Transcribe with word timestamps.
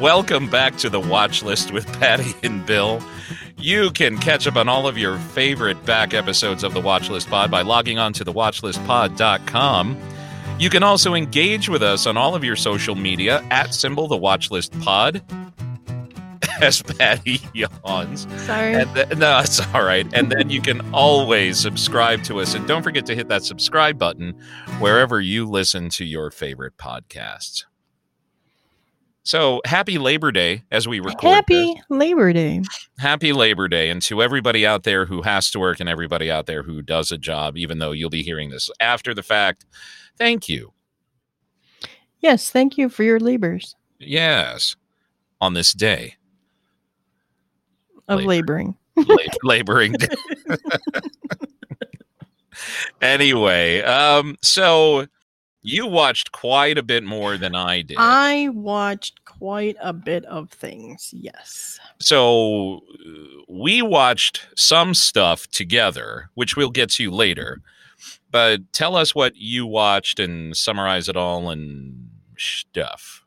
Welcome 0.00 0.48
back 0.48 0.76
to 0.78 0.88
the 0.88 1.00
watch 1.00 1.42
list 1.42 1.72
with 1.72 1.86
Pattie 1.98 2.34
and 2.44 2.64
Bill. 2.64 3.02
You 3.56 3.90
can 3.90 4.16
catch 4.18 4.46
up 4.46 4.54
on 4.54 4.68
all 4.68 4.86
of 4.86 4.96
your 4.96 5.18
favorite 5.18 5.84
back 5.84 6.14
episodes 6.14 6.62
of 6.62 6.72
the 6.72 6.80
Watchlist 6.80 7.28
Pod 7.28 7.50
by 7.50 7.62
logging 7.62 7.98
on 7.98 8.12
to 8.14 8.24
thewatchlistpod.com. 8.24 9.98
You 10.60 10.70
can 10.70 10.82
also 10.84 11.14
engage 11.14 11.68
with 11.68 11.82
us 11.82 12.06
on 12.06 12.16
all 12.16 12.36
of 12.36 12.44
your 12.44 12.54
social 12.56 12.94
media 12.94 13.44
at 13.50 13.74
symbol 13.74 14.06
the 14.06 14.18
Watchlist 14.18 14.80
Pod. 14.82 15.22
As 16.60 16.82
Pattie 16.82 17.40
yawns. 17.54 18.26
Sorry. 18.44 18.84
Th- 18.94 19.16
no, 19.16 19.38
it's 19.38 19.60
all 19.74 19.84
right. 19.84 20.06
And 20.12 20.30
then 20.30 20.50
you 20.50 20.60
can 20.60 20.80
always 20.92 21.58
subscribe 21.58 22.22
to 22.24 22.40
us. 22.40 22.54
And 22.54 22.66
don't 22.66 22.82
forget 22.82 23.06
to 23.06 23.14
hit 23.14 23.28
that 23.28 23.44
subscribe 23.44 23.98
button 23.98 24.34
wherever 24.78 25.20
you 25.20 25.46
listen 25.46 25.88
to 25.90 26.04
your 26.04 26.30
favorite 26.30 26.76
podcasts. 26.76 27.64
So 29.22 29.60
happy 29.66 29.98
Labor 29.98 30.32
Day 30.32 30.62
as 30.70 30.88
we 30.88 31.00
record. 31.00 31.34
Happy 31.34 31.74
this. 31.74 31.84
Labor 31.90 32.32
Day. 32.32 32.62
Happy 32.98 33.32
Labor 33.32 33.68
Day. 33.68 33.90
And 33.90 34.00
to 34.02 34.22
everybody 34.22 34.66
out 34.66 34.84
there 34.84 35.04
who 35.04 35.22
has 35.22 35.50
to 35.50 35.58
work 35.58 35.80
and 35.80 35.88
everybody 35.88 36.30
out 36.30 36.46
there 36.46 36.62
who 36.62 36.80
does 36.80 37.12
a 37.12 37.18
job, 37.18 37.58
even 37.58 37.78
though 37.78 37.92
you'll 37.92 38.08
be 38.08 38.22
hearing 38.22 38.48
this 38.50 38.70
after 38.80 39.12
the 39.14 39.22
fact, 39.22 39.66
thank 40.16 40.48
you. 40.48 40.72
Yes, 42.20 42.50
thank 42.50 42.76
you 42.78 42.88
for 42.88 43.04
your 43.04 43.20
labors 43.20 43.76
Yes. 44.00 44.76
On 45.40 45.54
this 45.54 45.72
day, 45.72 46.14
of 48.08 48.24
laboring. 48.24 48.74
la- 48.96 49.16
laboring. 49.42 49.94
anyway, 53.00 53.82
um, 53.82 54.36
so 54.42 55.06
you 55.62 55.86
watched 55.86 56.32
quite 56.32 56.78
a 56.78 56.82
bit 56.82 57.04
more 57.04 57.36
than 57.36 57.54
I 57.54 57.82
did. 57.82 57.96
I 57.98 58.48
watched 58.48 59.24
quite 59.24 59.76
a 59.80 59.92
bit 59.92 60.24
of 60.24 60.50
things. 60.50 61.10
Yes. 61.12 61.78
so 62.00 62.80
we 63.48 63.82
watched 63.82 64.46
some 64.56 64.94
stuff 64.94 65.46
together, 65.48 66.30
which 66.34 66.56
we'll 66.56 66.70
get 66.70 66.90
to 66.90 67.10
later. 67.10 67.60
But 68.30 68.72
tell 68.72 68.94
us 68.94 69.14
what 69.14 69.36
you 69.36 69.66
watched 69.66 70.20
and 70.20 70.56
summarize 70.56 71.08
it 71.08 71.16
all 71.16 71.50
and 71.50 72.08
stuff. 72.36 73.24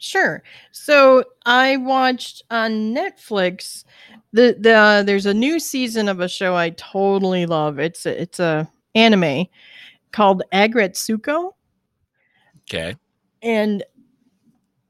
Sure. 0.00 0.42
So 0.72 1.24
I 1.44 1.76
watched 1.76 2.42
on 2.50 2.94
Netflix 2.94 3.84
the 4.32 4.56
the 4.58 4.72
uh, 4.72 5.02
there's 5.02 5.26
a 5.26 5.34
new 5.34 5.60
season 5.60 6.08
of 6.08 6.20
a 6.20 6.28
show 6.28 6.56
I 6.56 6.70
totally 6.70 7.44
love. 7.44 7.78
It's 7.78 8.06
a, 8.06 8.22
it's 8.22 8.40
a 8.40 8.68
anime 8.94 9.46
called 10.10 10.42
Aggretsuko. 10.52 11.52
Okay. 12.62 12.96
And 13.42 13.84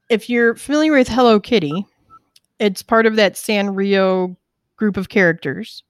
if 0.09 0.29
you're 0.29 0.55
familiar 0.55 0.93
with 0.93 1.09
Hello 1.09 1.41
Kitty, 1.41 1.85
it's 2.59 2.81
part 2.81 3.05
of 3.05 3.17
that 3.17 3.33
Sanrio 3.33 4.35
group 4.77 4.95
of 4.95 5.09
characters. 5.09 5.83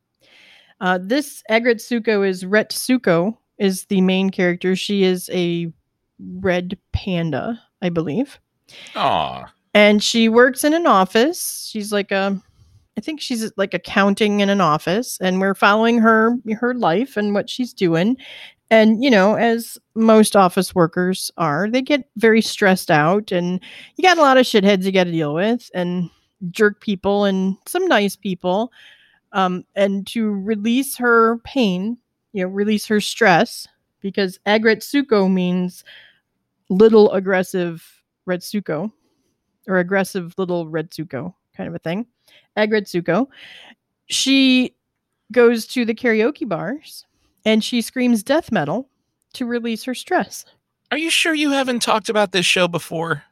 Uh, 0.80 0.98
this 1.00 1.44
Aggretsuko 1.50 2.28
is 2.28 2.44
Retsuko 2.44 3.38
is 3.60 3.86
the 3.86 4.02
main 4.02 4.32
character. 4.32 4.76
She 4.76 5.04
is 5.04 5.30
a 5.32 5.72
red 6.40 6.76
panda, 6.92 7.62
I 7.84 7.90
believe. 7.90 8.40
Aw. 8.96 9.52
And 9.74 10.04
she 10.04 10.30
works 10.30 10.64
in 10.64 10.74
an 10.74 10.86
office. 10.86 11.70
She's 11.72 11.92
like 11.92 12.12
a 12.12 12.42
I 12.98 13.02
think 13.02 13.22
she's 13.22 13.52
like 13.56 13.74
accounting 13.74 14.42
in 14.42 14.50
an 14.50 14.60
office 14.62 15.18
and 15.22 15.40
we're 15.40 15.56
following 15.56 16.00
her 16.00 16.36
her 16.60 16.74
life 16.74 17.16
and 17.18 17.34
what 17.34 17.50
she's 17.50 17.74
doing. 17.74 18.18
And 18.70 19.04
you 19.04 19.10
know, 19.10 19.36
as 19.36 19.78
most 19.96 20.36
office 20.36 20.76
workers 20.76 21.32
are, 21.38 21.70
they 21.70 21.82
get 21.82 22.10
very 22.18 22.42
stressed 22.42 22.92
out 22.92 23.32
and 23.32 23.60
you 23.96 24.02
got 24.02 24.18
a 24.18 24.22
lot 24.22 24.38
of 24.38 24.46
shitheads 24.46 24.84
you 24.84 24.92
got 24.92 25.06
to 25.06 25.12
deal 25.12 25.34
with 25.34 25.70
and 25.74 26.10
jerk 26.50 26.82
people 26.82 27.26
and 27.26 27.58
some 27.66 27.88
nice 27.88 28.16
people. 28.16 28.72
Um, 29.34 29.64
and 29.76 30.06
to 30.08 30.30
release 30.30 30.98
her 30.98 31.38
pain, 31.46 31.98
you 32.34 32.44
know, 32.44 32.50
release 32.50 32.86
her 32.88 33.00
stress, 33.00 33.68
because 34.02 34.40
Aggretsuko 34.46 35.32
means 35.32 35.86
little 36.70 37.12
aggressive 37.12 38.01
Retsuko 38.28 38.92
or 39.68 39.78
aggressive 39.80 40.34
little 40.38 40.68
Red 40.68 40.90
Retsuko 40.92 41.34
kind 41.56 41.68
of 41.68 41.76
a 41.76 41.80
thing. 41.80 42.06
Aggretsuko. 42.58 43.28
She 44.08 44.76
goes 45.32 45.66
to 45.68 45.86
the 45.86 45.96
karaoke 45.96 46.48
bars 46.48 47.06
and 47.46 47.64
she 47.64 47.82
screams 47.82 48.24
death 48.24 48.52
metal 48.52 48.90
to 49.34 49.46
release 49.46 49.84
her 49.86 49.96
stress. 49.96 50.46
Are 50.92 50.98
you 50.98 51.10
sure 51.10 51.34
you 51.34 51.52
haven't 51.52 51.82
talked 51.82 52.10
about 52.10 52.32
this 52.34 52.46
show 52.46 52.68
before? 52.68 53.24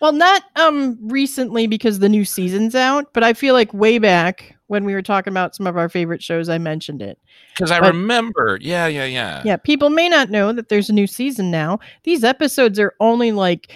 Well, 0.00 0.12
not 0.12 0.42
um 0.56 0.96
recently 1.02 1.66
because 1.66 1.98
the 1.98 2.08
new 2.08 2.24
season's 2.24 2.74
out, 2.74 3.12
but 3.12 3.24
I 3.24 3.32
feel 3.32 3.54
like 3.54 3.72
way 3.74 3.98
back 3.98 4.56
when 4.68 4.84
we 4.84 4.94
were 4.94 5.02
talking 5.02 5.32
about 5.32 5.54
some 5.56 5.66
of 5.66 5.76
our 5.76 5.88
favorite 5.88 6.22
shows, 6.22 6.48
I 6.48 6.58
mentioned 6.58 7.00
it. 7.02 7.18
Because 7.54 7.70
I 7.70 7.80
But- 7.80 7.94
remember. 7.94 8.58
Yeah, 8.60 8.86
yeah, 8.86 9.06
yeah. 9.06 9.42
Yeah, 9.44 9.56
people 9.56 9.90
may 9.90 10.08
not 10.08 10.30
know 10.30 10.52
that 10.52 10.68
there's 10.68 10.90
a 10.90 10.92
new 10.92 11.06
season 11.06 11.50
now. 11.50 11.78
These 12.04 12.22
episodes 12.22 12.78
are 12.78 12.94
only 13.00 13.32
like 13.32 13.74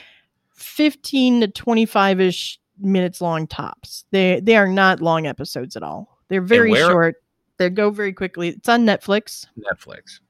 15 0.62 1.43
to 1.43 1.49
25 1.49 2.21
ish 2.21 2.59
minutes 2.81 3.21
long 3.21 3.47
tops. 3.47 4.05
They 4.11 4.41
they 4.41 4.56
are 4.56 4.69
not 4.69 5.00
long 5.00 5.27
episodes 5.27 5.77
at 5.77 5.83
all. 5.83 6.19
They're 6.28 6.41
very 6.41 6.75
short. 6.75 7.17
They 7.59 7.69
go 7.71 7.91
very 7.91 8.12
quickly. 8.12 8.49
It's 8.49 8.69
on 8.69 8.84
Netflix 8.87 9.47
Netflix. 9.59 10.21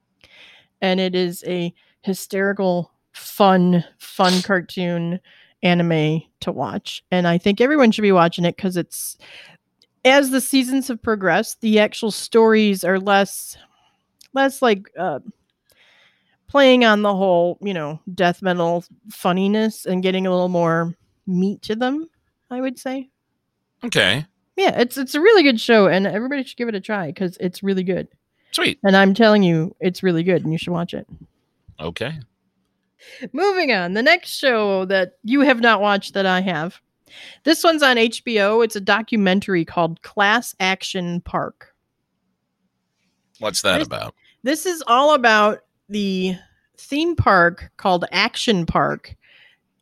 and 0.81 1.01
it 1.01 1.15
is 1.15 1.45
a 1.47 1.73
hysterical, 2.03 2.93
fun, 3.13 3.85
fun 3.99 4.43
cartoon 4.43 5.21
anime 5.63 6.23
to 6.41 6.51
watch. 6.51 7.05
And 7.11 7.27
I 7.29 7.39
think 7.39 7.61
everyone 7.61 7.93
should 7.93 8.03
be 8.03 8.13
watching 8.13 8.45
it 8.45 8.57
because 8.57 8.77
it's 8.77 9.17
as 10.05 10.31
the 10.31 10.41
seasons 10.41 10.89
have 10.89 11.01
progressed, 11.01 11.61
the 11.61 11.79
actual 11.79 12.11
stories 12.11 12.83
are 12.85 12.99
less 12.99 13.57
less 14.35 14.63
like 14.63 14.91
uh 14.99 15.21
playing 16.53 16.85
on 16.85 17.01
the 17.01 17.15
whole, 17.17 17.57
you 17.63 17.73
know, 17.73 17.99
death 18.15 18.43
metal 18.43 18.85
funniness 19.11 19.87
and 19.87 20.03
getting 20.03 20.27
a 20.27 20.31
little 20.31 20.51
more 20.51 20.95
meat 21.27 21.63
to 21.63 21.75
them, 21.75 22.07
I 22.51 22.61
would 22.61 22.79
say. 22.79 23.09
Okay. 23.83 24.27
Yeah, 24.57 24.79
it's 24.79 24.99
it's 24.99 25.15
a 25.15 25.21
really 25.21 25.43
good 25.43 25.59
show 25.59 25.87
and 25.89 26.07
everybody 26.07 26.45
should 26.45 26.59
give 26.59 26.69
it 26.69 26.75
a 26.75 26.81
try 26.81 27.07
because 27.07 27.39
it's 27.41 27.63
really 27.63 27.83
good. 27.83 28.07
Sweet. 28.51 28.79
And 28.85 28.95
I'm 28.95 29.15
telling 29.15 29.43
you, 29.43 29.75
it's 29.81 30.03
really 30.03 30.23
good 30.23 30.45
and 30.45 30.53
you 30.53 30.59
should 30.59 30.75
watch 30.75 30.93
it. 30.93 31.09
Okay. 31.81 32.19
Moving 33.33 33.73
on, 33.73 33.95
the 33.95 34.03
next 34.03 34.37
show 34.37 34.85
that 34.85 35.15
you 35.25 35.41
have 35.41 35.61
not 35.61 35.81
watched 35.81 36.13
that 36.15 36.27
I 36.27 36.43
have. 36.43 36.81
This 37.45 37.65
one's 37.65 37.83
on 37.83 37.97
HBO. 37.97 38.63
It's 38.63 38.77
a 38.77 38.81
documentary 38.81 39.65
called 39.65 40.03
Class 40.03 40.55
Action 40.61 41.23
Park. 41.23 41.75
What's 43.39 43.63
that 43.63 43.79
This- 43.79 43.87
about? 43.87 44.15
This 44.45 44.67
is 44.67 44.83
all 44.87 45.15
about 45.15 45.61
the 45.89 46.37
theme 46.77 47.17
park 47.17 47.71
called 47.77 48.05
Action 48.13 48.67
Park 48.67 49.15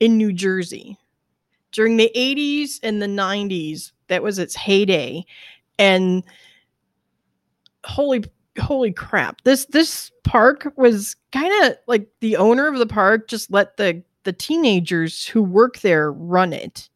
in 0.00 0.16
New 0.16 0.33
Jersey. 0.33 0.97
During 1.72 1.97
the 1.97 2.11
80s 2.16 2.81
and 2.83 3.00
the 3.00 3.06
90s, 3.06 3.93
that 4.09 4.22
was 4.22 4.38
its 4.38 4.56
heyday. 4.56 5.25
And 5.78 6.25
holy 7.84 8.25
holy 8.59 8.93
crap. 8.93 9.41
This 9.43 9.66
this 9.66 10.11
park 10.25 10.72
was 10.77 11.16
kind 11.33 11.53
of 11.65 11.77
like 11.87 12.09
the 12.21 12.37
owner 12.37 12.67
of 12.69 12.78
the 12.78 12.87
park 12.87 13.28
just 13.28 13.50
let 13.50 13.77
the 13.77 14.03
the 14.25 14.32
teenagers 14.32 15.27
who 15.27 15.43
work 15.43 15.81
there 15.81 16.12
run 16.12 16.53
it. 16.53 16.88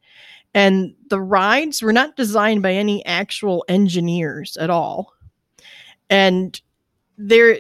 And 0.53 0.95
the 1.09 1.21
rides 1.21 1.83
were 1.83 1.93
not 1.93 2.17
designed 2.17 2.63
by 2.63 2.73
any 2.73 3.05
actual 3.07 3.65
engineers 3.69 4.57
at 4.57 4.71
all. 4.71 5.13
And 6.11 6.61
there 7.17 7.59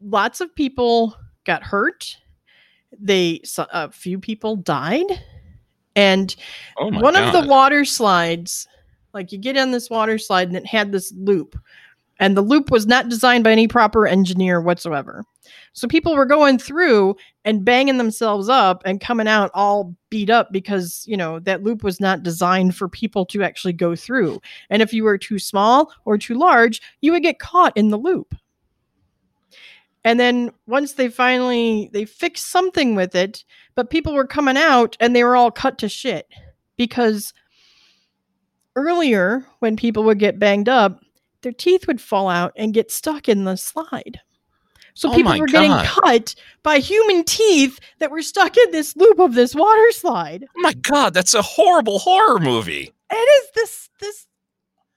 lots 0.00 0.40
of 0.40 0.54
people 0.54 1.16
got 1.44 1.62
hurt. 1.62 2.16
They 2.98 3.42
a 3.58 3.90
few 3.90 4.18
people 4.18 4.56
died. 4.56 5.06
And 5.94 6.34
Oh 6.78 6.88
one 6.88 7.14
god. 7.14 7.24
of 7.24 7.32
the 7.32 7.48
water 7.48 7.84
slides, 7.84 8.68
like 9.14 9.32
you 9.32 9.38
get 9.38 9.56
on 9.56 9.70
this 9.70 9.88
water 9.88 10.18
slide 10.18 10.48
and 10.48 10.56
it 10.56 10.66
had 10.66 10.92
this 10.92 11.12
loop. 11.16 11.58
And 12.18 12.36
the 12.36 12.42
loop 12.42 12.70
was 12.70 12.86
not 12.86 13.08
designed 13.10 13.44
by 13.44 13.52
any 13.52 13.68
proper 13.68 14.06
engineer 14.06 14.60
whatsoever. 14.60 15.22
So 15.74 15.86
people 15.86 16.16
were 16.16 16.24
going 16.24 16.58
through 16.58 17.16
and 17.44 17.64
banging 17.64 17.98
themselves 17.98 18.48
up 18.48 18.82
and 18.86 19.00
coming 19.00 19.28
out 19.28 19.50
all 19.52 19.94
beat 20.08 20.30
up 20.30 20.50
because, 20.50 21.04
you 21.06 21.16
know, 21.16 21.38
that 21.40 21.62
loop 21.62 21.82
was 21.82 22.00
not 22.00 22.22
designed 22.22 22.74
for 22.74 22.88
people 22.88 23.26
to 23.26 23.42
actually 23.42 23.74
go 23.74 23.94
through. 23.94 24.40
And 24.70 24.80
if 24.80 24.94
you 24.94 25.04
were 25.04 25.18
too 25.18 25.38
small 25.38 25.92
or 26.06 26.16
too 26.16 26.34
large, 26.34 26.80
you 27.02 27.12
would 27.12 27.22
get 27.22 27.38
caught 27.38 27.76
in 27.76 27.90
the 27.90 27.98
loop. 27.98 28.34
And 30.06 30.20
then 30.20 30.52
once 30.68 30.92
they 30.92 31.08
finally 31.08 31.90
they 31.92 32.04
fixed 32.04 32.46
something 32.46 32.94
with 32.94 33.16
it, 33.16 33.44
but 33.74 33.90
people 33.90 34.14
were 34.14 34.26
coming 34.26 34.56
out 34.56 34.96
and 35.00 35.16
they 35.16 35.24
were 35.24 35.34
all 35.34 35.50
cut 35.50 35.78
to 35.78 35.88
shit 35.88 36.28
because 36.76 37.34
earlier, 38.76 39.44
when 39.58 39.76
people 39.76 40.04
would 40.04 40.20
get 40.20 40.38
banged 40.38 40.68
up, 40.68 41.00
their 41.42 41.50
teeth 41.52 41.88
would 41.88 42.00
fall 42.00 42.28
out 42.28 42.52
and 42.54 42.72
get 42.72 42.92
stuck 42.92 43.28
in 43.28 43.42
the 43.44 43.56
slide. 43.56 44.20
So 44.94 45.10
Oh 45.10 45.14
people 45.14 45.38
were 45.38 45.46
getting 45.46 45.72
cut 45.72 46.36
by 46.62 46.78
human 46.78 47.24
teeth 47.24 47.80
that 47.98 48.10
were 48.12 48.22
stuck 48.22 48.56
in 48.56 48.70
this 48.70 48.96
loop 48.96 49.18
of 49.18 49.34
this 49.34 49.56
water 49.56 49.90
slide. 49.90 50.46
Oh 50.56 50.60
my 50.60 50.72
god, 50.74 51.14
that's 51.14 51.34
a 51.34 51.42
horrible 51.42 51.98
horror 51.98 52.38
movie. 52.38 52.92
It 53.10 53.14
is 53.44 53.50
this 53.56 53.88
this 54.00 54.26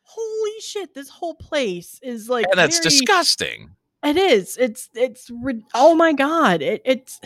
holy 0.04 0.62
shit. 0.62 0.94
This 0.94 1.10
whole 1.10 1.34
place 1.34 2.00
is 2.04 2.30
like 2.30 2.46
And 2.52 2.60
that's 2.60 2.78
very- 2.78 2.90
disgusting. 2.92 3.72
It 4.04 4.18
is. 4.18 4.58
It's 4.58 4.90
it's 4.94 5.30
oh 5.74 5.96
my 5.96 6.14
god. 6.14 6.62
It, 6.62 6.82
it's. 6.86 7.20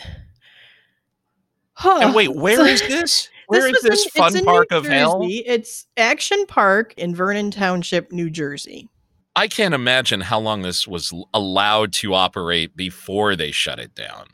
Huh. 1.74 1.98
And 2.02 2.14
wait, 2.14 2.28
where 2.34 2.66
is 2.66 2.80
this? 2.80 3.28
Where 3.46 3.66
is 3.66 3.80
this 3.82 3.84
in- 3.84 3.92
it's 3.92 4.34
fun 4.34 4.44
park 4.44 4.72
of 4.72 4.86
hell? 4.86 5.20
It's 5.22 5.86
Action 5.96 6.46
Park 6.46 6.94
in 6.96 7.14
Vernon 7.14 7.50
Township, 7.50 8.10
New 8.10 8.30
Jersey. 8.30 8.88
I 9.36 9.48
can't 9.48 9.74
imagine 9.74 10.20
how 10.20 10.38
long 10.38 10.62
this 10.62 10.86
was 10.86 11.12
allowed 11.34 11.92
to 11.94 12.14
operate 12.14 12.76
before 12.76 13.34
they 13.34 13.50
shut 13.50 13.80
it 13.80 13.94
down. 13.94 14.26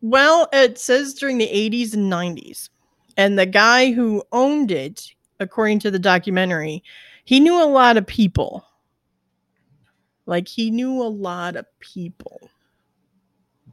Well, 0.00 0.48
it 0.52 0.78
says 0.78 1.14
during 1.14 1.38
the 1.38 1.48
80s 1.48 1.94
and 1.94 2.12
90s. 2.12 2.68
And 3.16 3.38
the 3.38 3.46
guy 3.46 3.92
who 3.92 4.24
owned 4.32 4.72
it, 4.72 5.12
according 5.38 5.78
to 5.80 5.90
the 5.90 6.00
documentary, 6.00 6.82
he 7.24 7.38
knew 7.38 7.62
a 7.62 7.64
lot 7.64 7.96
of 7.96 8.06
people. 8.06 8.64
Like 10.26 10.48
he 10.48 10.70
knew 10.70 11.02
a 11.02 11.08
lot 11.08 11.56
of 11.56 11.66
people. 11.80 12.50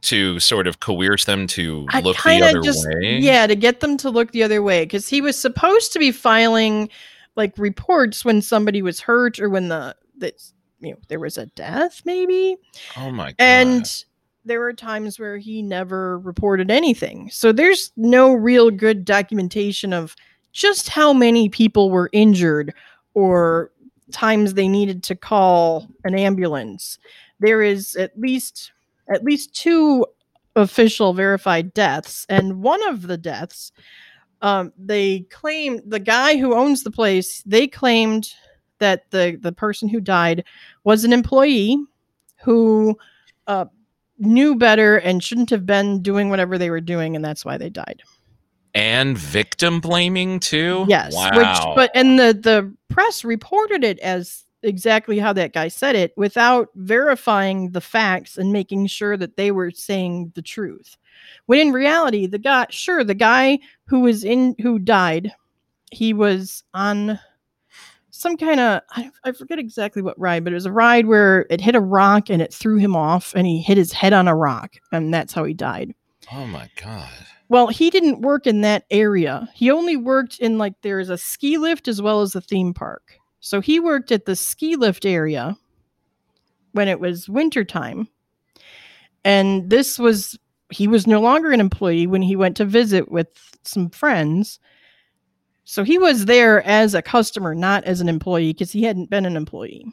To 0.02 0.40
sort 0.40 0.66
of 0.66 0.80
coerce 0.80 1.26
them 1.26 1.46
to 1.48 1.86
I 1.90 2.00
look 2.00 2.16
the 2.20 2.42
other 2.42 2.60
just- 2.60 2.84
way. 2.88 3.18
Yeah, 3.20 3.46
to 3.46 3.54
get 3.54 3.78
them 3.80 3.96
to 3.98 4.10
look 4.10 4.32
the 4.32 4.42
other 4.42 4.60
way 4.60 4.84
because 4.84 5.06
he 5.08 5.20
was 5.20 5.40
supposed 5.40 5.92
to 5.92 6.00
be 6.00 6.10
filing 6.10 6.88
like 7.36 7.56
reports 7.56 8.24
when 8.24 8.42
somebody 8.42 8.82
was 8.82 8.98
hurt 9.00 9.38
or 9.38 9.48
when 9.48 9.68
the 9.68 9.94
that 10.18 10.42
you 10.80 10.90
know 10.90 10.98
there 11.08 11.20
was 11.20 11.38
a 11.38 11.46
death 11.46 12.02
maybe 12.04 12.56
Oh 12.96 13.10
my 13.12 13.26
god. 13.28 13.34
and 13.38 14.04
there 14.44 14.58
were 14.58 14.72
times 14.72 15.20
where 15.20 15.38
he 15.38 15.62
never 15.62 16.18
reported 16.18 16.70
anything 16.70 17.30
so 17.30 17.52
there's 17.52 17.92
no 17.96 18.32
real 18.34 18.70
good 18.70 19.04
documentation 19.04 19.92
of 19.92 20.14
just 20.52 20.88
how 20.88 21.12
many 21.12 21.48
people 21.48 21.90
were 21.90 22.10
injured 22.12 22.74
or 23.14 23.70
times 24.12 24.54
they 24.54 24.68
needed 24.68 25.02
to 25.04 25.16
call 25.16 25.88
an 26.04 26.14
ambulance. 26.14 26.98
There 27.40 27.62
is 27.62 27.96
at 27.96 28.18
least 28.18 28.72
at 29.12 29.24
least 29.24 29.54
two 29.54 30.06
official 30.54 31.14
verified 31.14 31.72
deaths 31.72 32.26
and 32.28 32.62
one 32.62 32.86
of 32.88 33.02
the 33.02 33.16
deaths 33.16 33.72
um, 34.42 34.72
they 34.76 35.20
claimed 35.30 35.82
the 35.86 36.00
guy 36.00 36.36
who 36.36 36.54
owns 36.54 36.82
the 36.82 36.90
place 36.90 37.42
they 37.46 37.66
claimed 37.66 38.34
that 38.78 39.10
the 39.10 39.38
the 39.40 39.52
person 39.52 39.88
who 39.88 40.00
died 40.00 40.44
was 40.84 41.04
an 41.04 41.12
employee 41.12 41.78
who 42.42 42.96
uh, 43.46 43.64
knew 44.18 44.54
better 44.54 44.98
and 44.98 45.24
shouldn't 45.24 45.50
have 45.50 45.64
been 45.64 46.02
doing 46.02 46.28
whatever 46.28 46.58
they 46.58 46.68
were 46.68 46.80
doing 46.80 47.16
and 47.16 47.24
that's 47.24 47.44
why 47.44 47.56
they 47.56 47.70
died 47.70 48.02
and 48.74 49.18
victim 49.18 49.80
blaming 49.80 50.40
too. 50.40 50.84
yes 50.88 51.14
Wow. 51.14 51.30
which 51.34 51.76
but 51.76 51.90
and 51.94 52.18
the 52.18 52.32
the 52.32 52.72
press 52.88 53.24
reported 53.24 53.84
it 53.84 53.98
as 54.00 54.44
exactly 54.62 55.18
how 55.18 55.32
that 55.32 55.52
guy 55.52 55.68
said 55.68 55.96
it 55.96 56.12
without 56.16 56.68
verifying 56.76 57.70
the 57.72 57.80
facts 57.80 58.38
and 58.38 58.52
making 58.52 58.86
sure 58.86 59.16
that 59.16 59.36
they 59.36 59.50
were 59.50 59.70
saying 59.70 60.30
the 60.34 60.42
truth 60.42 60.96
when 61.46 61.58
in 61.58 61.72
reality 61.72 62.26
the 62.26 62.38
guy 62.38 62.66
sure 62.70 63.02
the 63.04 63.14
guy 63.14 63.58
who 63.86 64.00
was 64.00 64.24
in 64.24 64.54
who 64.62 64.78
died 64.78 65.32
he 65.90 66.12
was 66.14 66.62
on 66.74 67.18
some 68.10 68.36
kind 68.36 68.60
of 68.60 68.82
I, 68.92 69.10
I 69.24 69.32
forget 69.32 69.58
exactly 69.58 70.00
what 70.00 70.18
ride 70.18 70.44
but 70.44 70.52
it 70.52 70.54
was 70.54 70.66
a 70.66 70.72
ride 70.72 71.06
where 71.06 71.44
it 71.50 71.60
hit 71.60 71.74
a 71.74 71.80
rock 71.80 72.30
and 72.30 72.40
it 72.40 72.54
threw 72.54 72.76
him 72.76 72.94
off 72.94 73.34
and 73.34 73.46
he 73.46 73.60
hit 73.60 73.76
his 73.76 73.92
head 73.92 74.12
on 74.12 74.28
a 74.28 74.36
rock 74.36 74.76
and 74.92 75.12
that's 75.12 75.32
how 75.32 75.44
he 75.44 75.54
died 75.54 75.92
oh 76.32 76.46
my 76.46 76.70
god. 76.80 77.10
Well, 77.52 77.66
he 77.66 77.90
didn't 77.90 78.22
work 78.22 78.46
in 78.46 78.62
that 78.62 78.86
area. 78.90 79.46
He 79.52 79.70
only 79.70 79.94
worked 79.94 80.38
in 80.38 80.56
like 80.56 80.72
there's 80.80 81.10
a 81.10 81.18
ski 81.18 81.58
lift 81.58 81.86
as 81.86 82.00
well 82.00 82.22
as 82.22 82.34
a 82.34 82.40
theme 82.40 82.72
park. 82.72 83.18
So 83.40 83.60
he 83.60 83.78
worked 83.78 84.10
at 84.10 84.24
the 84.24 84.34
ski 84.34 84.74
lift 84.74 85.04
area 85.04 85.54
when 86.72 86.88
it 86.88 86.98
was 86.98 87.28
wintertime. 87.28 88.08
And 89.22 89.68
this 89.68 89.98
was 89.98 90.38
he 90.70 90.88
was 90.88 91.06
no 91.06 91.20
longer 91.20 91.50
an 91.50 91.60
employee 91.60 92.06
when 92.06 92.22
he 92.22 92.36
went 92.36 92.56
to 92.56 92.64
visit 92.64 93.12
with 93.12 93.28
some 93.64 93.90
friends. 93.90 94.58
So 95.64 95.84
he 95.84 95.98
was 95.98 96.24
there 96.24 96.62
as 96.66 96.94
a 96.94 97.02
customer, 97.02 97.54
not 97.54 97.84
as 97.84 98.00
an 98.00 98.08
employee, 98.08 98.54
because 98.54 98.72
he 98.72 98.84
hadn't 98.84 99.10
been 99.10 99.26
an 99.26 99.36
employee. 99.36 99.84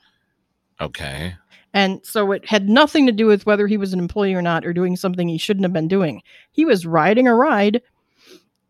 Okay. 0.80 1.36
And 1.74 2.04
so 2.04 2.32
it 2.32 2.48
had 2.48 2.68
nothing 2.68 3.06
to 3.06 3.12
do 3.12 3.28
with 3.28 3.46
whether 3.46 3.68
he 3.68 3.78
was 3.78 3.94
an 3.94 4.00
employee 4.00 4.34
or 4.34 4.42
not 4.42 4.66
or 4.66 4.74
doing 4.74 4.96
something 4.96 5.28
he 5.28 5.38
shouldn't 5.38 5.66
have 5.66 5.74
been 5.74 5.88
doing. 5.88 6.22
He 6.52 6.66
was 6.66 6.86
riding 6.86 7.28
a 7.28 7.36
ride 7.36 7.82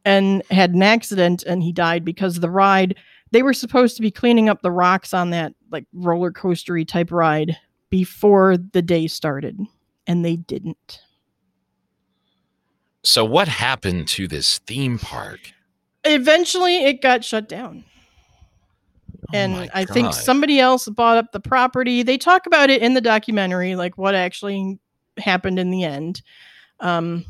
and 0.05 0.43
had 0.51 0.73
an 0.73 0.83
accident 0.83 1.43
and 1.43 1.63
he 1.63 1.71
died 1.71 2.03
because 2.03 2.39
the 2.39 2.49
ride 2.49 2.95
they 3.31 3.43
were 3.43 3.53
supposed 3.53 3.95
to 3.95 4.01
be 4.01 4.11
cleaning 4.11 4.49
up 4.49 4.61
the 4.61 4.71
rocks 4.71 5.13
on 5.13 5.29
that 5.29 5.53
like 5.71 5.85
roller 5.93 6.31
coastery 6.31 6.87
type 6.87 7.11
ride 7.11 7.57
before 7.89 8.57
the 8.57 8.81
day 8.81 9.07
started 9.07 9.59
and 10.07 10.25
they 10.25 10.35
didn't. 10.35 11.01
So 13.03 13.23
what 13.23 13.47
happened 13.47 14.07
to 14.09 14.27
this 14.27 14.59
theme 14.59 14.99
park? 14.99 15.39
Eventually 16.03 16.83
it 16.85 17.01
got 17.01 17.23
shut 17.23 17.47
down. 17.47 17.85
Oh 19.31 19.37
and 19.37 19.53
my 19.53 19.69
I 19.73 19.85
think 19.85 20.13
somebody 20.13 20.59
else 20.59 20.87
bought 20.87 21.17
up 21.17 21.31
the 21.31 21.39
property. 21.39 22.03
They 22.03 22.17
talk 22.17 22.45
about 22.45 22.69
it 22.69 22.81
in 22.81 22.93
the 22.93 23.01
documentary, 23.01 23.75
like 23.75 23.97
what 23.97 24.15
actually 24.15 24.79
happened 25.17 25.59
in 25.59 25.69
the 25.69 25.83
end. 25.83 26.21
Um, 26.79 27.25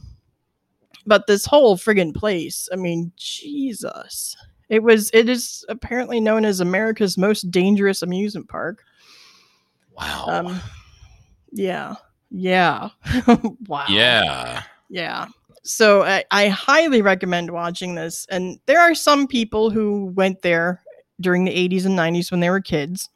but 1.05 1.27
this 1.27 1.45
whole 1.45 1.77
friggin' 1.77 2.15
place, 2.15 2.69
I 2.71 2.75
mean, 2.75 3.11
Jesus. 3.17 4.37
It 4.69 4.83
was 4.83 5.09
it 5.13 5.27
is 5.27 5.65
apparently 5.67 6.19
known 6.19 6.45
as 6.45 6.59
America's 6.59 7.17
most 7.17 7.49
dangerous 7.49 8.01
amusement 8.01 8.47
park. 8.47 8.83
Wow. 9.97 10.25
Um 10.27 10.61
yeah. 11.51 11.95
Yeah. 12.29 12.89
wow. 13.67 13.85
yeah. 13.89 14.63
Yeah. 14.89 15.27
So 15.63 16.03
I, 16.03 16.23
I 16.31 16.47
highly 16.47 17.01
recommend 17.01 17.51
watching 17.51 17.95
this. 17.95 18.27
And 18.29 18.59
there 18.67 18.79
are 18.79 18.95
some 18.95 19.27
people 19.27 19.71
who 19.71 20.05
went 20.15 20.43
there 20.43 20.83
during 21.19 21.45
the 21.45 21.51
80s 21.69 21.85
and 21.85 21.97
90s 21.97 22.31
when 22.31 22.39
they 22.39 22.49
were 22.49 22.61
kids. 22.61 23.09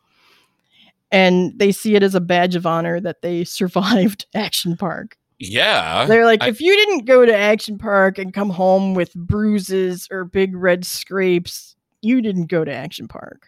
And 1.11 1.57
they 1.59 1.71
see 1.71 1.95
it 1.95 2.03
as 2.03 2.15
a 2.15 2.21
badge 2.21 2.55
of 2.55 2.65
honor 2.65 2.99
that 2.99 3.21
they 3.21 3.43
survived 3.43 4.25
Action 4.33 4.75
Park. 4.77 5.17
Yeah. 5.39 6.05
They're 6.05 6.25
like, 6.25 6.41
I- 6.43 6.47
if 6.49 6.61
you 6.61 6.75
didn't 6.75 7.05
go 7.05 7.25
to 7.25 7.35
Action 7.35 7.77
Park 7.77 8.17
and 8.17 8.33
come 8.33 8.49
home 8.49 8.93
with 8.93 9.13
bruises 9.13 10.07
or 10.11 10.23
big 10.25 10.55
red 10.55 10.85
scrapes, 10.85 11.75
you 12.01 12.21
didn't 12.21 12.45
go 12.47 12.63
to 12.63 12.73
Action 12.73 13.07
Park. 13.07 13.47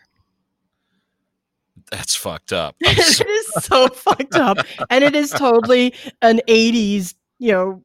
That's 1.92 2.16
fucked 2.16 2.52
up. 2.54 2.76
So- 2.86 3.24
is 3.28 3.54
so 3.66 3.88
fucked 3.90 4.36
up. 4.36 4.58
And 4.90 5.04
it 5.04 5.16
is 5.16 5.30
totally 5.32 5.94
an 6.22 6.42
80s, 6.48 7.14
you 7.40 7.52
know, 7.52 7.84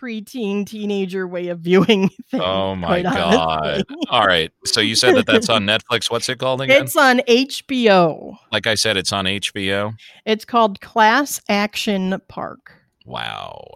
preteen 0.00 0.66
teenager 0.66 1.26
way 1.26 1.48
of 1.48 1.60
viewing 1.60 2.08
things. 2.30 2.42
oh 2.42 2.74
my 2.74 3.02
god. 3.02 3.84
All 4.08 4.24
right. 4.24 4.50
So 4.64 4.80
you 4.80 4.94
said 4.94 5.14
that 5.16 5.26
that's 5.26 5.48
on 5.48 5.64
Netflix. 5.64 6.10
What's 6.10 6.28
it 6.28 6.38
called 6.38 6.60
again? 6.62 6.82
It's 6.84 6.96
on 6.96 7.18
HBO. 7.28 8.36
like 8.52 8.66
I 8.66 8.74
said, 8.74 8.96
it's 8.96 9.12
on 9.12 9.26
HBO. 9.26 9.94
It's 10.24 10.44
called 10.44 10.80
Class 10.80 11.40
Action 11.48 12.20
Park. 12.28 12.72
Wow. 13.04 13.66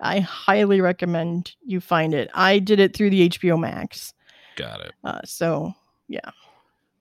I 0.00 0.20
highly 0.20 0.80
recommend 0.80 1.54
you 1.64 1.80
find 1.80 2.14
it. 2.14 2.30
I 2.34 2.58
did 2.58 2.78
it 2.78 2.94
through 2.94 3.10
the 3.10 3.28
HBO 3.30 3.58
Max. 3.58 4.12
Got 4.56 4.80
it. 4.80 4.92
Uh, 5.02 5.20
so 5.24 5.72
yeah. 6.08 6.30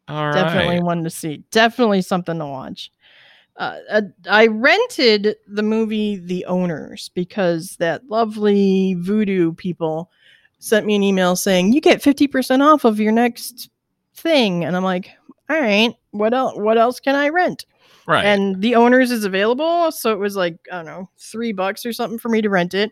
All 0.08 0.28
right. 0.28 0.34
definitely 0.34 0.82
one 0.82 1.04
to 1.04 1.10
see. 1.10 1.44
Definitely 1.52 2.02
something 2.02 2.38
to 2.40 2.46
watch. 2.46 2.92
Uh, 3.58 3.78
uh, 3.90 4.02
I 4.30 4.48
rented 4.48 5.36
the 5.48 5.62
movie 5.62 6.18
The 6.18 6.46
Owners 6.46 7.10
because 7.10 7.76
that 7.78 8.08
lovely 8.10 8.96
Vudu 9.00 9.56
people 9.56 10.10
sent 10.58 10.86
me 10.86 10.96
an 10.96 11.04
email 11.04 11.36
saying 11.36 11.74
you 11.74 11.82
get 11.82 12.02
50% 12.02 12.62
off 12.62 12.84
of 12.84 13.00
your 13.00 13.12
next 13.12 13.70
thing 14.16 14.64
and 14.64 14.76
I'm 14.76 14.84
like, 14.84 15.12
"All 15.50 15.60
right, 15.60 15.94
what 16.12 16.34
else 16.34 16.58
what 16.58 16.78
else 16.78 17.00
can 17.00 17.16
I 17.16 17.30
rent?" 17.30 17.66
Right. 18.08 18.26
And 18.26 18.62
The 18.62 18.76
Owners 18.76 19.12
is 19.12 19.24
available, 19.24 19.92
so 19.92 20.12
it 20.12 20.20
was 20.20 20.36
like, 20.36 20.58
I 20.72 20.78
don't 20.78 20.86
know, 20.86 21.10
3 21.20 21.54
bucks 21.54 21.86
or 21.86 21.94
something 21.94 22.20
for 22.20 22.30
me 22.30 22.42
to 22.42 22.50
rent 22.50 22.74
it. 22.74 22.92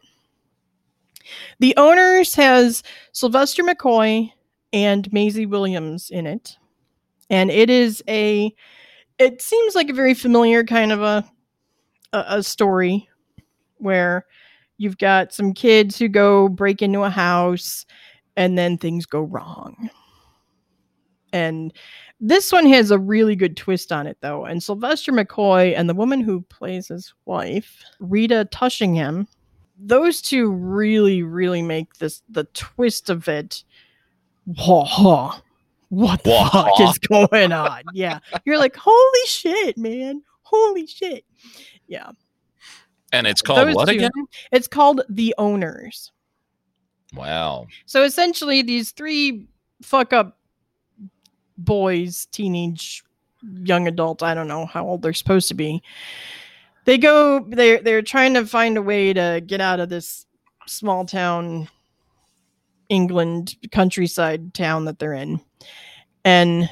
The 1.60 1.76
Owners 1.78 2.36
has 2.36 2.84
Sylvester 3.12 3.64
McCoy 3.64 4.32
and 4.74 5.12
Maisie 5.12 5.46
Williams 5.46 6.10
in 6.10 6.28
it. 6.28 6.58
And 7.30 7.50
it 7.50 7.70
is 7.70 8.04
a 8.08 8.54
it 9.22 9.42
seems 9.42 9.76
like 9.76 9.90
a 9.90 9.94
very 9.94 10.14
familiar 10.14 10.64
kind 10.64 10.92
of 10.92 11.02
a 11.02 11.24
a, 12.14 12.26
a 12.28 12.44
story 12.44 13.08
where 13.78 14.26
you've 14.78 14.98
got 14.98 15.34
some 15.34 15.54
kids 15.54 15.98
who 15.98 16.08
go 16.08 16.50
break 16.50 16.82
into 16.82 17.04
a 17.04 17.10
house 17.10 17.86
and 18.36 18.58
then 18.58 18.78
things 18.78 19.06
go 19.06 19.22
wrong. 19.22 19.90
And 21.34 21.74
this 22.20 22.52
one 22.52 22.66
has 22.68 22.92
a 22.92 23.00
really 23.00 23.36
good 23.36 23.56
twist 23.56 23.92
on 23.92 24.08
it, 24.08 24.18
though. 24.22 24.46
And 24.46 24.62
Sylvester 24.62 25.12
McCoy 25.12 25.78
and 25.78 25.90
the 25.90 25.94
woman 25.94 26.22
who 26.22 26.42
plays 26.42 26.90
his 26.90 27.14
wife, 27.26 27.84
Rita 28.00 28.48
Tushingham, 28.52 29.28
those 29.78 30.22
two 30.22 30.52
really, 30.52 31.24
really 31.24 31.62
make 31.62 31.96
this 31.96 32.22
the 32.30 32.44
twist 32.54 33.10
of 33.10 33.28
it. 33.28 33.64
Whoa, 34.46 35.34
what 35.92 36.24
the 36.24 36.50
fuck 36.52 36.80
is 36.80 36.98
going 37.00 37.52
on? 37.52 37.84
Yeah, 37.94 38.20
you're 38.46 38.58
like, 38.58 38.76
holy 38.78 39.26
shit, 39.28 39.78
man, 39.78 40.24
holy 40.42 40.88
shit. 40.88 41.26
Yeah, 41.88 42.12
And 43.12 43.28
it's 43.28 43.42
called 43.42 43.68
Those 43.68 43.76
what 43.76 43.90
two- 43.90 43.96
again? 43.96 44.12
It's 44.54 44.68
called 44.70 45.02
The 45.10 45.36
Owners. 45.38 46.12
Wow. 47.14 47.68
So 47.86 48.04
essentially, 48.04 48.62
these 48.62 48.92
three 48.92 49.48
fuck 49.82 50.14
up 50.14 50.40
boys, 51.58 52.26
teenage, 52.28 53.04
young 53.64 53.88
adult, 53.88 54.24
I 54.24 54.34
don't 54.34 54.48
know 54.48 54.66
how 54.66 54.86
old 54.88 55.02
they're 55.02 55.12
supposed 55.12 55.50
to 55.50 55.54
be. 55.54 55.84
They 56.86 56.98
go, 56.98 57.42
they're, 57.50 57.82
they're 57.82 58.02
trying 58.02 58.34
to 58.36 58.46
find 58.46 58.78
a 58.78 58.82
way 58.82 59.12
to 59.14 59.42
get 59.46 59.60
out 59.60 59.80
of 59.82 59.90
this 59.90 60.26
small 60.68 61.06
town, 61.06 61.68
England 62.88 63.56
countryside 63.72 64.54
town 64.54 64.86
that 64.86 64.98
they're 65.00 65.14
in. 65.14 65.42
And 66.24 66.70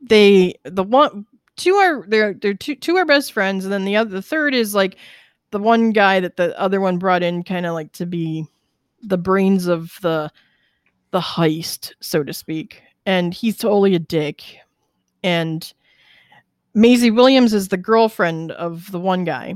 they, 0.00 0.54
the 0.64 0.82
one, 0.82 1.26
two 1.56 1.74
are, 1.74 2.04
they're, 2.08 2.34
they're 2.34 2.54
two, 2.54 2.74
two 2.74 2.96
are 2.96 3.04
best 3.04 3.32
friends. 3.32 3.64
And 3.64 3.72
then 3.72 3.84
the 3.84 3.96
other, 3.96 4.10
the 4.10 4.22
third 4.22 4.54
is 4.54 4.74
like 4.74 4.96
the 5.50 5.58
one 5.58 5.92
guy 5.92 6.20
that 6.20 6.36
the 6.36 6.58
other 6.58 6.80
one 6.80 6.98
brought 6.98 7.22
in 7.22 7.42
kind 7.42 7.66
of 7.66 7.74
like 7.74 7.92
to 7.92 8.06
be 8.06 8.46
the 9.02 9.18
brains 9.18 9.66
of 9.66 9.94
the 10.02 10.30
the 11.10 11.20
heist, 11.20 11.92
so 12.00 12.22
to 12.22 12.34
speak. 12.34 12.82
And 13.06 13.32
he's 13.32 13.56
totally 13.56 13.94
a 13.94 13.98
dick. 13.98 14.42
And 15.22 15.72
Maisie 16.74 17.10
Williams 17.10 17.54
is 17.54 17.68
the 17.68 17.78
girlfriend 17.78 18.52
of 18.52 18.90
the 18.92 19.00
one 19.00 19.24
guy. 19.24 19.54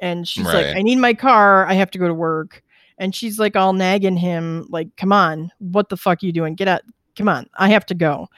And 0.00 0.26
she's 0.26 0.46
Right. 0.46 0.66
like, 0.66 0.76
I 0.76 0.82
need 0.82 0.96
my 0.96 1.12
car. 1.12 1.66
I 1.66 1.74
have 1.74 1.90
to 1.90 1.98
go 1.98 2.08
to 2.08 2.14
work. 2.14 2.62
And 2.96 3.14
she's 3.14 3.38
like 3.38 3.54
all 3.54 3.74
nagging 3.74 4.16
him, 4.16 4.66
like, 4.70 4.96
come 4.96 5.12
on, 5.12 5.50
what 5.58 5.88
the 5.90 5.96
fuck 5.96 6.22
are 6.22 6.26
you 6.26 6.32
doing? 6.32 6.54
Get 6.54 6.68
out. 6.68 6.82
Come 7.16 7.28
on. 7.28 7.48
I 7.56 7.68
have 7.68 7.86
to 7.86 7.94
go. 7.94 8.28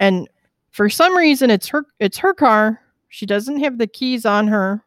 And 0.00 0.28
for 0.70 0.88
some 0.88 1.16
reason 1.16 1.50
it's 1.50 1.68
her 1.68 1.84
it's 1.98 2.18
her 2.18 2.34
car. 2.34 2.80
She 3.08 3.26
doesn't 3.26 3.60
have 3.60 3.78
the 3.78 3.86
keys 3.86 4.26
on 4.26 4.48
her. 4.48 4.84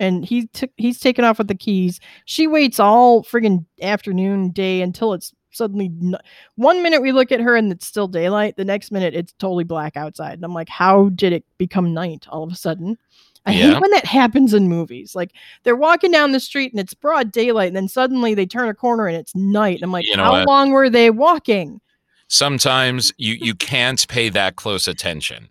And 0.00 0.24
he 0.24 0.46
took 0.48 0.70
he's 0.76 1.00
taken 1.00 1.24
off 1.24 1.38
with 1.38 1.48
the 1.48 1.54
keys 1.56 1.98
she 2.24 2.46
waits 2.46 2.78
all 2.78 3.24
friggin' 3.24 3.64
afternoon 3.82 4.50
day 4.50 4.80
until 4.80 5.12
it's 5.12 5.32
suddenly 5.50 5.86
n- 5.86 6.16
one 6.54 6.82
minute 6.84 7.02
we 7.02 7.10
look 7.10 7.32
at 7.32 7.40
her 7.40 7.56
and 7.56 7.72
it's 7.72 7.86
still 7.86 8.06
daylight 8.06 8.56
the 8.56 8.64
next 8.64 8.92
minute 8.92 9.12
it's 9.14 9.32
totally 9.40 9.64
black 9.64 9.96
outside 9.96 10.34
and 10.34 10.44
i'm 10.44 10.54
like 10.54 10.68
how 10.68 11.08
did 11.16 11.32
it 11.32 11.44
become 11.56 11.92
night 11.92 12.26
all 12.28 12.44
of 12.44 12.52
a 12.52 12.54
sudden 12.54 12.96
i 13.44 13.50
Yeah. 13.52 13.72
hate 13.72 13.80
when 13.80 13.90
that 13.90 14.04
happens 14.04 14.54
in 14.54 14.68
movies 14.68 15.16
like 15.16 15.32
they're 15.64 15.74
walking 15.74 16.12
down 16.12 16.30
the 16.30 16.38
street 16.38 16.70
and 16.72 16.78
it's 16.78 16.94
broad 16.94 17.32
daylight 17.32 17.66
and 17.68 17.76
then 17.76 17.88
suddenly 17.88 18.34
they 18.34 18.46
turn 18.46 18.68
a 18.68 18.74
corner 18.74 19.08
and 19.08 19.16
it's 19.16 19.34
night 19.34 19.76
and 19.78 19.82
i'm 19.84 19.90
like 19.90 20.06
You 20.06 20.16
know 20.16 20.22
how 20.22 20.32
what? 20.32 20.46
long 20.46 20.70
were 20.70 20.90
they 20.90 21.10
walking 21.10 21.80
Sometimes 22.28 23.12
you 23.16 23.34
you 23.34 23.54
can't 23.54 24.06
pay 24.08 24.28
that 24.28 24.56
close 24.56 24.86
attention 24.86 25.48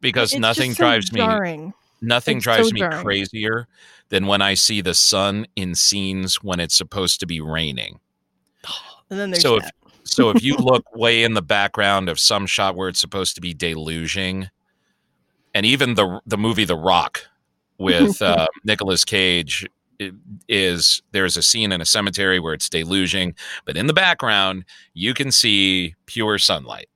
because 0.00 0.32
It's 0.32 0.40
nothing 0.40 0.72
so 0.72 0.84
drives 0.84 1.12
me 1.12 1.20
nothing 2.00 2.36
It's 2.38 2.44
so 2.44 2.52
drives 2.52 2.72
me 2.72 2.80
jarring. 2.80 3.04
crazier 3.04 3.66
than 4.10 4.26
when 4.26 4.40
I 4.42 4.54
see 4.54 4.80
the 4.80 4.94
sun 4.94 5.46
in 5.56 5.74
scenes 5.74 6.36
when 6.42 6.60
it's 6.60 6.76
supposed 6.76 7.18
to 7.20 7.26
be 7.26 7.40
raining. 7.40 7.98
and 9.10 9.18
then 9.18 9.30
there's 9.30 9.42
So 9.42 9.56
if- 9.56 9.70
So 10.06 10.28
if 10.28 10.44
you 10.44 10.56
look 10.58 10.84
way 10.94 11.24
in 11.24 11.32
the 11.32 11.40
background 11.42 12.10
of 12.10 12.20
some 12.20 12.46
shot 12.46 12.76
where 12.76 12.90
it's 12.90 13.00
supposed 13.00 13.34
to 13.36 13.40
be 13.40 13.54
deluging, 13.54 14.50
and 15.54 15.64
even 15.64 15.94
the 15.94 16.20
the 16.26 16.36
movie 16.36 16.66
The 16.66 16.76
Rock 16.76 17.26
with 17.78 18.20
uh, 18.22 18.46
Nicolas 18.64 19.02
Cage 19.04 19.66
is 20.48 21.02
there's 21.12 21.36
a 21.36 21.42
scene 21.42 21.72
in 21.72 21.80
a 21.80 21.84
cemetery 21.84 22.40
where 22.40 22.54
it's 22.54 22.68
deluging, 22.68 23.34
but 23.64 23.76
in 23.76 23.86
the 23.86 23.92
background 23.92 24.64
you 24.94 25.14
can 25.14 25.30
see 25.30 25.94
pure 26.06 26.38
sunlight. 26.38 26.88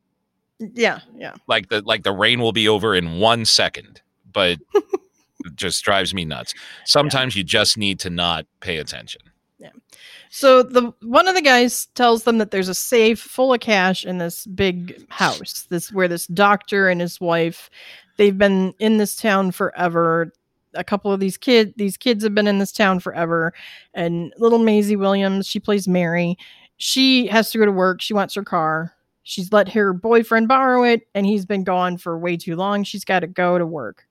Mm, 0.60 0.72
yeah 0.74 1.00
yeah 1.16 1.34
Like 1.46 1.68
the 1.68 1.82
like 1.82 2.02
the 2.02 2.12
rain 2.12 2.40
will 2.40 2.52
be 2.52 2.68
over 2.68 2.94
in 2.94 3.18
one 3.18 3.44
second, 3.44 4.00
but 4.32 4.58
it 4.74 4.84
just 5.54 5.84
drives 5.84 6.14
me 6.14 6.24
nuts. 6.24 6.54
Sometimes 6.84 7.36
you 7.36 7.44
just 7.44 7.78
need 7.78 8.00
to 8.00 8.10
not 8.10 8.46
pay 8.60 8.78
attention. 8.78 9.22
Yeah. 9.58 9.70
So 10.30 10.62
the 10.62 10.92
one 11.02 11.26
of 11.26 11.34
the 11.34 11.42
guys 11.42 11.86
tells 11.94 12.24
them 12.24 12.38
that 12.38 12.50
there's 12.50 12.68
a 12.68 12.74
safe 12.74 13.20
full 13.20 13.52
of 13.52 13.60
cash 13.60 14.04
in 14.04 14.18
this 14.18 14.46
big 14.46 15.04
house. 15.10 15.66
This 15.68 15.92
where 15.92 16.08
this 16.08 16.26
doctor 16.28 16.88
and 16.88 17.00
his 17.00 17.20
wife, 17.20 17.70
they've 18.16 18.36
been 18.36 18.74
in 18.78 18.98
this 18.98 19.16
town 19.16 19.50
forever. 19.50 20.32
A 20.75 20.84
couple 20.84 21.12
of 21.12 21.20
these 21.20 21.37
kid 21.37 21.75
these 21.76 21.96
kids 21.96 22.22
have 22.25 22.34
been 22.34 22.46
in 22.46 22.58
this 22.58 22.72
town 22.72 23.00
forever. 23.00 23.52
And 23.94 24.32
little 24.38 24.58
Maisie 24.58 24.96
Williams, 24.96 25.46
she 25.46 25.60
plays 25.60 25.88
Mary. 25.88 26.37
She 26.76 27.26
has 27.28 27.50
to 27.50 27.58
go 27.58 27.64
to 27.64 27.72
work. 27.72 28.00
She 28.00 28.14
wants 28.14 28.34
her 28.34 28.44
car. 28.44 28.94
She's 29.22 29.52
let 29.52 29.68
her 29.70 29.92
boyfriend 29.92 30.48
borrow 30.48 30.84
it, 30.84 31.02
and 31.14 31.26
he's 31.26 31.44
been 31.44 31.64
gone 31.64 31.98
for 31.98 32.18
way 32.18 32.37
too 32.37 32.56
long. 32.56 32.82
She's 32.84 33.04
got 33.04 33.20
to 33.20 33.26
go 33.26 33.58
to 33.58 33.66
work. 33.66 34.08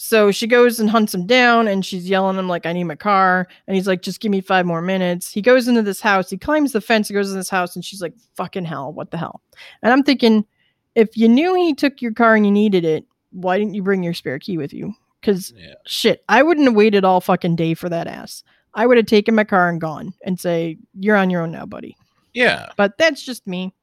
So 0.00 0.30
she 0.30 0.46
goes 0.46 0.78
and 0.78 0.88
hunts 0.88 1.12
him 1.12 1.26
down 1.26 1.66
and 1.66 1.84
she's 1.84 2.08
yelling 2.08 2.36
at 2.36 2.38
him 2.38 2.48
like, 2.48 2.66
I 2.66 2.72
need 2.72 2.84
my 2.84 2.94
car. 2.94 3.48
And 3.66 3.74
he's 3.74 3.88
like, 3.88 4.00
just 4.00 4.20
give 4.20 4.30
me 4.30 4.40
five 4.40 4.64
more 4.64 4.80
minutes. 4.80 5.32
He 5.32 5.42
goes 5.42 5.66
into 5.66 5.82
this 5.82 6.00
house. 6.00 6.30
He 6.30 6.38
climbs 6.38 6.70
the 6.70 6.80
fence. 6.80 7.08
He 7.08 7.14
goes 7.14 7.32
in 7.32 7.36
this 7.36 7.50
house 7.50 7.74
and 7.74 7.84
she's 7.84 8.00
like, 8.00 8.14
fucking 8.36 8.64
hell, 8.64 8.92
what 8.92 9.10
the 9.10 9.16
hell? 9.16 9.42
And 9.82 9.92
I'm 9.92 10.04
thinking, 10.04 10.46
if 10.94 11.16
you 11.16 11.28
knew 11.28 11.52
he 11.56 11.74
took 11.74 12.00
your 12.00 12.12
car 12.12 12.36
and 12.36 12.46
you 12.46 12.52
needed 12.52 12.84
it, 12.84 13.06
why 13.32 13.58
didn't 13.58 13.74
you 13.74 13.82
bring 13.82 14.04
your 14.04 14.14
spare 14.14 14.38
key 14.38 14.56
with 14.56 14.72
you? 14.72 14.94
Because 15.20 15.52
Yeah. 15.56 15.74
shit, 15.86 16.24
I 16.28 16.42
wouldn't 16.42 16.66
have 16.66 16.76
waited 16.76 17.04
all 17.04 17.20
fucking 17.20 17.56
day 17.56 17.74
for 17.74 17.88
that 17.88 18.06
ass. 18.06 18.42
I 18.74 18.86
would 18.86 18.96
have 18.96 19.06
taken 19.06 19.34
my 19.34 19.44
car 19.44 19.68
and 19.68 19.80
gone 19.80 20.14
and 20.24 20.38
say, 20.38 20.78
you're 20.94 21.16
on 21.16 21.30
your 21.30 21.42
own 21.42 21.50
now, 21.50 21.66
buddy 21.66 21.96
Yeah. 22.34 22.68
but 22.76 22.96
that's 22.98 23.22
just 23.24 23.46
me. 23.46 23.74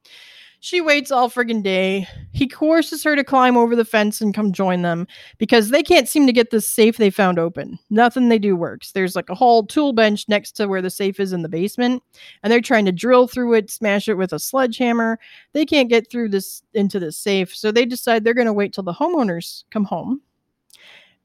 She 0.60 0.80
waits 0.80 1.12
all 1.12 1.28
friggin' 1.30 1.62
day. 1.62 2.08
He 2.32 2.48
coerces 2.48 3.04
her 3.04 3.14
to 3.14 3.22
climb 3.22 3.56
over 3.56 3.76
the 3.76 3.84
fence 3.84 4.20
and 4.22 4.34
come 4.34 4.52
join 4.52 4.82
them 4.82 5.06
because 5.38 5.68
they 5.68 5.82
can't 5.82 6.08
seem 6.08 6.26
to 6.26 6.32
get 6.32 6.50
this 6.50 6.66
safe 6.66 6.96
they 6.96 7.10
found 7.10 7.38
open. 7.38 7.78
Nothing 7.90 8.28
they 8.30 8.38
do 8.38 8.56
works. 8.56 8.90
There's 8.92 9.14
like 9.14 9.28
a 9.28 9.34
whole 9.34 9.64
tool 9.66 9.92
bench 9.92 10.24
next 10.28 10.52
to 10.52 10.66
where 10.66 10.82
the 10.82 10.90
safe 10.90 11.20
is 11.20 11.32
in 11.34 11.42
the 11.42 11.48
basement, 11.48 12.02
and 12.42 12.50
they're 12.50 12.60
trying 12.62 12.86
to 12.86 12.90
drill 12.92 13.28
through 13.28 13.52
it, 13.54 13.70
smash 13.70 14.08
it 14.08 14.14
with 14.14 14.32
a 14.32 14.38
sledgehammer. 14.38 15.20
They 15.52 15.66
can't 15.66 15.90
get 15.90 16.10
through 16.10 16.30
this 16.30 16.62
into 16.72 16.98
the 16.98 17.12
safe, 17.12 17.54
so 17.54 17.70
they 17.70 17.84
decide 17.84 18.24
they're 18.24 18.34
going 18.34 18.46
to 18.46 18.52
wait 18.52 18.72
till 18.72 18.82
the 18.84 18.94
homeowners 18.94 19.64
come 19.70 19.84
home, 19.84 20.20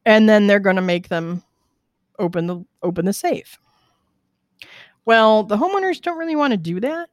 and 0.05 0.27
then 0.27 0.47
they're 0.47 0.59
going 0.59 0.75
to 0.75 0.81
make 0.81 1.09
them 1.09 1.43
open 2.19 2.47
the 2.47 2.63
open 2.83 3.05
the 3.05 3.13
safe. 3.13 3.59
Well, 5.05 5.43
the 5.43 5.57
homeowners 5.57 6.01
don't 6.01 6.17
really 6.17 6.35
want 6.35 6.51
to 6.51 6.57
do 6.57 6.79
that. 6.79 7.09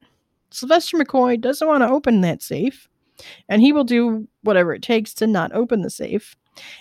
Sylvester 0.51 0.99
McCoy 0.99 1.41
doesn't 1.41 1.67
want 1.67 1.83
to 1.83 1.89
open 1.89 2.21
that 2.23 2.43
safe, 2.43 2.89
and 3.49 3.63
he 3.63 3.73
will 3.73 3.85
do 3.85 4.29
whatever 4.43 4.73
it 4.75 4.83
takes 4.83 5.15
to 5.15 5.27
not 5.27 5.53
open 5.53 5.83
the 5.83 5.91
safe, 5.91 6.37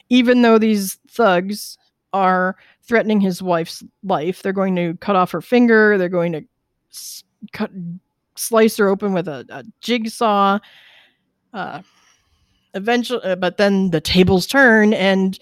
even 0.09 0.41
though 0.41 0.57
these 0.57 0.99
thugs 1.09 1.77
are 2.13 2.55
threatening 2.83 3.19
his 3.19 3.41
wife's 3.41 3.83
life. 4.03 4.41
They're 4.41 4.53
going 4.53 4.75
to 4.77 4.95
cut 4.97 5.15
off 5.15 5.31
her 5.31 5.41
finger. 5.41 5.97
They're 5.97 6.09
going 6.09 6.31
to 6.33 6.41
s- 6.91 7.23
cut, 7.51 7.71
slice 8.35 8.77
her 8.77 8.87
open 8.87 9.13
with 9.13 9.27
a, 9.27 9.45
a 9.49 9.63
jigsaw. 9.81 10.59
Uh, 11.53 11.81
eventually, 12.73 13.23
uh, 13.23 13.35
but 13.35 13.57
then 13.57 13.91
the 13.91 14.01
tables 14.01 14.47
turn, 14.47 14.93
and 14.93 15.37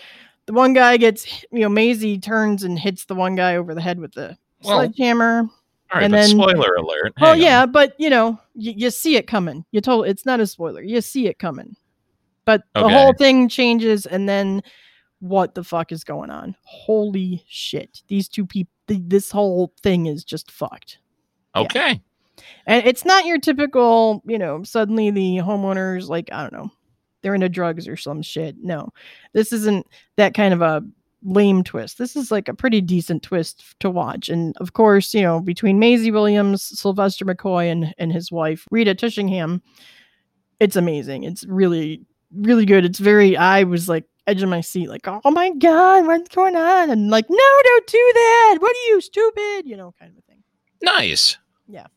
the 0.45 0.53
one 0.53 0.73
guy 0.73 0.97
gets, 0.97 1.43
you 1.51 1.59
know, 1.61 1.69
Maisie 1.69 2.19
turns 2.19 2.63
and 2.63 2.77
hits 2.77 3.05
the 3.05 3.15
one 3.15 3.35
guy 3.35 3.55
over 3.55 3.73
the 3.73 3.81
head 3.81 3.99
with 3.99 4.13
the 4.13 4.37
Well, 4.63 4.79
sledgehammer. 4.79 5.41
All 5.41 5.49
right, 5.93 6.03
And 6.03 6.13
then- 6.13 6.27
spoiler 6.29 6.75
alert. 6.75 7.13
Oh 7.21 7.31
on. 7.31 7.39
yeah, 7.41 7.65
but 7.65 7.93
you 7.99 8.09
know, 8.09 8.31
y- 8.55 8.73
you 8.77 8.89
see 8.89 9.15
it 9.15 9.27
coming. 9.27 9.65
You 9.71 9.81
told 9.81 10.07
it's 10.07 10.25
not 10.25 10.39
a 10.39 10.47
spoiler. 10.47 10.81
You 10.81 11.01
see 11.01 11.27
it 11.27 11.39
coming. 11.39 11.75
But 12.45 12.61
the 12.75 12.87
whole 12.89 13.13
thing 13.13 13.49
changes, 13.49 14.05
and 14.05 14.29
then 14.29 14.61
what 15.19 15.55
the 15.55 15.63
fuck 15.63 15.91
is 15.91 16.03
going 16.03 16.29
on? 16.29 16.55
Holy 16.63 17.43
shit! 17.47 18.03
These 18.07 18.27
two 18.29 18.45
people. 18.45 18.71
This 18.87 19.31
whole 19.31 19.73
thing 19.81 20.05
is 20.05 20.23
just 20.23 20.51
fucked. 20.51 20.99
Okay. 21.55 21.99
And 22.67 22.85
it's 22.85 23.03
not 23.05 23.25
your 23.25 23.39
typical, 23.39 24.21
you 24.27 24.37
know, 24.37 24.61
suddenly 24.61 25.09
the 25.09 25.37
homeowners 25.37 26.07
like 26.07 26.29
I 26.31 26.41
don't 26.43 26.53
know, 26.53 26.71
they're 27.25 27.33
into 27.33 27.49
drugs 27.49 27.87
or 27.87 27.97
some 27.97 28.21
shit. 28.21 28.55
No, 28.61 28.93
this 29.33 29.51
isn't 29.51 29.87
that 30.15 30.35
kind 30.35 30.53
of 30.53 30.61
a 30.61 30.83
lame 31.23 31.63
twist. 31.63 31.97
This 31.97 32.15
is 32.15 32.29
like 32.29 32.47
a 32.47 32.53
pretty 32.53 32.81
decent 32.81 33.23
twist 33.23 33.63
to 33.79 33.89
watch. 33.89 34.29
And 34.29 34.55
of 34.57 34.73
course, 34.73 35.11
you 35.11 35.23
know, 35.23 35.39
between 35.39 35.79
Maisie 35.79 36.11
Williams, 36.11 36.61
Sylvester 36.79 37.25
McCoy, 37.25 37.71
and 37.71 37.95
and 37.97 38.13
his 38.13 38.31
wife 38.31 38.67
Rita 38.69 38.93
Tushingham, 38.93 39.63
it's 40.59 40.75
amazing. 40.75 41.23
It's 41.23 41.43
really 41.47 42.05
really 42.31 42.67
good. 42.67 42.85
It's 42.85 42.99
very. 42.99 43.35
I 43.35 43.63
was 43.63 43.89
like 43.89 44.05
edge 44.27 44.43
of 44.43 44.49
my 44.49 44.61
seat, 44.61 44.87
like, 44.87 45.07
oh 45.07 45.31
my 45.31 45.49
god, 45.51 46.05
what's 46.05 46.29
going 46.29 46.55
on? 46.55 46.91
And 46.91 47.09
like, 47.09 47.25
no, 47.27 47.37
don't 47.63 47.87
do 47.87 48.11
that. 48.13 48.57
What 48.59 48.71
are 48.71 48.89
you 48.89 49.01
stupid? 49.01 49.63
You 49.65 49.77
know, 49.77 49.95
kind 49.99 50.11
of 50.11 50.17
a 50.19 50.21
thing. 50.21 50.43
Nice. 50.83 51.39
Yeah. 51.67 51.87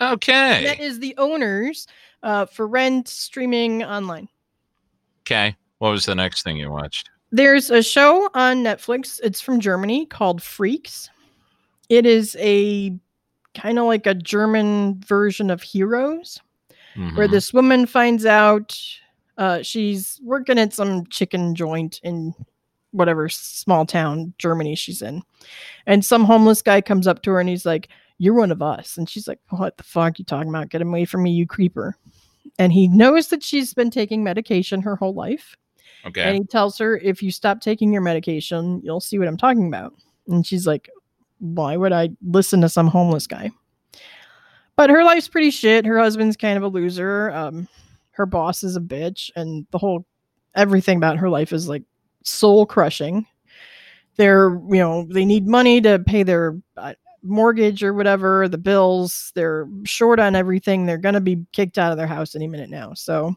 Okay. 0.00 0.64
That 0.64 0.80
is 0.80 0.98
the 0.98 1.14
owners 1.18 1.86
uh, 2.22 2.46
for 2.46 2.66
rent, 2.66 3.08
streaming 3.08 3.82
online. 3.82 4.28
Okay. 5.22 5.56
What 5.78 5.90
was 5.90 6.04
the 6.06 6.14
next 6.14 6.42
thing 6.42 6.56
you 6.56 6.70
watched? 6.70 7.10
There's 7.32 7.70
a 7.70 7.82
show 7.82 8.28
on 8.34 8.64
Netflix. 8.64 9.20
It's 9.22 9.40
from 9.40 9.60
Germany 9.60 10.06
called 10.06 10.42
Freaks. 10.42 11.08
It 11.88 12.04
is 12.06 12.36
a 12.40 12.98
kind 13.54 13.78
of 13.78 13.86
like 13.86 14.06
a 14.06 14.14
German 14.14 15.00
version 15.06 15.50
of 15.50 15.62
Heroes, 15.62 16.38
where 17.14 17.28
Mhm. 17.28 17.30
this 17.30 17.52
woman 17.52 17.86
finds 17.86 18.26
out 18.26 18.78
uh, 19.38 19.62
she's 19.62 20.20
working 20.22 20.58
at 20.58 20.74
some 20.74 21.06
chicken 21.06 21.54
joint 21.54 21.98
in 22.02 22.34
whatever 22.90 23.26
small 23.28 23.86
town 23.86 24.34
Germany 24.38 24.74
she's 24.74 25.00
in. 25.00 25.22
And 25.86 26.04
some 26.04 26.24
homeless 26.24 26.60
guy 26.60 26.82
comes 26.82 27.06
up 27.06 27.22
to 27.22 27.30
her 27.30 27.40
and 27.40 27.48
he's 27.48 27.64
like, 27.64 27.88
You're 28.18 28.34
one 28.34 28.52
of 28.52 28.60
us. 28.60 28.98
And 28.98 29.08
she's 29.08 29.26
like, 29.26 29.38
What 29.48 29.78
the 29.78 29.82
fuck 29.82 30.12
are 30.12 30.14
you 30.18 30.24
talking 30.26 30.50
about? 30.50 30.68
Get 30.68 30.82
away 30.82 31.06
from 31.06 31.22
me, 31.22 31.30
you 31.30 31.46
creeper. 31.46 31.96
And 32.58 32.72
he 32.72 32.88
knows 32.88 33.28
that 33.28 33.42
she's 33.42 33.74
been 33.74 33.90
taking 33.90 34.24
medication 34.24 34.82
her 34.82 34.96
whole 34.96 35.14
life. 35.14 35.56
Okay. 36.04 36.22
And 36.22 36.36
he 36.36 36.44
tells 36.44 36.78
her, 36.78 36.96
if 36.96 37.22
you 37.22 37.30
stop 37.30 37.60
taking 37.60 37.92
your 37.92 38.02
medication, 38.02 38.80
you'll 38.82 39.00
see 39.00 39.18
what 39.18 39.28
I'm 39.28 39.36
talking 39.36 39.66
about. 39.66 39.94
And 40.28 40.46
she's 40.46 40.66
like, 40.66 40.88
why 41.38 41.76
would 41.76 41.92
I 41.92 42.10
listen 42.22 42.60
to 42.62 42.68
some 42.68 42.86
homeless 42.86 43.26
guy? 43.26 43.50
But 44.76 44.90
her 44.90 45.04
life's 45.04 45.28
pretty 45.28 45.50
shit. 45.50 45.84
Her 45.84 45.98
husband's 45.98 46.36
kind 46.36 46.56
of 46.56 46.62
a 46.62 46.68
loser. 46.68 47.30
Um, 47.32 47.68
her 48.12 48.26
boss 48.26 48.62
is 48.62 48.76
a 48.76 48.80
bitch. 48.80 49.30
And 49.36 49.66
the 49.70 49.78
whole, 49.78 50.06
everything 50.54 50.96
about 50.96 51.18
her 51.18 51.28
life 51.28 51.52
is 51.52 51.68
like 51.68 51.82
soul 52.24 52.66
crushing. 52.66 53.26
They're, 54.16 54.50
you 54.50 54.78
know, 54.78 55.06
they 55.08 55.24
need 55.24 55.46
money 55.46 55.80
to 55.82 55.98
pay 55.98 56.22
their 56.22 56.58
mortgage 57.22 57.82
or 57.82 57.92
whatever, 57.94 58.48
the 58.48 58.58
bills. 58.58 59.32
They're 59.34 59.68
short 59.84 60.18
on 60.20 60.34
everything. 60.34 60.86
They're 60.86 60.98
going 60.98 61.14
to 61.14 61.20
be 61.20 61.44
kicked 61.52 61.78
out 61.78 61.92
of 61.92 61.98
their 61.98 62.06
house 62.06 62.34
any 62.34 62.46
minute 62.46 62.70
now. 62.70 62.94
So 62.94 63.34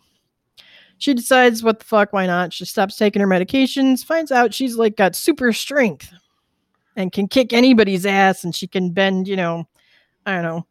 she 0.98 1.14
decides, 1.14 1.64
what 1.64 1.80
the 1.80 1.86
fuck, 1.86 2.14
why 2.14 2.26
not? 2.26 2.54
She 2.54 2.66
stops 2.66 2.96
taking 2.96 3.22
her 3.22 3.28
medications, 3.28 4.06
finds 4.06 4.32
out 4.32 4.54
she's 4.54 4.78
like 4.78 4.96
got 4.96 5.16
super 5.16 5.52
strength 5.52 6.12
and 6.96 7.12
can 7.12 7.28
kick 7.28 7.54
anybody's 7.54 8.06
ass 8.06 8.44
and 8.44 8.56
she 8.56 8.68
can 8.68 8.92
bend, 8.92 9.28
you 9.28 9.36
know, 9.36 9.68
I 10.26 10.34
don't 10.34 10.44
know, 10.44 10.66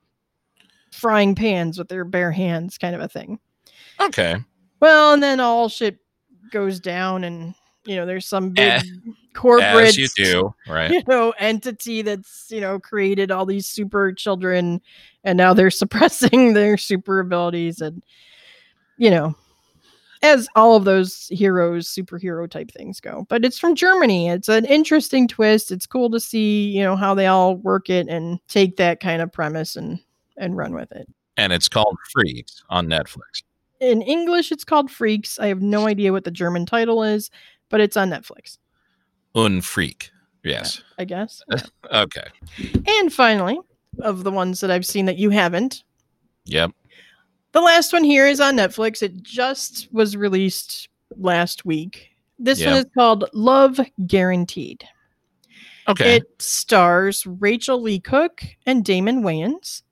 frying 0.91 1.35
pans 1.35 1.79
with 1.79 1.91
her 1.91 2.05
bare 2.05 2.33
hands, 2.33 2.79
kind 2.79 2.95
of 2.95 3.01
a 3.01 3.09
thing. 3.09 3.39
okay. 4.01 4.37
Well, 4.81 5.15
and 5.15 5.23
then 5.23 5.39
all 5.39 5.69
shit 5.69 5.99
goes 6.51 6.81
down 6.81 7.25
and 7.25 7.55
you 7.85 7.97
know, 7.97 8.07
there's 8.07 8.27
some 8.27 8.51
big 8.51 8.65
Eh, 8.65 8.83
corporate 9.35 9.89
As 9.89 9.97
you 9.97 10.09
do, 10.09 10.55
right? 10.69 10.91
you 10.91 11.03
know 11.09 11.33
entity 11.39 12.03
that's 12.03 12.47
you 12.51 12.61
know 12.61 12.79
created 12.79 13.31
all 13.31 13.47
these 13.47 13.67
super 13.67 14.13
children 14.13 14.81
and 15.25 15.37
now 15.37 15.55
they're 15.55 15.71
suppressing 15.83 16.53
their 16.55 16.77
super 16.77 17.21
abilities 17.21 17.81
and 17.81 18.03
you 18.99 19.11
know 19.11 19.35
as 20.23 20.47
all 20.55 20.77
of 20.77 20.85
those 20.85 21.27
heroes 21.29 21.89
superhero 21.89 22.49
type 22.49 22.71
things 22.71 23.01
go. 23.01 23.27
But 23.29 23.45
it's 23.45 23.59
from 23.59 23.75
germany. 23.75 24.29
It's 24.29 24.49
an 24.49 24.65
interesting 24.67 25.27
twist. 25.27 25.73
It's 25.73 25.87
cool 25.87 26.11
to 26.11 26.21
see 26.21 26.69
you 26.71 26.83
know 26.83 26.95
how 26.97 27.15
they 27.15 27.27
all 27.27 27.57
work 27.57 27.91
it 27.91 28.09
and 28.09 28.39
take 28.49 28.77
that 28.77 29.01
kind 29.01 29.21
of 29.23 29.33
premise 29.33 29.77
and 29.77 29.99
and 30.37 30.57
run 30.57 30.75
with 30.75 30.93
it. 30.93 31.09
And 31.37 31.53
it's 31.53 31.69
called 31.69 31.97
Freaks 32.13 32.63
on 32.69 32.87
Netflix. 32.87 33.43
in 33.81 34.01
english 34.03 34.53
it's 34.53 34.65
called 34.65 34.91
freaks. 34.91 35.39
I 35.41 35.49
have 35.49 35.61
no 35.61 35.87
idea 35.89 36.13
what 36.13 36.23
the 36.25 36.31
german 36.31 36.67
title 36.67 37.03
is 37.03 37.31
but 37.69 37.81
it's 37.81 37.97
on 37.97 38.11
netflix 38.11 38.59
Unfreak. 39.35 40.11
Yes. 40.45 40.83
i 40.99 41.05
guess 41.05 41.41
Okay. 41.93 42.25
and 42.87 43.13
finally 43.13 43.59
of 44.01 44.25
the 44.25 44.31
ones 44.33 44.59
that 44.61 44.71
i've 44.73 44.85
seen 44.87 45.07
that 45.07 45.17
you 45.19 45.31
haven't 45.31 45.85
Yep. 46.47 46.73
The 47.53 47.61
last 47.61 47.93
one 47.93 48.03
here 48.03 48.27
is 48.27 48.41
on 48.41 48.57
Netflix. 48.57 49.01
It 49.03 49.23
just 49.23 49.89
was 49.93 50.17
released 50.17 50.89
last 51.17 51.65
week. 51.65 52.09
This 52.39 52.59
Yeah. 52.61 52.71
one 52.73 52.79
is 52.79 52.87
called 52.97 53.27
Love 53.35 53.79
Guaranteed. 54.07 54.83
Okay. 55.87 56.17
It 56.17 56.25
stars 56.43 57.25
Rachael 57.27 57.81
Leigh 57.81 58.01
Cook 58.01 58.43
and 58.67 58.85
Damon 58.85 59.23
Wayans, 59.23 59.83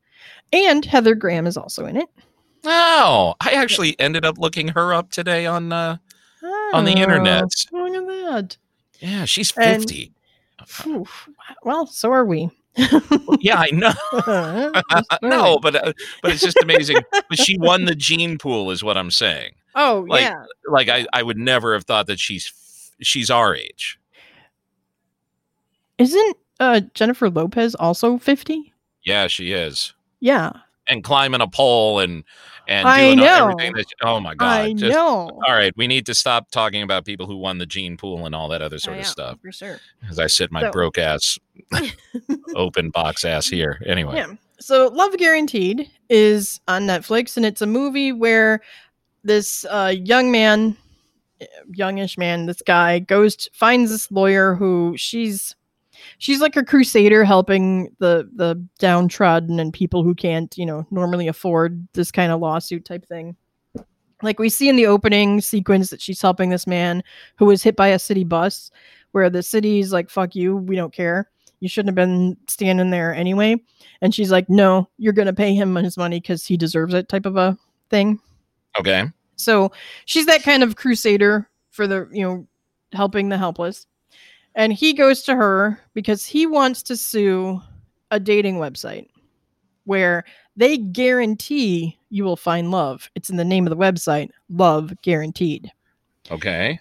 and 0.52 0.84
Heather 0.84 1.14
Graham 1.14 1.46
is 1.46 1.56
also 1.56 1.86
in 1.86 1.96
it. 1.98 2.08
oh, 2.64 3.34
I 3.40 3.50
actually 3.52 3.94
ended 4.00 4.24
up 4.24 4.38
looking 4.38 4.68
her 4.68 4.92
up 4.92 5.10
today 5.12 5.46
on 5.46 5.72
uh 5.72 5.98
on 6.72 6.84
the 6.84 6.94
Oh, 6.94 7.02
internet. 7.02 7.44
Look 7.70 7.94
at 7.94 8.06
that. 8.06 8.56
Yeah, 9.00 9.24
she's 9.24 9.52
And- 9.56 9.80
50. 9.82 10.12
Well, 11.64 11.86
so 11.86 12.12
are 12.12 12.24
we. 12.24 12.50
yeah, 13.40 13.56
I 13.58 13.70
know. 13.72 13.92
No, 15.22 15.58
but 15.58 15.74
uh, 15.74 15.92
but 16.22 16.32
it's 16.32 16.42
just 16.42 16.58
amazing. 16.62 16.98
but 17.28 17.38
she 17.38 17.58
won 17.58 17.84
the 17.86 17.94
gene 17.94 18.38
pool, 18.38 18.70
is 18.70 18.84
what 18.84 18.96
I'm 18.96 19.10
saying. 19.10 19.52
Oh 19.74 20.04
like- 20.08 20.22
yeah. 20.22 20.44
Like 20.68 20.88
I, 20.88 21.06
I 21.12 21.22
would 21.22 21.38
never 21.38 21.72
have 21.74 21.84
thought 21.84 22.06
that 22.06 22.20
she's 22.20 22.52
she's 23.00 23.30
our 23.30 23.54
age. 23.54 23.98
Isn't 25.98 26.36
uh, 26.60 26.80
Jennifer 26.94 27.28
Lopez 27.30 27.74
also 27.74 28.18
fifty? 28.18 28.72
Yeah, 29.04 29.26
she 29.28 29.52
is, 29.52 29.94
Yeah, 30.20 30.52
and 30.90 31.02
climbing 31.04 31.40
a 31.40 31.48
pole 31.48 32.00
and 32.00 32.24
and 32.68 32.86
I 32.86 33.00
doing 33.06 33.18
know. 33.18 33.48
everything. 33.48 33.72
That, 33.74 33.86
oh 34.02 34.20
my 34.20 34.34
god! 34.34 34.60
I 34.60 34.72
just- 34.74 34.92
know. 34.92 35.30
All 35.46 35.54
right, 35.54 35.72
we 35.76 35.86
need 35.86 36.06
to 36.06 36.14
stop 36.14 36.50
talking 36.50 36.82
about 36.82 37.04
people 37.04 37.26
who 37.26 37.36
won 37.36 37.58
the 37.58 37.66
gene 37.66 37.96
pool 37.96 38.26
and 38.26 38.34
all 38.34 38.48
that 38.48 38.62
other 38.62 38.78
sort 38.78 38.96
I 38.96 39.00
of 39.00 39.04
know, 39.06 39.10
stuff. 39.10 39.38
for 39.42 39.50
sure. 39.52 39.80
As 40.08 40.18
I 40.18 40.26
sit 40.28 40.52
my 40.52 40.60
So- 40.62 40.70
broke 40.70 40.98
ass, 40.98 41.38
open 42.54 42.90
box 42.90 43.24
ass 43.24 43.48
here. 43.48 43.82
Anyway, 43.86 44.16
Yeah. 44.16 44.34
So 44.60 44.88
Love 44.88 45.16
Guaranteed 45.16 45.90
is 46.10 46.60
on 46.68 46.82
Netflix 46.86 47.36
and 47.36 47.46
it's 47.46 47.62
a 47.62 47.66
movie 47.66 48.12
where 48.12 48.60
this 49.24 49.64
uh, 49.70 49.94
young 49.96 50.30
man, 50.30 50.76
uh, 51.40 51.46
youngish 51.72 52.18
man, 52.18 52.46
this 52.46 52.60
guy 52.66 52.98
goes 52.98 53.36
to, 53.36 53.50
finds 53.54 53.90
this 53.90 54.10
lawyer 54.10 54.54
who 54.54 54.94
she's 54.98 55.54
she's 56.18 56.40
like 56.40 56.56
a 56.56 56.64
crusader 56.64 57.24
helping 57.24 57.94
the 57.98 58.28
the 58.34 58.62
downtrodden 58.78 59.60
and 59.60 59.72
people 59.72 60.02
who 60.02 60.14
can't, 60.14 60.56
you 60.56 60.66
know, 60.66 60.86
normally 60.90 61.28
afford 61.28 61.86
this 61.92 62.10
kind 62.10 62.32
of 62.32 62.40
lawsuit 62.40 62.84
type 62.84 63.06
thing. 63.06 63.36
Like 64.22 64.38
we 64.38 64.48
see 64.48 64.68
in 64.68 64.76
the 64.76 64.86
opening 64.86 65.40
sequence 65.40 65.90
that 65.90 66.00
she's 66.00 66.20
helping 66.20 66.50
this 66.50 66.66
man 66.66 67.02
who 67.36 67.46
was 67.46 67.62
hit 67.62 67.76
by 67.76 67.88
a 67.88 67.98
city 67.98 68.24
bus 68.24 68.70
where 69.12 69.30
the 69.30 69.42
city's 69.42 69.92
like 69.92 70.10
fuck 70.10 70.34
you, 70.34 70.56
we 70.56 70.76
don't 70.76 70.92
care. 70.92 71.30
You 71.60 71.68
shouldn't 71.68 71.88
have 71.88 72.08
been 72.08 72.36
standing 72.48 72.90
there 72.90 73.14
anyway. 73.14 73.56
And 74.00 74.14
she's 74.14 74.30
like, 74.30 74.48
no, 74.48 74.88
you're 74.96 75.12
going 75.12 75.26
to 75.26 75.32
pay 75.32 75.54
him 75.54 75.74
his 75.76 75.96
money 75.96 76.18
because 76.18 76.46
he 76.46 76.56
deserves 76.56 76.94
it, 76.94 77.08
type 77.08 77.26
of 77.26 77.36
a 77.36 77.56
thing. 77.90 78.18
okay, 78.78 79.04
So 79.36 79.70
she's 80.06 80.24
that 80.26 80.42
kind 80.42 80.62
of 80.62 80.76
crusader 80.76 81.48
for 81.70 81.86
the, 81.86 82.08
you 82.12 82.22
know, 82.22 82.46
helping 82.92 83.28
the 83.28 83.36
helpless. 83.36 83.86
And 84.54 84.72
he 84.72 84.92
goes 84.92 85.22
to 85.22 85.36
her 85.36 85.80
because 85.94 86.26
he 86.26 86.46
wants 86.46 86.82
to 86.84 86.96
sue 86.96 87.60
a 88.10 88.18
dating 88.18 88.56
website 88.56 89.06
where 89.84 90.24
they 90.56 90.76
guarantee 90.76 91.98
you 92.10 92.24
will 92.24 92.36
find 92.36 92.70
love. 92.70 93.08
It's 93.14 93.30
in 93.30 93.36
the 93.36 93.44
name 93.44 93.66
of 93.66 93.70
the 93.70 93.76
website, 93.76 94.30
Love 94.48 94.92
Guaranteed. 95.02 95.70
okay, 96.30 96.80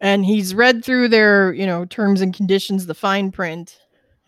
And 0.00 0.24
he's 0.24 0.54
read 0.54 0.84
through 0.84 1.08
their, 1.08 1.52
you 1.52 1.66
know, 1.66 1.84
terms 1.86 2.20
and 2.20 2.34
conditions, 2.34 2.86
the 2.86 2.94
fine 2.94 3.32
print, 3.32 3.78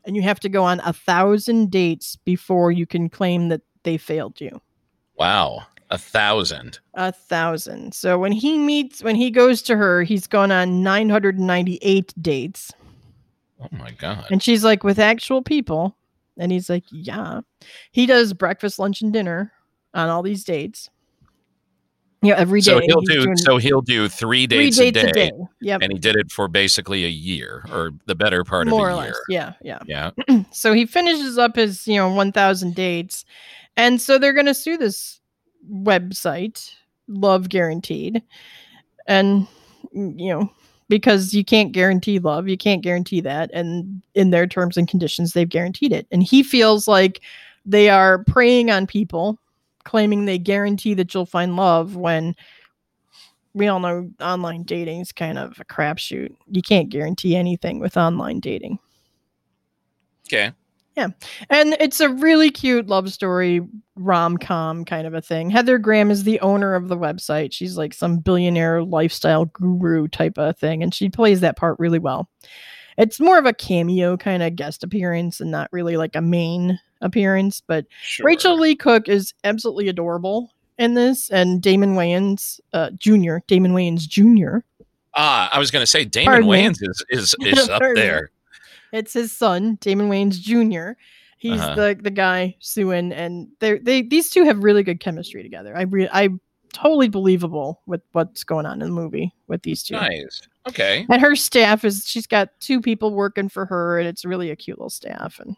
and 0.05 0.17
you 0.17 0.23
have 0.23 0.41
to 0.41 0.49
go 0.49 0.65
on 0.65 0.81
a 0.81 0.93
thousand 0.93 1.71
dates 1.71 2.17
before 2.17 2.73
you 2.73 2.87
can 2.87 3.09
claim 3.11 3.49
that 3.49 3.61
they 3.85 3.97
failed 3.99 4.41
you. 4.41 4.61
wow, 5.17 5.63
a 5.91 5.99
thousand. 5.99 6.79
A 6.95 7.13
thousand. 7.13 7.95
So 7.95 8.19
when 8.19 8.33
he 8.33 8.59
meets, 8.59 9.03
when 9.03 9.17
he 9.17 9.31
goes 9.31 9.63
to 9.63 9.77
her, 9.77 10.03
he's 10.03 10.27
gone 10.27 10.53
on 10.53 10.83
998 10.83 12.15
dates. 12.23 12.73
Oh 13.61 13.69
my 13.73 13.91
god. 13.93 14.27
And 14.31 14.43
she's 14.43 14.65
like, 14.65 14.85
with 14.85 14.99
actual 14.99 15.43
people. 15.43 15.97
And 16.39 16.51
he's 16.53 16.71
like, 16.71 16.85
yeah. 16.91 17.41
He 17.91 18.07
does 18.07 18.33
breakfast, 18.33 18.79
lunch, 18.79 19.03
and 19.03 19.13
dinner 19.13 19.53
on 19.93 20.09
all 20.09 20.23
these 20.23 20.45
dates. 20.45 20.89
Yeah, 22.23 22.35
every 22.37 22.61
day. 22.61 22.73
So 22.73 22.81
he'll 22.81 23.01
do. 23.01 23.35
So 23.37 23.57
he'll 23.57 23.81
do 23.81 24.07
three 24.07 24.47
three 24.47 24.71
dates, 24.71 24.77
dates 24.77 24.99
a, 24.99 25.13
day, 25.13 25.33
Yep. 25.63 25.81
and 25.83 25.91
he 25.93 25.99
did 25.99 26.17
it 26.17 26.31
for 26.31 26.49
basically 26.49 27.07
a 27.07 27.09
year 27.09 27.65
or 27.73 27.93
the 28.07 28.15
better 28.15 28.45
part 28.45 28.69
More 28.69 28.91
of 28.91 28.99
or 28.99 29.01
a 29.01 29.05
year. 29.05 29.13
less. 29.31 29.55
Yeah, 29.63 29.79
yeah. 29.87 30.11
Yeah. 30.29 30.43
so 30.53 30.75
he 30.75 30.85
finishes 30.85 31.39
up 31.39 31.57
his 31.57 31.89
you 31.89 31.97
know 31.97 32.13
1000 32.13 32.75
dates 32.75 33.25
and 33.79 33.99
so 34.01 34.19
they're 34.19 34.35
going 34.35 34.47
to 34.47 34.55
sue 34.55 34.77
this 34.77 35.20
website 35.69 36.73
love 37.09 37.49
guaranteed. 37.49 38.23
And 39.07 39.47
mm, 39.95 40.19
you 40.19 40.33
know 40.33 40.51
because 40.89 41.33
you 41.33 41.45
can't 41.45 41.71
guarantee 41.73 42.19
love 42.19 42.49
you 42.49 42.59
can't 42.59 42.83
guarantee 42.83 43.21
that 43.21 43.49
and 43.55 44.03
in 44.15 44.31
their 44.31 44.47
terms 44.47 44.77
and 44.77 44.89
conditions 44.89 45.33
they've 45.33 45.49
guaranteed 45.49 45.93
it. 45.93 46.07
And 46.11 46.23
he 46.23 46.43
feels 46.43 46.89
like 46.89 47.21
they 47.65 47.89
are 47.89 48.25
preying 48.25 48.71
on 48.71 48.87
people 48.87 49.39
claiming 49.85 50.25
they 50.25 50.39
guarantee 50.39 50.95
that 50.95 51.15
you'll 51.15 51.27
find 51.27 51.57
love 51.57 51.97
when 51.97 52.35
we 53.55 53.67
all 53.67 53.81
know 53.81 54.11
online 54.21 54.63
dating 54.63 55.01
is 55.01 55.13
kind 55.13 55.39
of 55.39 55.59
a 55.59 55.65
crapshoot. 55.65 56.35
You 56.47 56.63
can't 56.63 56.89
guarantee 56.89 57.37
anything 57.37 57.81
with 57.81 57.97
online 57.97 58.41
dating. 58.41 58.79
Okay. 60.29 60.53
And 60.97 61.75
it's 61.81 62.01
a 62.01 62.09
really 62.09 62.51
cute 62.51 62.87
love 62.89 63.13
story, 63.13 63.61
rom 63.97 64.37
com 64.37 64.85
kind 64.85 65.07
of 65.07 65.15
a 65.15 65.23
thing. 65.23 65.49
Heather 65.51 65.79
Graham 65.79 66.11
is 66.11 66.25
the 66.25 66.41
owner 66.41 66.75
of 66.75 66.89
the 66.89 66.97
website. 66.97 67.53
She's 67.53 67.77
like 67.77 67.95
some 67.95 68.19
billionaire 68.19 68.83
lifestyle 68.83 69.47
guru 69.47 70.09
type 70.09 70.37
of 70.39 70.59
thing, 70.59 70.83
and 70.83 70.95
she 70.95 71.09
plays 71.09 71.41
that 71.41 71.57
part 71.57 71.79
really 71.79 71.99
well. 71.99 72.29
It's 72.99 73.21
more 73.21 73.39
of 73.39 73.47
a 73.47 73.53
cameo 73.55 74.17
kind 74.17 74.43
of 74.43 74.57
guest 74.57 74.85
appearance 74.85 75.41
and 75.41 75.51
not 75.51 75.73
really 75.73 75.97
like 75.97 76.17
a 76.17 76.21
main 76.21 76.79
appearance, 77.01 77.63
but 77.67 77.87
Sure. 78.03 78.27
Rachael 78.27 78.59
Leigh 78.59 78.77
Cook 78.77 79.09
is 79.09 79.33
absolutely 79.45 79.89
adorable 79.89 80.53
in 80.77 80.95
this, 80.95 81.31
and 81.31 81.63
Damon 81.63 81.95
Wayans 81.95 82.61
uh, 82.75 82.91
Jr., 82.99 83.39
Damon 83.47 83.73
Wayans 83.73 84.07
Jr., 84.09 84.59
Ah, 85.15 85.51
I 85.53 85.59
was 85.59 85.71
going 85.71 85.83
to 85.83 85.89
say 85.89 86.05
Damon 86.05 86.27
Pardon 86.27 86.51
me. 86.51 86.57
Wayans 86.57 86.79
is 86.81 87.05
is, 87.11 87.35
is 87.41 87.69
up 87.71 87.83
there. 87.95 88.31
It's 88.93 89.13
his 89.13 89.33
son, 89.33 89.77
Damon 89.81 90.09
Wayans 90.11 90.41
Jr. 90.41 90.99
He's 91.39 91.61
Uh-huh. 91.61 91.75
the 91.75 91.99
the 92.03 92.11
guy 92.11 92.57
suing, 92.61 93.13
and 93.13 93.49
they 93.61 93.79
they 93.79 94.03
these 94.03 94.29
two 94.31 94.45
have 94.45 94.63
really 94.63 94.83
good 94.83 95.01
chemistry 95.01 95.43
together. 95.43 95.77
I 95.77 95.83
re- 95.83 96.09
I 96.13 96.29
totally 96.73 97.09
believable 97.09 97.81
with 97.87 98.03
what's 98.13 98.45
going 98.45 98.65
on 98.67 98.81
in 98.83 98.89
the 98.89 98.95
movie 98.95 99.35
with 99.49 99.63
these 99.63 99.83
two. 99.83 99.95
Nice. 99.95 100.43
Okay. 100.69 101.07
And 101.11 101.21
her 101.21 101.35
staff 101.35 101.85
is 101.85 102.05
she's 102.07 102.27
got 102.27 102.49
two 102.61 102.81
people 102.81 103.13
working 103.15 103.49
for 103.49 103.65
her, 103.67 103.99
and 103.99 104.07
it's 104.07 104.25
really 104.25 104.51
a 104.51 104.57
cute 104.57 104.79
little 104.79 104.91
staff. 104.91 105.41
And 105.41 105.57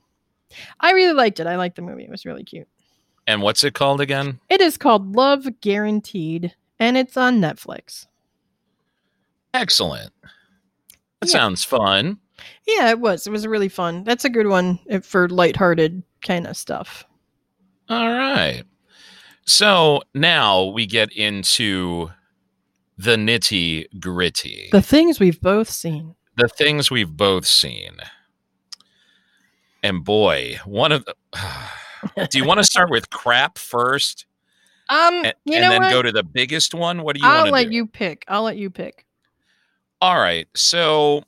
I 0.81 0.92
really 0.92 1.12
liked 1.14 1.40
it. 1.40 1.47
I 1.47 1.57
liked 1.57 1.77
the 1.77 1.83
movie. 1.83 2.05
It 2.05 2.11
was 2.11 2.25
really 2.25 2.45
cute. 2.45 2.68
And 3.27 3.42
what's 3.42 3.62
it 3.64 3.75
called 3.75 4.01
again? 4.01 4.38
It 4.49 4.61
is 4.61 4.77
called 4.79 5.14
Love 5.16 5.47
Guaranteed, 5.61 6.55
and 6.79 6.97
it's 6.97 7.16
on 7.16 7.40
Netflix. 7.40 8.07
Excellent. 9.55 10.12
That 11.21 11.29
Yeah. 11.29 11.33
sounds 11.33 11.64
fun. 11.64 12.18
Yeah, 12.66 12.90
it 12.90 13.00
was. 13.00 13.26
It 13.26 13.31
was 13.31 13.46
really 13.46 13.68
fun. 13.68 14.05
That's 14.05 14.24
a 14.24 14.31
good 14.31 14.46
one 14.46 14.78
uh, 14.90 15.00
for 15.00 15.28
lighthearted 15.28 16.02
kind 16.22 16.46
of 16.46 16.57
stuff. 16.57 17.05
All 17.88 18.09
right. 18.11 18.62
So 19.44 20.02
now 20.14 20.64
we 20.66 20.87
get 20.87 21.12
into 21.12 22.11
the 22.98 23.16
nitty 23.16 23.87
gritty, 24.00 24.68
The 24.70 24.81
things 24.83 25.18
we've 25.18 25.40
both 25.40 25.68
seen. 25.68 26.14
the 26.37 26.48
things 26.48 26.90
we've 26.90 27.11
both 27.16 27.46
seen. 27.46 27.96
And 29.83 30.05
boy, 30.05 30.59
one 30.64 30.92
of 30.92 31.05
the. 31.05 31.14
Do 32.31 32.38
you 32.38 32.44
want 32.44 32.59
to 32.59 32.64
start 32.64 32.90
with 32.90 33.11
crap 33.11 33.59
first 33.59 34.26
Um, 34.88 35.24
and, 35.24 35.35
you 35.44 35.55
and 35.57 35.70
then 35.70 35.83
what? 35.83 35.90
go 35.90 36.02
to 36.02 36.11
the 36.12 36.24
biggest 36.24 36.74
one? 36.74 37.02
What 37.02 37.14
do 37.16 37.22
you 37.22 37.28
I'll 37.28 37.50
let 37.50 37.68
do? 37.68 37.74
you 37.76 37.87
pick. 37.87 38.24
I'll 38.26 38.42
let 38.42 38.57
you 38.57 38.70
pick. 38.70 39.07
All 40.00 40.18
right. 40.18 40.48
So 40.57 41.22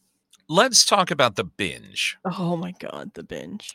let's 0.48 0.84
talk 0.84 1.10
about 1.10 1.36
the 1.36 1.44
binge. 1.44 2.16
Oh 2.24 2.56
my 2.56 2.72
god, 2.78 3.12
the 3.14 3.22
binge. 3.22 3.74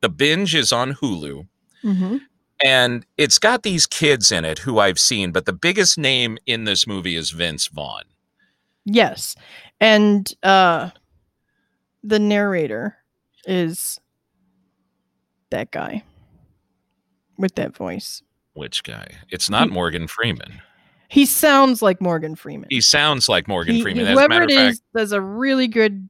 The 0.00 0.08
binge 0.08 0.54
is 0.54 0.72
on 0.72 0.94
Hulu. 0.94 1.46
Mm-hmm. 1.84 2.18
and 2.64 3.04
it's 3.18 3.40
got 3.40 3.64
these 3.64 3.86
kids 3.86 4.30
in 4.30 4.44
it 4.44 4.60
who 4.60 4.78
I've 4.78 5.00
seen, 5.00 5.32
but 5.32 5.46
the 5.46 5.52
biggest 5.52 5.98
name 5.98 6.38
in 6.46 6.62
this 6.62 6.86
movie 6.86 7.16
is 7.16 7.30
Vince 7.30 7.66
Vaughn. 7.66 8.04
Yes, 8.84 9.34
and 9.80 10.32
uh, 10.44 10.90
the 12.04 12.20
narrator 12.20 12.98
is 13.46 13.98
that 15.50 15.72
guy 15.72 16.04
with 17.36 17.56
that 17.56 17.76
voice. 17.76 18.22
Which 18.54 18.84
guy? 18.84 19.16
It's 19.28 19.50
not 19.50 19.68
Morgan 19.68 20.06
Freeman. 20.06 20.62
He 21.12 21.26
sounds 21.26 21.82
like 21.82 22.00
Morgan 22.00 22.34
Freeman. 22.36 22.68
He 22.70 22.80
sounds 22.80 23.28
like 23.28 23.46
Morgan 23.46 23.74
He- 23.76 23.82
Freeman. 23.82 24.06
Whoever 24.06 24.28
matter 24.28 24.44
it 24.44 24.50
fact, 24.50 24.72
is 24.72 24.82
does 24.96 25.12
a 25.12 25.20
really 25.20 25.68
good 25.68 26.08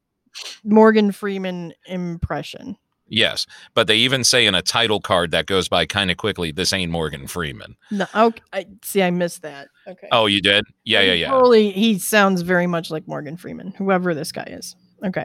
Morgan 0.64 1.10
Freeman 1.12 1.72
impression. 1.86 2.76
yes. 3.08 3.46
But 3.74 3.88
they 3.88 3.96
even 3.96 4.22
say 4.24 4.46
in 4.46 4.54
a 4.54 4.62
title 4.62 5.00
card 5.00 5.32
that 5.32 5.46
goes 5.46 5.68
by 5.68 5.86
kind 5.86 6.10
of 6.10 6.16
quickly, 6.18 6.52
this 6.52 6.72
ain't 6.72 6.92
Morgan 6.92 7.26
Freeman. 7.26 7.76
No, 7.90 8.06
okay, 8.14 8.42
I 8.52 8.66
see. 8.82 9.02
I 9.02 9.10
missed 9.10 9.42
that. 9.42 9.68
Okay. 9.88 10.08
Oh, 10.12 10.26
you 10.26 10.40
did? 10.40 10.64
Yeah, 10.84 11.00
yeah, 11.00 11.14
yeah. 11.14 11.30
Totally. 11.30 11.72
He 11.72 11.98
sounds 11.98 12.42
very 12.42 12.66
much 12.68 12.90
like 12.90 13.06
Morgan 13.08 13.36
Freeman, 13.36 13.72
whoever 13.76 14.14
this 14.14 14.30
guy 14.30 14.44
is. 14.44 14.76
Okay. 15.04 15.24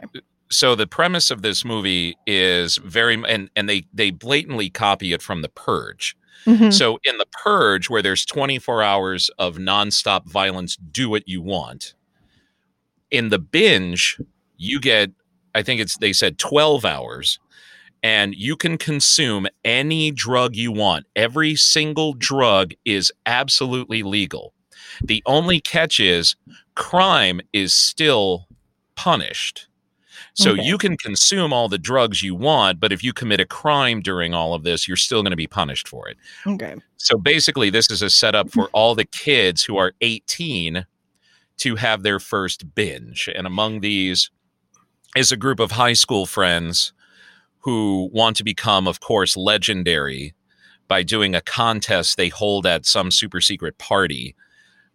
So 0.50 0.74
the 0.74 0.86
premise 0.88 1.30
of 1.30 1.42
this 1.42 1.64
movie 1.64 2.16
is 2.26 2.78
very 2.78 3.14
and 3.28 3.48
and 3.54 3.68
they 3.68 3.84
they 3.92 4.10
blatantly 4.10 4.70
copy 4.70 5.12
it 5.12 5.22
from 5.22 5.42
The 5.42 5.48
Purge. 5.48 6.16
Mhm. 6.46 6.72
So 6.72 6.98
in 7.04 7.18
the 7.18 7.26
purge, 7.32 7.90
where 7.90 8.02
there's 8.02 8.24
24 8.24 8.82
hours 8.82 9.30
of 9.38 9.56
nonstop 9.56 10.26
violence, 10.26 10.76
do 10.76 11.08
what 11.10 11.28
you 11.28 11.42
want. 11.42 11.94
In 13.10 13.30
the 13.30 13.38
binge, 13.38 14.20
you 14.56 14.80
get, 14.80 15.10
I 15.54 15.62
think 15.62 15.80
it's 15.80 15.96
they 15.98 16.12
said 16.12 16.38
12 16.38 16.84
hours, 16.84 17.38
and 18.02 18.34
you 18.34 18.56
can 18.56 18.78
consume 18.78 19.48
any 19.64 20.10
drug 20.12 20.56
you 20.56 20.72
want. 20.72 21.06
Every 21.16 21.56
single 21.56 22.14
drug 22.14 22.72
is 22.84 23.12
absolutely 23.26 24.02
legal. 24.04 24.54
The 25.04 25.22
only 25.26 25.60
catch 25.60 26.00
is 26.00 26.36
crime 26.76 27.40
is 27.52 27.74
still 27.74 28.48
punished. 28.96 29.67
So 30.38 30.52
Okay. 30.52 30.62
you 30.62 30.78
can 30.78 30.96
consume 30.96 31.52
all 31.52 31.68
the 31.68 31.78
drugs 31.78 32.22
you 32.22 32.32
want, 32.32 32.78
but 32.78 32.92
if 32.92 33.02
you 33.02 33.12
commit 33.12 33.40
a 33.40 33.44
crime 33.44 34.00
during 34.00 34.34
all 34.34 34.54
of 34.54 34.62
this, 34.62 34.86
you're 34.86 34.96
still 34.96 35.20
going 35.22 35.32
to 35.32 35.36
be 35.36 35.48
punished 35.48 35.88
for 35.88 36.08
it. 36.08 36.16
Okay. 36.46 36.76
So 36.96 37.18
basically, 37.18 37.70
this 37.70 37.90
is 37.90 38.02
a 38.02 38.08
setup 38.10 38.46
mm. 38.46 38.52
for 38.52 38.68
all 38.68 38.94
the 38.94 39.04
kids 39.04 39.64
who 39.64 39.76
are 39.78 39.94
18 40.00 40.86
to 41.56 41.74
have 41.74 42.04
their 42.04 42.20
first 42.20 42.72
binge. 42.76 43.28
And 43.34 43.48
among 43.48 43.80
these 43.80 44.30
is 45.16 45.32
a 45.32 45.36
group 45.36 45.58
of 45.58 45.72
high 45.72 45.94
school 45.94 46.24
friends 46.24 46.92
who 47.58 48.08
want 48.12 48.36
to 48.36 48.44
become, 48.44 48.86
of 48.86 49.00
course, 49.00 49.36
legendary 49.36 50.34
by 50.86 51.02
doing 51.02 51.34
a 51.34 51.40
contest 51.40 52.16
they 52.16 52.28
hold 52.28 52.64
at 52.64 52.86
some 52.86 53.10
super 53.10 53.40
secret 53.40 53.76
party 53.78 54.36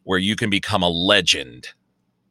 where 0.04 0.20
you 0.20 0.38
can 0.38 0.50
become 0.50 0.82
a 0.84 0.90
legend 0.90 1.68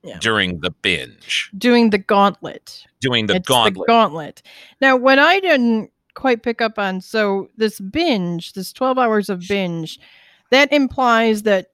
Yeah. 0.03 0.19
during 0.19 0.61
the 0.61 0.71
binge, 0.71 1.51
Doing 1.59 1.91
the 1.91 1.99
gauntlet. 1.99 2.85
Doing 3.03 3.27
the 3.27 3.41
gauntlet. 3.41 3.75
the 3.75 3.93
gauntlet. 3.93 4.43
Now, 4.81 4.97
what 4.97 5.19
I 5.19 5.41
didn't 5.41 5.91
quite 6.15 6.43
pick 6.43 6.61
up 6.63 6.79
on, 6.79 7.01
so 7.03 7.51
this 7.59 7.79
binge, 7.81 8.55
this 8.55 8.73
12 8.73 8.97
hours 8.99 9.29
of 9.29 9.41
binge, 9.47 9.99
that 10.51 10.73
implies 10.73 11.43
that 11.43 11.67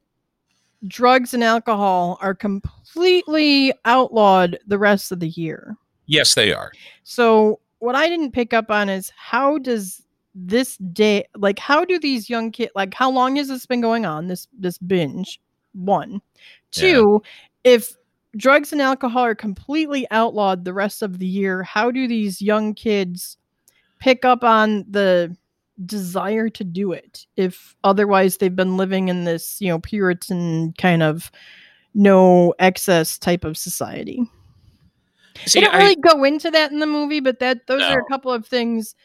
drugs 0.86 1.34
and 1.34 1.44
alcohol 1.44 2.18
are 2.20 2.34
completely 2.34 3.72
outlawed 3.84 4.58
the 4.66 4.78
rest 4.78 5.12
of 5.12 5.20
the 5.20 5.28
year. 5.28 5.76
yes, 6.06 6.34
they 6.34 6.52
are. 6.52 6.72
So, 7.04 7.60
what 7.80 7.94
I 7.94 8.08
didn't 8.08 8.32
pick 8.32 8.52
up 8.54 8.70
on 8.70 8.88
is 8.88 9.12
how 9.16 9.58
does 9.58 10.02
this 10.34 10.76
day 10.92 11.24
like 11.36 11.58
how 11.58 11.84
do 11.84 11.98
these 11.98 12.30
young 12.30 12.52
kids 12.52 12.70
like 12.76 12.94
how 12.94 13.10
long 13.10 13.34
has 13.36 13.48
this 13.48 13.66
been 13.66 13.80
going 13.80 14.06
on 14.06 14.28
this 14.28 14.46
this 14.56 14.78
binge 14.78 15.40
one 15.72 16.12
Yeah. 16.76 16.92
two 16.92 17.22
if 17.64 17.92
drugs 18.36 18.72
and 18.72 18.82
alcohol 18.82 19.24
are 19.24 19.34
completely 19.34 20.06
outlawed 20.10 20.64
the 20.64 20.72
rest 20.74 21.02
of 21.02 21.18
the 21.18 21.26
year 21.26 21.62
how 21.62 21.90
do 21.90 22.06
these 22.06 22.42
young 22.42 22.74
kids 22.74 23.36
pick 24.00 24.24
up 24.24 24.44
on 24.44 24.84
the 24.90 25.34
desire 25.86 26.48
to 26.48 26.62
do 26.64 26.92
it 26.92 27.24
if 27.36 27.74
otherwise 27.84 28.36
they've 28.36 28.56
been 28.56 28.76
living 28.76 29.08
in 29.08 29.24
this 29.24 29.60
you 29.60 29.68
know 29.68 29.78
puritan 29.78 30.72
kind 30.76 31.02
of 31.02 31.30
no 31.94 32.52
excess 32.58 33.18
type 33.18 33.44
of 33.44 33.56
society 33.56 34.28
See, 35.46 35.60
they 35.60 35.66
don't 35.66 35.74
I- 35.74 35.78
really 35.78 35.96
go 35.96 36.24
into 36.24 36.50
that 36.50 36.72
in 36.72 36.80
the 36.80 36.86
movie, 36.86 37.20
but 37.20 37.38
that 37.38 37.68
those 37.68 37.80
are 37.82 38.00
a 38.00 38.04
couple 38.10 38.32
of 38.32 38.44
things 38.44 38.96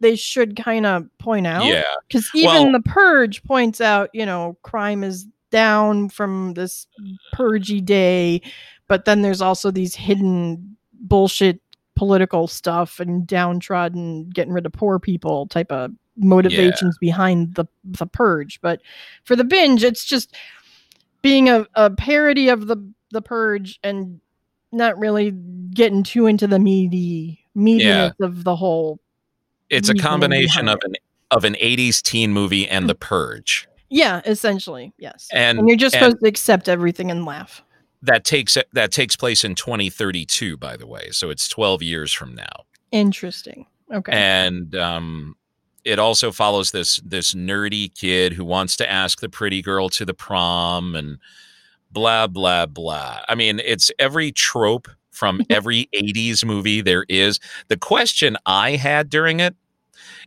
they 0.00 0.16
should 0.16 0.56
kind 0.56 0.86
of 0.86 1.06
point 1.18 1.46
out. 1.46 1.66
yeah. 1.66 1.82
Because 2.08 2.30
even 2.34 2.50
Well- 2.50 2.72
the 2.72 2.80
purge 2.80 3.44
points 3.44 3.78
out, 3.82 4.08
you 4.14 4.24
know, 4.24 4.56
crime 4.62 5.04
is 5.04 5.26
down 5.54 6.08
from 6.08 6.54
this 6.54 6.88
purgy 7.32 7.80
day, 7.80 8.42
but 8.88 9.04
then 9.04 9.22
there's 9.22 9.40
also 9.40 9.70
these 9.70 9.94
hidden 9.94 10.76
bullshit 10.92 11.60
political 11.94 12.48
stuff 12.48 12.98
and 12.98 13.24
downtrodden 13.24 14.28
getting 14.30 14.52
rid 14.52 14.66
of 14.66 14.72
poor 14.72 14.98
people 14.98 15.46
type 15.46 15.70
of 15.70 15.92
motivations 16.16 16.98
behind 16.98 17.54
the 17.54 17.66
the 17.84 18.04
purge. 18.04 18.60
But 18.62 18.82
for 19.22 19.36
the 19.36 19.44
binge, 19.44 19.84
it's 19.84 20.04
just 20.04 20.34
being 21.22 21.48
a, 21.48 21.64
a 21.76 21.88
parody 21.90 22.48
of 22.48 22.66
the 22.66 22.76
the 23.12 23.22
purge 23.22 23.78
and 23.84 24.20
not 24.72 24.98
really 24.98 25.30
getting 25.30 26.02
too 26.02 26.26
into 26.26 26.48
the 26.48 26.58
meaty 26.58 27.46
meatiness 27.56 28.18
of 28.20 28.42
the 28.42 28.56
whole 28.56 28.98
It's 29.70 29.88
a 29.88 29.94
combination 29.94 30.68
of 30.68 30.80
an 30.82 30.94
of 31.30 31.44
an 31.44 31.54
80s 31.54 32.02
teen 32.02 32.32
movie 32.32 32.68
and 32.68 32.84
hmm. 32.84 32.88
The 32.88 32.94
Purge. 32.96 33.68
Yeah 33.94 34.20
essentially 34.26 34.92
yes 34.98 35.28
And- 35.32 35.58
and 35.58 35.68
you're 35.68 35.76
just 35.78 35.94
and- 35.94 36.04
supposed 36.04 36.22
to 36.24 36.28
accept 36.28 36.68
everything 36.68 37.10
and 37.10 37.24
laugh 37.24 37.62
That 38.02 38.24
takes 38.24 38.58
that 38.72 38.90
takes 38.92 39.16
place 39.16 39.44
in 39.44 39.54
2032 39.54 40.56
by 40.58 40.76
the 40.76 40.86
way. 40.86 41.08
So 41.12 41.30
it's 41.30 41.48
12 41.48 41.82
years 41.82 42.12
from 42.12 42.34
now. 42.34 42.64
interesting 42.92 43.66
okay 43.92 44.12
And 44.12 44.74
um 44.74 45.36
it 45.84 45.98
also 45.98 46.32
follows 46.32 46.70
this 46.70 46.96
this 47.04 47.34
nerdy 47.34 47.94
kid 47.94 48.32
who 48.32 48.44
wants 48.44 48.76
to 48.78 48.90
ask 48.90 49.20
the 49.20 49.28
pretty 49.28 49.60
girl 49.62 49.88
to 49.90 50.04
the 50.04 50.14
prom 50.14 50.94
and 50.94 51.18
blah 51.90 52.26
blah 52.26 52.64
blah. 52.66 53.20
I 53.28 53.34
mean, 53.34 53.60
it's 53.64 53.90
every 53.98 54.32
trope 54.32 54.88
from 55.10 55.42
every 55.50 55.88
80s 55.94 56.44
movie 56.44 56.80
there 56.80 57.04
is. 57.08 57.38
The 57.68 57.76
question 57.76 58.36
I 58.46 58.76
had 58.76 59.10
during 59.10 59.40
it 59.40 59.54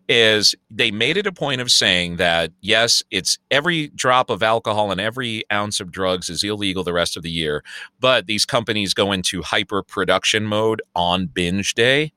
is 0.08 0.56
they 0.70 0.92
made 0.92 1.18
it 1.18 1.28
a 1.28 1.32
point 1.32 1.62
of 1.62 1.72
saying 1.72 2.16
that 2.18 2.52
yes, 2.62 3.04
it's 3.12 3.38
every 3.52 3.90
drop 3.90 4.30
of 4.30 4.42
alcohol 4.42 4.92
and 4.92 5.02
every 5.02 5.44
ounce 5.52 5.80
of 5.80 5.92
drugs 5.92 6.30
is 6.30 6.44
illegal 6.44 6.84
the 6.84 6.94
rest 6.94 7.18
of 7.18 7.24
the 7.24 7.32
year, 7.32 7.64
but 8.00 8.28
these 8.28 8.46
companies 8.46 8.94
go 8.94 9.12
into 9.12 9.42
hyper 9.42 9.84
production 9.84 10.46
mode 10.46 10.82
on 10.96 11.28
binge 11.28 11.74
day. 11.74 12.14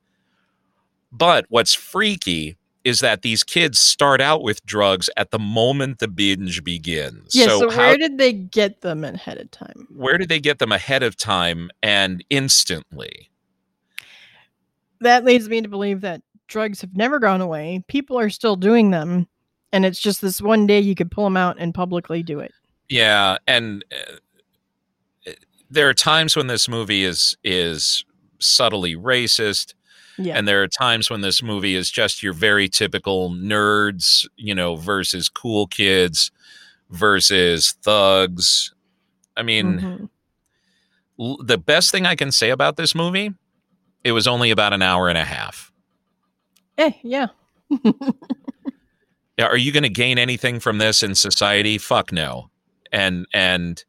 But 1.13 1.47
what's 1.49 1.75
freaky 1.75 2.57
is 2.85 3.01
that 3.01 3.23
these 3.23 3.43
kids 3.43 3.79
start 3.79 4.21
out 4.21 4.43
with 4.43 4.65
drugs 4.65 5.11
at 5.17 5.31
the 5.31 5.39
moment 5.39 5.99
the 5.99 6.09
binge 6.09 6.65
begins. 6.65 7.35
Yeah, 7.35 7.47
so, 7.47 7.71
so 7.71 7.77
where 7.77 7.99
did 7.99 8.19
they 8.19 8.33
get 8.33 8.81
them 8.81 9.05
ahead 9.05 9.39
of 9.39 9.51
time? 9.51 9.87
Where 9.95 10.17
did 10.17 10.29
they 10.29 10.41
get 10.41 10.59
them 10.61 10.73
ahead 10.73 11.03
of 11.03 11.17
time 11.17 11.71
and 11.83 12.25
instantly? 12.31 13.31
That 15.01 15.25
leads 15.25 15.49
me 15.49 15.61
to 15.63 15.69
believe 15.69 16.03
that 16.03 16.23
drugs 16.51 16.83
have 16.83 16.95
never 16.95 17.19
gone 17.19 17.41
away. 17.41 17.83
People 17.89 18.19
are 18.19 18.29
still 18.31 18.57
doing 18.57 18.91
them, 18.91 19.27
and 19.73 19.87
it's 19.87 20.01
just 20.01 20.21
this 20.21 20.43
one 20.43 20.67
day 20.67 20.81
you 20.81 20.95
could 20.95 21.11
pull 21.11 21.25
them 21.25 21.37
out 21.37 21.57
and 21.59 21.73
publicly 21.73 22.23
do 22.23 22.41
it. 22.41 22.53
Yeah, 22.89 23.39
and 23.47 23.85
uh, 25.27 25.33
there 25.71 25.89
are 25.89 25.95
times 25.95 26.37
when 26.37 26.49
this 26.49 26.69
movie 26.69 27.05
is 27.05 27.37
is 27.43 28.05
subtly 28.39 28.97
racist 28.97 29.75
yeah. 30.21 30.37
And 30.37 30.47
there 30.47 30.63
are 30.63 30.69
times 30.69 31.09
when 31.09 31.23
this 31.23 31.43
movie 31.43 31.75
is 31.75 31.91
just 31.91 32.23
your 32.23 32.35
very 32.35 32.69
typical 32.69 33.31
nerds, 33.31 34.27
you 34.37 34.55
know, 34.55 34.77
versus 34.77 35.29
cool 35.29 35.67
kids 35.67 36.31
versus 36.91 37.75
thugs. 37.83 38.75
I 39.37 39.43
mean, 39.43 39.79
mm-hmm. 39.79 40.05
l- 41.19 41.39
the 41.43 41.57
best 41.57 41.91
thing 41.91 42.05
I 42.05 42.17
can 42.17 42.33
say 42.33 42.51
about 42.51 42.77
this 42.77 42.95
movie, 42.95 43.33
it 44.05 44.13
was 44.13 44.27
only 44.27 44.51
about 44.51 44.73
an 44.75 44.83
hour 44.83 45.09
and 45.09 45.17
a 45.17 45.25
half. 45.25 45.70
Eh, 46.81 46.93
yeah. 47.03 47.27
yeah. 47.85 49.45
Are 49.47 49.57
you 49.57 49.73
going 49.73 49.83
to 49.83 49.89
gain 49.89 50.19
anything 50.19 50.61
from 50.61 50.79
this 50.79 51.03
in 51.03 51.15
society? 51.15 51.79
Fuck 51.79 52.13
no. 52.13 52.51
And 52.93 53.27
and 53.33 53.85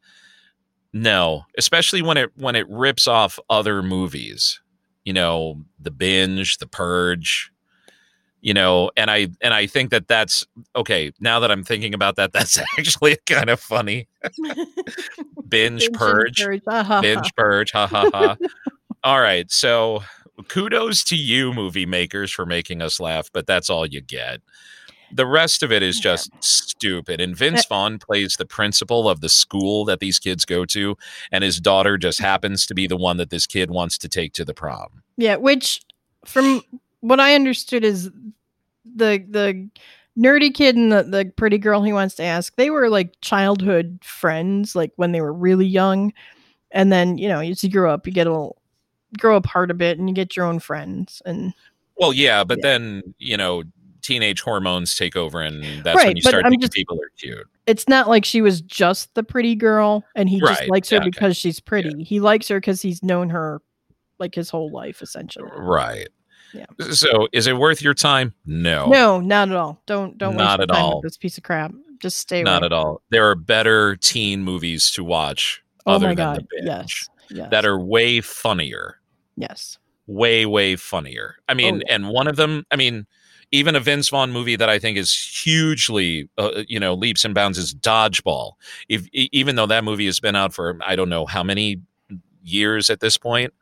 no, 0.94 1.44
especially 1.58 2.02
when 2.02 2.18
it 2.18 2.32
when 2.36 2.56
it 2.56 2.70
rips 2.70 3.08
off 3.08 3.40
other 3.50 3.82
movies 3.82 4.60
you 5.04 5.14
know, 5.14 5.64
the 5.80 5.92
binge, 5.92 6.58
the 6.58 6.68
purge, 6.68 7.52
you 8.42 8.54
know, 8.54 8.92
and 8.96 9.10
I 9.10 9.28
and 9.42 9.54
I 9.54 9.68
think 9.68 9.92
that 9.92 10.08
that's 10.08 10.46
okay. 10.76 11.12
Now 11.20 11.40
that 11.40 11.52
I'm 11.52 11.64
thinking 11.64 11.94
about 11.94 12.16
that, 12.16 12.34
that's 12.34 12.58
actually 12.78 13.18
kind 13.26 13.50
of 13.50 13.60
funny. 13.60 14.08
binge, 14.38 14.78
binge, 15.48 15.92
purge, 15.94 16.44
purge. 16.44 17.02
binge 17.02 17.36
purge, 17.36 17.72
ha 17.72 17.88
ha 17.88 18.10
ha. 18.14 18.38
all 19.04 19.22
right, 19.22 19.50
so 19.52 20.04
kudos 20.44 21.04
to 21.06 21.16
you, 21.16 21.54
movie 21.54 21.86
makers, 21.86 22.32
for 22.32 22.46
making 22.46 22.82
us 22.82 23.00
laugh, 23.00 23.30
but 23.34 23.48
that's 23.48 23.70
all 23.70 23.86
you 23.86 24.02
get. 24.02 24.42
The 25.14 25.26
rest 25.26 25.62
of 25.62 25.72
it 25.72 25.84
is 25.84 26.00
just 26.00 26.30
yeah. 26.32 26.38
stupid. 26.40 27.20
And 27.20 27.34
uh 27.34 27.36
Vince 27.36 27.66
Vaughn 27.66 28.00
plays 28.00 28.36
the 28.38 28.46
principal 28.46 29.10
of 29.10 29.20
the 29.20 29.30
school 29.30 29.84
that 29.86 30.00
these 30.00 30.20
kids 30.20 30.46
go 30.46 30.64
to, 30.66 30.96
and 31.32 31.44
his 31.44 31.60
daughter 31.60 31.98
just 31.98 32.20
mm-hmm. 32.20 32.28
happens 32.28 32.66
to 32.66 32.74
be 32.74 32.88
the 32.88 32.98
one 32.98 33.18
that 33.18 33.30
this 33.30 33.46
kid 33.46 33.72
wants 33.72 33.98
to 34.00 34.10
take 34.10 34.34
to 34.34 34.46
the 34.46 34.54
prom. 34.54 35.04
Yeah, 35.18 35.36
which 35.36 35.82
from 36.26 36.62
what 37.02 37.20
I 37.20 37.36
understood 37.36 37.84
is 37.84 38.10
the 38.86 39.26
the 39.30 39.70
nerdy 40.18 40.54
kid 40.54 40.76
and 40.76 40.92
the, 40.92 41.04
the 41.04 41.32
pretty 41.36 41.58
girl 41.58 41.84
he 41.84 41.94
wants 41.94 42.16
to 42.16 42.24
ask, 42.24 42.56
they 42.56 42.70
were 42.70 42.90
like 42.90 43.14
childhood 43.22 44.00
friends, 44.04 44.76
like 44.76 44.92
when 44.96 45.12
they 45.12 45.22
were 45.22 45.34
really 45.34 45.66
young. 45.66 46.14
And 46.72 46.92
then, 46.92 47.18
you 47.18 47.28
know, 47.28 47.40
as 47.40 47.64
you 47.64 47.70
grow 47.70 47.94
up, 47.94 48.08
you 48.08 48.14
get 48.14 48.28
a 48.28 48.32
little 48.32 48.61
grow 49.20 49.36
apart 49.36 49.72
a 49.72 49.74
bit 49.74 50.00
and 50.00 50.08
you 50.10 50.16
get 50.16 50.36
your 50.36 50.46
own 50.46 50.60
friends 50.60 51.22
and 51.26 51.54
well 51.98 52.14
yeah 52.14 52.44
but 52.44 52.58
yeah. 52.60 52.70
then 52.70 53.02
you 53.18 53.36
know 53.36 53.64
teenage 54.02 54.42
hormones 54.42 54.96
take 54.96 55.16
over 55.16 55.42
and 55.42 55.64
that's 55.84 55.96
right, 55.96 56.08
when 56.08 56.16
you 56.16 56.22
start 56.22 56.44
thinking 56.44 56.60
just, 56.60 56.74
people 56.74 56.98
are 56.98 57.12
cute. 57.18 57.48
It's 57.68 57.88
not 57.88 58.10
like 58.10 58.26
she 58.26 58.42
was 58.42 58.62
just 58.62 59.14
the 59.14 59.24
pretty 59.24 59.56
girl 59.56 60.04
and 60.16 60.30
he 60.30 60.42
right, 60.42 60.58
just 60.58 60.70
likes 60.70 60.90
her 60.90 60.98
yeah, 60.98 61.04
because 61.06 61.32
okay. 61.32 61.34
she's 61.34 61.60
pretty. 61.60 61.94
Yeah. 61.98 62.04
He 62.04 62.20
likes 62.20 62.48
her 62.48 62.60
because 62.60 62.82
he's 62.82 63.04
known 63.04 63.30
her 63.30 63.62
like 64.20 64.36
his 64.36 64.50
whole 64.50 64.72
life 64.72 65.02
essentially. 65.02 65.50
Right. 65.56 66.10
Yeah. 66.54 66.66
So 66.92 67.28
is 67.32 67.48
it 67.48 67.58
worth 67.58 67.82
your 67.82 67.94
time? 67.94 68.34
No. 68.46 68.88
No, 68.88 69.20
not 69.20 69.50
at 69.50 69.56
all. 69.56 69.82
Don't 69.86 70.18
don't 70.18 70.36
not 70.36 70.60
waste 70.60 70.72
at 70.72 70.78
all. 70.78 71.02
this 71.02 71.18
piece 71.18 71.38
of 71.38 71.44
crap. 71.44 71.72
Just 72.00 72.18
stay 72.18 72.42
Not 72.42 72.64
away. 72.64 72.66
at 72.66 72.74
all. 72.74 73.02
There 73.10 73.30
are 73.30 73.36
better 73.36 73.96
teen 73.96 74.44
movies 74.44 74.92
to 74.92 75.04
watch 75.04 75.64
oh 75.86 75.94
other 75.94 76.08
my 76.08 76.16
God. 76.16 76.48
the 76.50 76.64
yes. 76.64 77.08
yes. 77.30 77.50
that 77.52 77.66
are 77.66 77.80
way 77.80 78.22
funnier. 78.22 78.98
Yes. 79.38 79.78
Way, 80.08 80.46
way 80.46 80.76
funnier. 80.76 81.36
I 81.48 81.54
mean, 81.54 81.76
oh, 81.76 81.82
yeah. 81.88 81.96
and 81.96 82.10
one 82.10 82.28
of 82.28 82.36
them, 82.36 82.66
I 82.72 82.76
mean, 82.76 83.06
even 83.52 83.76
a 83.76 83.80
Vince 83.80 84.10
Vaughn 84.10 84.32
movie 84.32 84.56
that 84.56 84.70
I 84.70 84.80
think 84.80 84.98
is 84.98 85.14
hugely, 85.14 86.30
uh, 86.38 86.64
you 86.68 86.80
know, 86.80 86.94
leaps 86.94 87.26
and 87.26 87.36
bounds 87.36 87.58
is 87.58 87.74
Dodgeball. 87.74 88.54
If 88.88 89.08
even 89.12 89.56
though 89.56 89.68
that 89.68 89.84
movie 89.84 90.06
has 90.06 90.20
been 90.20 90.36
out 90.36 90.54
for 90.54 90.78
I 90.86 90.96
don't 90.96 91.10
know 91.10 91.26
how 91.26 91.44
many 91.44 91.82
years 92.44 92.90
at 92.90 93.02
this 93.02 93.18
point, 93.18 93.54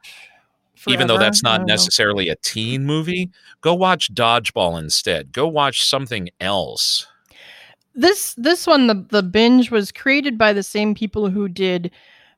Forever. 0.76 0.94
even 0.94 1.08
though 1.08 1.18
that's 1.18 1.44
not 1.44 1.66
necessarily 1.66 2.28
know. 2.28 2.34
a 2.34 2.36
teen 2.36 2.86
movie, 2.86 3.32
go 3.62 3.74
watch 3.74 4.14
Dodgeball 4.14 4.80
instead. 4.80 5.32
Go 5.32 5.48
watch 5.48 5.84
something 5.84 6.30
else. 6.40 7.08
This 7.96 8.36
this 8.36 8.68
one 8.68 8.88
the 8.88 9.06
the 9.10 9.24
binge 9.24 9.72
was 9.72 9.92
created 9.92 10.38
by 10.38 10.54
the 10.54 10.64
same 10.64 10.94
people 10.94 11.30
who 11.30 11.50
did 11.50 11.92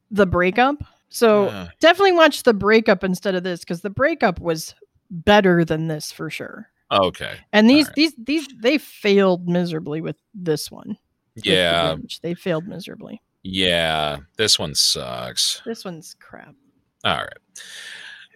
the 0.10 0.26
breakup. 0.26 0.84
So 1.12 1.48
yeah. 1.48 1.68
definitely 1.82 2.14
watch 2.14 2.44
the 2.44 2.54
breakup 2.54 3.04
instead 3.04 3.36
of 3.36 3.44
this 3.44 3.60
because 3.60 3.82
the 3.82 3.90
breakup 3.90 4.40
was 4.40 4.74
better 5.10 5.64
than 5.66 5.88
this 5.88 6.12
for 6.12 6.30
sure. 6.30 6.70
Okay. 6.90 7.36
And 7.54 7.70
these 7.70 7.88
right. 7.88 7.96
these 7.96 8.14
these 8.18 8.48
they 8.60 8.78
failed 8.78 9.48
miserably 9.48 10.02
with 10.02 10.16
this 10.34 10.72
one. 10.72 10.98
Yeah. 11.36 11.96
The 11.96 12.20
they 12.22 12.34
failed 12.34 12.66
miserably. 12.66 13.22
Yeah, 13.44 14.20
this 14.38 14.60
one 14.60 14.76
sucks. 14.76 15.62
This 15.66 15.84
one's 15.84 16.16
crap. 16.20 16.56
All 17.04 17.18
right. 17.18 17.38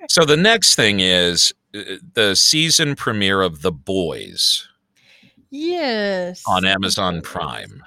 So 0.10 0.26
the 0.26 0.38
next 0.38 0.76
thing 0.76 1.00
is 1.00 1.54
uh, 1.76 1.98
the 2.14 2.36
season 2.36 2.96
premiere 2.96 3.42
of 3.42 3.62
The 3.62 3.72
Boys. 3.72 4.68
Yes. 5.52 6.44
On 6.48 6.66
Amazon 6.66 7.22
Prime. 7.22 7.84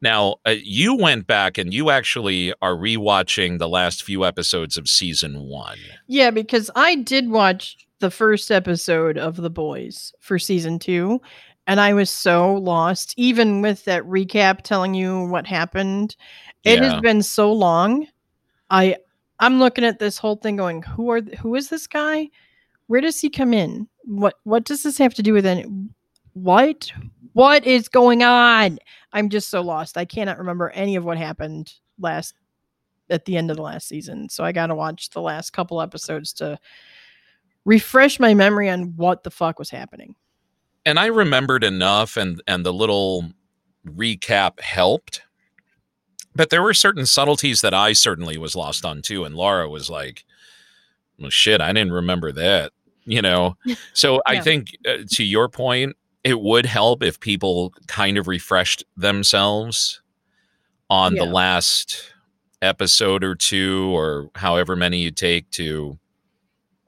Now, 0.00 0.36
uh, 0.46 0.54
you 0.62 0.94
went 0.94 1.26
back 1.26 1.58
and 1.58 1.74
you 1.74 1.90
actually 1.90 2.54
are 2.62 2.74
rewatching 2.74 3.58
the 3.58 3.68
last 3.68 4.02
few 4.02 4.24
episodes 4.24 4.76
of 4.76 4.88
season 4.88 5.40
one. 5.42 5.78
Yeah, 6.06 6.30
because 6.30 6.70
I 6.76 6.96
did 6.96 7.30
watch 7.30 7.76
the 7.98 8.10
first 8.10 8.50
episode 8.50 9.18
of 9.18 9.36
The 9.36 9.50
Boys 9.50 10.12
for 10.20 10.38
season 10.38 10.78
two, 10.78 11.20
and 11.66 11.80
I 11.80 11.94
was 11.94 12.10
so 12.10 12.54
lost, 12.54 13.12
even 13.16 13.60
with 13.60 13.84
that 13.84 14.02
recap 14.04 14.62
telling 14.62 14.94
you 14.94 15.26
what 15.26 15.46
happened. 15.46 16.16
It 16.64 16.78
yeah. 16.80 16.92
has 16.92 17.00
been 17.00 17.22
so 17.22 17.52
long. 17.52 18.06
I 18.70 18.96
I'm 19.40 19.58
looking 19.58 19.84
at 19.84 19.98
this 19.98 20.18
whole 20.18 20.36
thing 20.36 20.56
going, 20.56 20.82
who 20.82 21.10
are 21.10 21.20
who 21.40 21.54
is 21.54 21.68
this 21.68 21.86
guy? 21.86 22.30
Where 22.86 23.00
does 23.00 23.20
he 23.20 23.30
come 23.30 23.52
in? 23.52 23.88
What 24.04 24.34
what 24.44 24.64
does 24.64 24.82
this 24.82 24.98
have 24.98 25.14
to 25.14 25.22
do 25.22 25.32
with 25.32 25.46
any 25.46 25.64
What 26.34 26.90
what 27.32 27.66
is 27.66 27.88
going 27.88 28.22
on? 28.22 28.78
I'm 29.12 29.28
just 29.28 29.48
so 29.48 29.62
lost. 29.62 29.96
I 29.96 30.04
cannot 30.04 30.38
remember 30.38 30.70
any 30.70 30.96
of 30.96 31.04
what 31.04 31.18
happened 31.18 31.72
last 31.98 32.34
at 33.10 33.24
the 33.24 33.36
end 33.36 33.50
of 33.50 33.56
the 33.56 33.62
last 33.62 33.88
season. 33.88 34.28
So 34.28 34.44
I 34.44 34.52
got 34.52 34.66
to 34.66 34.74
watch 34.74 35.10
the 35.10 35.22
last 35.22 35.52
couple 35.52 35.80
episodes 35.80 36.32
to 36.34 36.58
refresh 37.64 38.20
my 38.20 38.34
memory 38.34 38.68
on 38.68 38.94
what 38.96 39.22
the 39.22 39.30
fuck 39.30 39.58
was 39.58 39.70
happening. 39.70 40.14
And 40.84 40.98
I 40.98 41.06
remembered 41.06 41.64
enough 41.64 42.16
and 42.16 42.42
and 42.46 42.64
the 42.64 42.72
little 42.72 43.32
recap 43.86 44.60
helped. 44.60 45.22
But 46.34 46.50
there 46.50 46.62
were 46.62 46.74
certain 46.74 47.04
subtleties 47.04 47.62
that 47.62 47.74
I 47.74 47.92
certainly 47.92 48.38
was 48.38 48.54
lost 48.54 48.84
on 48.84 49.02
too 49.02 49.24
and 49.24 49.34
Laura 49.34 49.68
was 49.68 49.90
like, 49.90 50.24
"Well 51.18 51.30
shit, 51.30 51.60
I 51.60 51.72
didn't 51.72 51.92
remember 51.92 52.32
that." 52.32 52.72
You 53.04 53.22
know. 53.22 53.56
So 53.92 54.14
yeah. 54.14 54.20
I 54.26 54.40
think 54.40 54.68
uh, 54.86 54.98
to 55.12 55.24
your 55.24 55.48
point, 55.48 55.96
it 56.24 56.40
would 56.40 56.66
help 56.66 57.02
if 57.02 57.20
people 57.20 57.72
kind 57.86 58.18
of 58.18 58.28
refreshed 58.28 58.84
themselves 58.96 60.02
on 60.90 61.14
yeah. 61.14 61.24
the 61.24 61.30
last 61.30 62.12
episode 62.60 63.22
or 63.22 63.34
two 63.34 63.94
or 63.96 64.30
however 64.34 64.74
many 64.74 64.98
you 64.98 65.10
take 65.10 65.48
to 65.50 65.98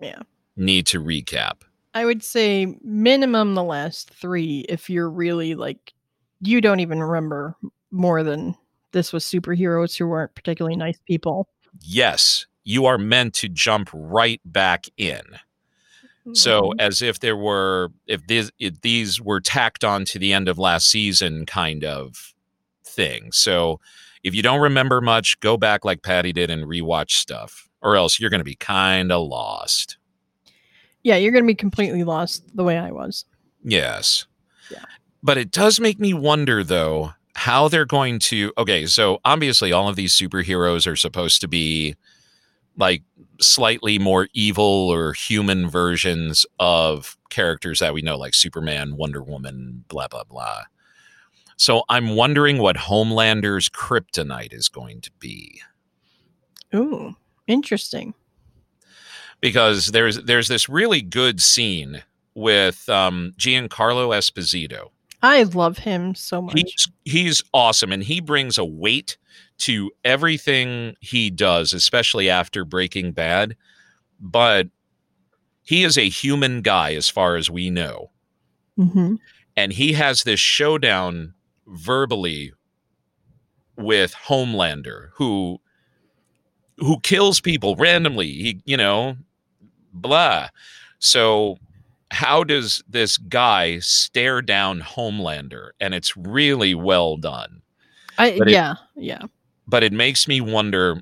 yeah 0.01 0.21
need 0.57 0.87
to 0.87 1.01
recap? 1.03 1.62
I 1.95 2.05
would 2.05 2.23
say 2.23 2.79
minimum 2.83 3.55
the 3.55 3.64
last 3.64 4.11
three 4.11 4.64
if 4.69 4.88
you're 4.88 5.11
really 5.11 5.55
like 5.55 5.93
you 6.40 6.61
don't 6.61 6.81
even 6.81 7.03
remember 7.03 7.57
more 7.90 8.23
than 8.23 8.55
this 8.93 9.12
was 9.12 9.25
superheroes 9.25 9.97
who 9.97 10.07
weren't 10.07 10.35
particularly 10.35 10.77
nice 10.77 10.99
people. 11.07 11.49
Yes, 11.81 12.47
you 12.64 12.87
are 12.87 12.99
meant 12.99 13.35
to 13.35 13.49
jump 13.49 13.90
right 13.93 14.40
back 14.45 14.87
in. 14.97 15.23
So 16.35 16.62
mm-hmm. 16.62 16.80
as 16.80 17.02
if 17.02 17.20
there 17.20 17.37
were 17.37 17.90
if 18.06 18.26
these 18.26 18.50
if 18.59 18.80
these 18.83 19.20
were 19.20 19.40
tacked 19.40 19.85
on 19.85 20.04
to 20.06 20.18
the 20.18 20.33
end 20.33 20.48
of 20.48 20.59
last 20.59 20.88
season 20.88 21.46
kind 21.46 21.85
of 21.85 22.35
thing. 22.85 23.33
So 23.33 23.80
if 24.22 24.35
you 24.35 24.42
don't 24.42 24.61
remember 24.61 25.00
much, 25.00 25.40
go 25.40 25.56
back 25.56 25.85
like 25.85 26.02
Pattie 26.02 26.33
did 26.33 26.50
and 26.50 26.64
rewatch 26.66 27.12
stuff, 27.12 27.68
or 27.80 27.96
else 27.96 28.20
you're 28.20 28.30
going 28.30 28.40
to 28.40 28.44
be 28.44 28.56
kind 28.56 29.11
of 29.11 29.26
lost. 29.26 29.96
Yeah, 31.02 31.16
you're 31.16 31.33
going 31.33 31.44
to 31.44 31.48
be 31.48 31.54
completely 31.54 32.04
lost 32.04 32.44
the 32.54 32.64
way 32.64 32.76
I 32.76 32.90
was. 32.90 33.24
Yes. 33.64 34.26
Yeah. 34.70 34.85
But 35.22 35.38
it 35.38 35.50
does 35.50 35.80
make 35.80 35.98
me 35.98 36.12
wonder, 36.12 36.62
though, 36.62 37.14
how 37.35 37.68
they're 37.68 37.87
going 37.87 38.18
to. 38.20 38.52
Okay, 38.59 38.87
so 38.87 39.18
obviously, 39.24 39.72
all 39.72 39.88
of 39.88 39.96
these 39.96 40.14
superheroes 40.14 40.87
are 40.87 40.96
supposed 40.96 41.40
to 41.40 41.48
be 41.48 41.96
like 42.76 43.02
slightly 43.40 43.98
more 43.98 44.28
evil 44.33 44.64
or 44.64 45.12
human 45.12 45.68
versions 45.68 46.46
of 46.59 47.16
characters 47.30 47.78
that 47.80 47.94
we 47.94 48.02
know, 48.02 48.16
like 48.16 48.35
Superman, 48.35 48.96
Wonder 48.96 49.22
Woman, 49.22 49.85
blah, 49.88 50.09
blah, 50.09 50.24
blah. 50.24 50.62
So 51.56 51.83
I'm 51.88 52.16
wondering 52.16 52.59
what 52.59 52.76
Homelander's 52.76 53.68
kryptonite 53.68 54.54
is 54.54 54.68
going 54.68 55.02
to 55.02 55.11
be. 55.18 55.61
Ooh, 56.74 57.16
interesting. 57.46 58.14
Because 59.40 59.88
there's 59.88 60.22
there's 60.24 60.48
this 60.48 60.68
really 60.68 61.02
good 61.02 61.42
scene 61.42 62.02
with 62.35 62.88
um, 62.88 63.35
Giancarlo 63.38 64.09
Esposito. 64.16 64.90
I 65.22 65.42
love 65.42 65.78
him 65.78 66.14
so 66.14 66.40
much. 66.42 66.56
He's 66.59 66.88
he's 67.04 67.42
awesome, 67.52 67.92
and 67.92 68.02
he 68.02 68.20
brings 68.20 68.59
a 68.59 68.64
weight 68.64 69.18
to 69.59 69.90
everything 70.04 70.94
he 71.00 71.30
does, 71.30 71.72
especially 71.72 72.30
after 72.30 72.64
Breaking 72.64 73.12
Bad. 73.12 73.56
But 74.18 74.68
he 75.62 75.85
is 75.85 75.98
a 75.98 76.09
human 76.09 76.62
guy, 76.62 76.94
as 76.94 77.09
far 77.09 77.37
as 77.37 77.50
we 77.50 77.70
know, 77.70 78.11
hmm 78.76 79.16
and 79.56 79.72
he 79.72 79.92
has 79.92 80.22
this 80.22 80.40
showdown 80.40 81.35
verbally 81.66 82.52
with 83.76 84.14
Homelander, 84.14 85.11
who 85.14 85.61
who 86.78 86.98
kills 87.00 87.40
people 87.40 87.76
randomly. 87.76 88.28
He, 88.28 88.61
you 88.64 88.76
know, 88.76 89.16
blah. 89.92 90.48
So 90.98 91.59
how 92.11 92.42
does 92.44 92.83
this 92.88 93.16
guy 93.18 93.79
stare 93.79 94.42
down 94.42 94.81
Homelander? 94.81 95.70
And 95.81 95.94
it's 95.94 96.16
really 96.16 96.75
well 96.75 97.16
done. 97.16 97.62
I 98.18 98.37
But 98.38 98.49
it- 98.49 98.53
yeah 98.53 98.75
yeah 98.96 99.23
But 99.66 99.83
it 99.85 99.92
makes 99.92 100.27
me 100.29 100.40
wonder 100.40 101.01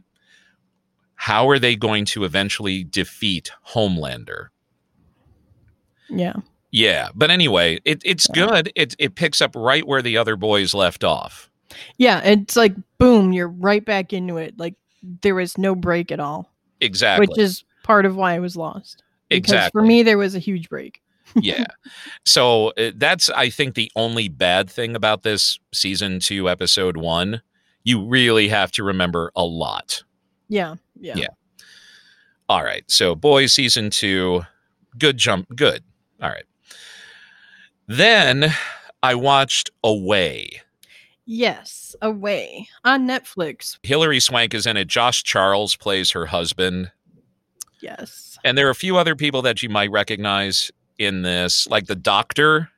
how 1.15 1.49
are 1.49 1.59
they 1.59 1.75
going 1.75 2.05
to 2.07 2.25
eventually 2.25 2.85
defeat 2.85 3.51
Homelander? 3.69 4.49
yeah. 6.11 6.35
Yeah, 6.71 7.09
but 7.15 7.31
anyway, 7.31 7.81
it, 7.87 8.03
it's 8.05 8.27
Yeah. 8.35 8.47
good. 8.47 8.73
It 8.77 8.95
it 8.99 9.15
picks 9.15 9.41
up 9.41 9.57
right 9.57 9.87
where 9.87 10.03
the 10.03 10.19
other 10.19 10.37
boys 10.37 10.75
left 10.75 11.03
off. 11.03 11.51
Yeah, 11.97 12.21
it's 12.23 12.57
like 12.57 12.75
boom, 12.99 13.33
you're 13.33 13.49
right 13.49 13.83
back 13.85 14.13
into 14.13 14.37
it. 14.37 14.59
Like 14.59 14.75
there 15.23 15.35
was 15.35 15.57
no 15.57 15.75
break 15.75 16.13
at 16.13 16.21
all, 16.21 16.53
Exactly. 16.83 17.27
which 17.27 17.39
is 17.39 17.65
part 17.85 18.05
of 18.05 18.17
why 18.17 18.35
I 18.35 18.39
was 18.39 18.55
lost. 18.55 19.03
Because 19.29 19.53
exactly. 19.53 19.81
for 19.81 19.87
me, 19.87 20.03
there 20.03 20.19
was 20.19 20.35
a 20.35 20.39
huge 20.39 20.69
break. 20.69 21.03
yeah. 21.37 21.67
So 22.25 22.69
uh, 22.79 22.93
that's 22.95 23.29
I 23.31 23.51
think 23.51 23.75
the 23.75 23.91
only 23.97 24.29
bad 24.29 24.71
thing 24.71 24.97
about 24.97 25.23
this 25.23 25.59
season 25.73 26.21
2 26.21 26.49
episode 26.49 26.97
1. 26.97 27.43
You 27.85 28.05
really 28.07 28.49
have 28.49 28.73
to 28.73 28.85
remember 28.85 29.31
a 29.37 29.45
lot. 29.45 30.03
Yeah, 30.49 30.77
yeah, 30.99 31.17
Yeah. 31.17 31.29
All 32.49 32.65
right. 32.65 32.85
So 32.91 33.15
boys 33.15 33.53
season 33.53 33.91
2 33.91 34.43
good 34.99 35.19
jump 35.19 35.55
good. 35.55 35.85
All 36.23 36.31
right. 36.31 36.45
Then 37.87 38.53
I 39.03 39.15
watched 39.15 39.71
Away. 39.85 40.63
Yes, 41.31 41.95
away 42.01 42.69
on 42.85 43.07
Netflix. 43.07 43.79
Hilary 43.83 44.19
Swank 44.19 44.55
is 44.55 44.67
in 44.67 44.79
it. 44.79 44.89
Josh 44.89 45.23
Charles 45.23 45.77
plays 45.77 46.13
her 46.13 46.25
husband. 46.25 46.91
Yes. 47.83 48.28
And 48.45 48.57
there 48.57 48.67
are 48.67 48.71
a 48.71 48.75
few 48.75 48.97
other 48.97 49.15
people 49.17 49.43
that 49.43 49.63
you 49.63 49.69
might 49.69 49.91
recognize 49.91 50.71
in 50.99 51.23
this, 51.23 51.67
like 51.69 51.87
the 51.87 51.95
doctor 51.97 52.71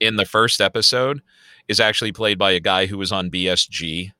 in 0.00 0.16
the 0.16 0.24
first 0.26 0.60
episode 0.60 1.22
is 1.68 1.80
actually 1.80 2.12
played 2.12 2.38
by 2.38 2.52
a 2.52 2.60
guy 2.60 2.86
who 2.86 2.98
was 2.98 3.12
on 3.12 3.30
BSG. 3.30 4.12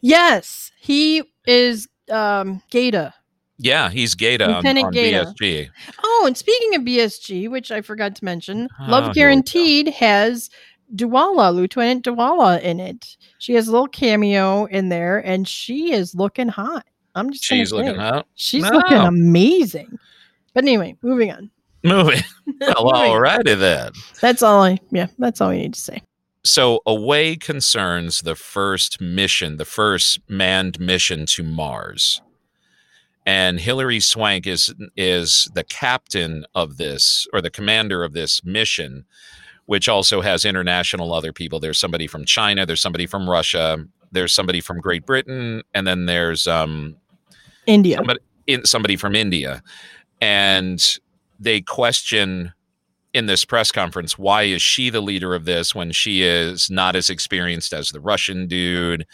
Yes, 0.00 0.72
he 0.78 1.22
is 1.46 1.88
um 2.10 2.62
Gaeta. 2.70 3.14
Yeah, 3.58 3.88
he's 3.90 4.14
Gaeta 4.14 4.46
on, 4.46 4.56
Lieutenant 4.56 4.86
on 4.86 4.92
Gaeta. 4.92 5.34
BSG. 5.40 5.68
Oh, 6.02 6.24
and 6.26 6.36
speaking 6.36 6.74
of 6.74 6.82
BSG, 6.82 7.48
which 7.48 7.70
I 7.70 7.82
forgot 7.82 8.16
to 8.16 8.24
mention, 8.24 8.68
Oh, 8.80 8.90
Love. 8.90 9.14
Guaranteed 9.14 9.88
has 9.88 10.50
Dualla, 10.94 11.54
Lieutenant 11.54 12.04
Dualla 12.04 12.60
in 12.60 12.80
it. 12.80 13.16
She 13.38 13.54
has 13.54 13.68
a 13.68 13.72
little 13.72 13.86
cameo 13.86 14.64
in 14.66 14.88
there, 14.88 15.18
and 15.18 15.46
she 15.46 15.92
is 15.92 16.14
looking 16.14 16.48
hot. 16.48 16.84
I'm 17.14 17.30
just 17.30 17.44
She's 17.44 17.72
looking 17.72 17.94
hot. 17.94 18.26
She's 18.34 18.62
No. 18.64 18.70
looking 18.70 18.96
amazing. 18.98 19.98
But 20.52 20.64
anyway, 20.64 20.96
moving 21.02 21.30
on. 21.32 21.50
Moving. 21.82 22.20
Well, 22.60 22.92
alrighty 22.92 23.58
then. 23.58 23.92
That's 24.20 24.42
all 24.42 24.62
I 24.62 24.78
yeah, 24.90 25.08
that's 25.18 25.40
all 25.40 25.50
we 25.50 25.58
need 25.58 25.74
to 25.74 25.80
say. 25.80 26.02
So, 26.44 26.80
Away 26.86 27.36
concerns 27.36 28.20
the 28.20 28.34
first 28.34 29.00
mission, 29.00 29.56
the 29.56 29.64
first 29.64 30.18
manned 30.28 30.78
mission 30.78 31.24
to 31.26 31.42
Mars. 31.42 32.20
And 33.26 33.58
Hilary 33.58 34.00
Swank 34.00 34.46
is 34.46 34.72
is 34.96 35.50
the 35.54 35.64
captain 35.64 36.44
of 36.54 36.76
this 36.76 37.26
or 37.32 37.40
the 37.40 37.50
commander 37.50 38.04
of 38.04 38.12
this 38.12 38.44
mission, 38.44 39.04
which 39.66 39.88
also 39.88 40.20
has 40.20 40.44
international 40.44 41.12
other 41.14 41.32
people. 41.32 41.58
There's 41.60 41.78
somebody 41.78 42.06
from 42.06 42.24
China, 42.26 42.66
there's 42.66 42.82
somebody 42.82 43.06
from 43.06 43.28
Russia, 43.28 43.84
there's 44.12 44.32
somebody 44.34 44.60
from 44.60 44.80
Great 44.80 45.06
Britain, 45.06 45.62
and 45.74 45.86
then 45.86 46.04
there's 46.06 46.46
um 46.46 46.96
India. 47.66 47.96
somebody 47.96 48.20
in 48.46 48.64
somebody 48.64 48.96
from 48.96 49.14
India, 49.14 49.62
and 50.20 50.98
they 51.38 51.60
question 51.60 52.52
in 53.12 53.26
this 53.26 53.44
press 53.44 53.70
conference 53.70 54.18
why 54.18 54.42
is 54.42 54.60
she 54.60 54.90
the 54.90 55.00
leader 55.00 55.34
of 55.34 55.44
this 55.44 55.74
when 55.74 55.92
she 55.92 56.22
is 56.22 56.68
not 56.68 56.96
as 56.96 57.08
experienced 57.08 57.72
as 57.72 57.90
the 57.90 58.00
Russian 58.00 58.46
dude, 58.46 59.06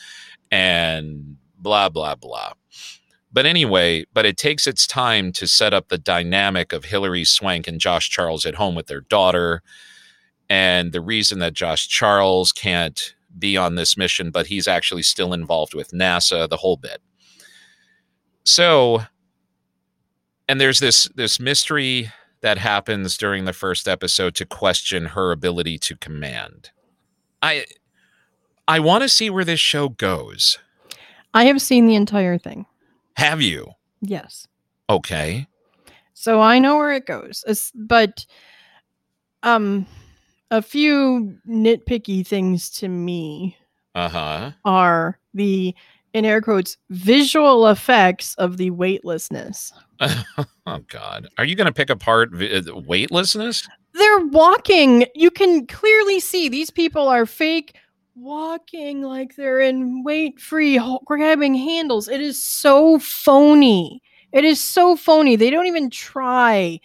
and 0.51 1.37
blah 1.59 1.89
blah 1.89 2.15
blah. 2.15 2.53
But 3.33 3.47
anyway, 3.47 4.07
but 4.13 4.27
it 4.27 4.37
takes 4.37 4.67
its 4.67 4.89
time 4.89 5.31
to 5.33 5.47
set 5.47 5.73
up 5.73 5.89
the 5.89 5.99
dynamic 5.99 6.73
of 6.73 6.87
Hilary 6.87 7.25
Swank 7.25 7.69
and 7.69 7.79
Josh 7.81 8.11
Charles 8.11 8.45
at 8.45 8.57
home 8.57 8.75
with 8.75 8.89
their 8.89 9.03
daughter, 9.03 9.63
and 10.49 10.93
the 10.93 11.01
reason 11.01 11.39
that 11.39 11.55
Josh 11.55 11.87
Charles 11.87 12.51
can't 12.53 13.15
be 13.39 13.57
on 13.57 13.77
this 13.77 13.97
mission, 13.97 14.33
but 14.33 14.49
he's 14.49 14.67
actually 14.67 15.05
still 15.05 15.33
involved 15.33 15.75
with 15.75 15.93
NASA, 15.93 16.49
the 16.49 16.57
whole 16.57 16.77
bit. 16.77 17.01
So, 18.45 19.03
and 20.49 20.61
there's 20.61 20.81
this 20.81 21.09
this 21.15 21.39
mystery 21.41 22.11
that 22.41 22.59
happens 22.59 23.17
during 23.17 23.45
the 23.45 23.53
first 23.53 23.87
episode 23.87 24.35
to 24.37 24.47
question 24.47 25.07
her 25.07 25.31
ability 25.31 25.79
to 25.79 25.97
command. 25.97 26.71
I 27.43 27.67
I 28.67 28.81
want 28.81 29.03
to 29.03 29.09
see 29.09 29.31
where 29.31 29.45
this 29.45 29.61
show 29.61 29.89
goes. 29.91 30.59
I 31.35 31.45
have 31.45 31.61
seen 31.63 31.87
the 31.87 31.95
entire 31.95 32.39
thing. 32.39 32.67
Have 33.17 33.41
you? 33.43 33.73
Yes. 34.01 34.49
Okay. 34.89 35.47
So 36.15 36.41
I 36.41 36.59
know 36.59 36.77
where 36.77 36.93
it 36.93 37.07
goes. 37.07 37.45
It's- 37.47 37.71
but 37.75 38.27
um 39.43 39.87
a 40.51 40.61
few 40.63 41.39
nitpicky 41.49 42.27
things 42.27 42.69
to 42.71 42.89
me 42.89 43.57
Uh-huh. 43.95 44.51
are 44.65 45.19
the 45.35 45.75
in 46.13 46.25
air 46.25 46.41
quotes 46.41 46.77
visual 46.91 47.69
effects 47.69 48.35
of 48.35 48.57
the 48.57 48.71
weightlessness. 48.71 49.73
oh 50.01 50.81
god. 50.89 51.29
Are 51.39 51.45
you 51.45 51.55
going 51.55 51.67
to 51.67 51.73
pick 51.73 51.91
apart 51.91 52.31
vi- 52.33 52.53
uh, 52.53 52.75
weightlessness? 52.87 53.69
They're 53.95 54.27
walking. 54.27 55.07
You 55.15 55.31
can 55.31 55.67
clearly 55.67 56.21
see 56.21 56.49
these 56.49 56.71
people 56.71 57.09
are 57.09 57.27
fake 57.27 57.77
walking 58.15 59.03
like 59.03 59.35
they're 59.37 59.61
in 59.61 60.03
weight 60.05 60.41
free 60.41 60.81
grabbing 61.07 61.55
handles. 61.55 62.09
It 62.09 62.21
is 62.21 62.43
so 62.43 62.99
phony. 62.99 64.03
It 64.33 64.45
is 64.45 64.61
so 64.61 64.97
phony. 64.97 65.37
They 65.37 65.51
don't 65.51 65.67
even 65.67 65.91
try. 65.91 66.81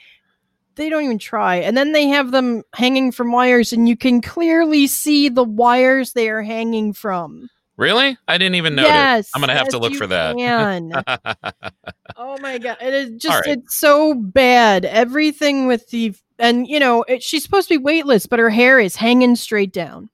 They 0.75 0.89
don't 0.89 1.03
even 1.03 1.19
try. 1.19 1.57
And 1.57 1.77
then 1.77 1.91
they 1.91 2.07
have 2.07 2.31
them 2.31 2.63
hanging 2.73 3.11
from 3.11 3.31
wires 3.31 3.71
and 3.71 3.87
you 3.87 3.95
can 3.95 4.21
clearly 4.21 4.87
see 4.87 5.29
the 5.29 5.43
wires 5.43 6.13
they 6.13 6.29
are 6.29 6.41
hanging 6.41 6.93
from. 6.93 7.49
Really? 7.77 8.17
I 8.27 8.37
didn't 8.37 8.55
even 8.55 8.75
notice. 8.75 8.89
yes. 8.89 9.31
I'm 9.35 9.41
gonna 9.41 9.55
have 9.55 9.67
to 9.69 9.77
look 9.77 9.93
for 9.95 10.07
that. 10.07 10.35
Oh 12.17 12.37
my 12.39 12.57
god, 12.57 12.77
it 12.81 12.93
is 12.93 13.11
just 13.21 13.45
right. 13.45 13.57
it's 13.57 13.75
so 13.75 14.13
bad. 14.13 14.85
Everything 14.85 15.67
with 15.67 15.89
the 15.89 16.15
and 16.39 16.67
you 16.67 16.79
know, 16.79 17.03
it, 17.03 17.21
she's 17.21 17.43
supposed 17.43 17.67
to 17.67 17.77
be 17.77 17.83
weightless, 17.83 18.25
but 18.25 18.39
her 18.39 18.49
hair 18.49 18.79
is 18.79 18.95
hanging 18.95 19.35
straight 19.35 19.73
down. 19.73 20.09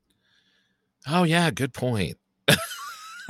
oh 1.07 1.23
yeah, 1.23 1.51
good 1.51 1.73
point. 1.73 2.17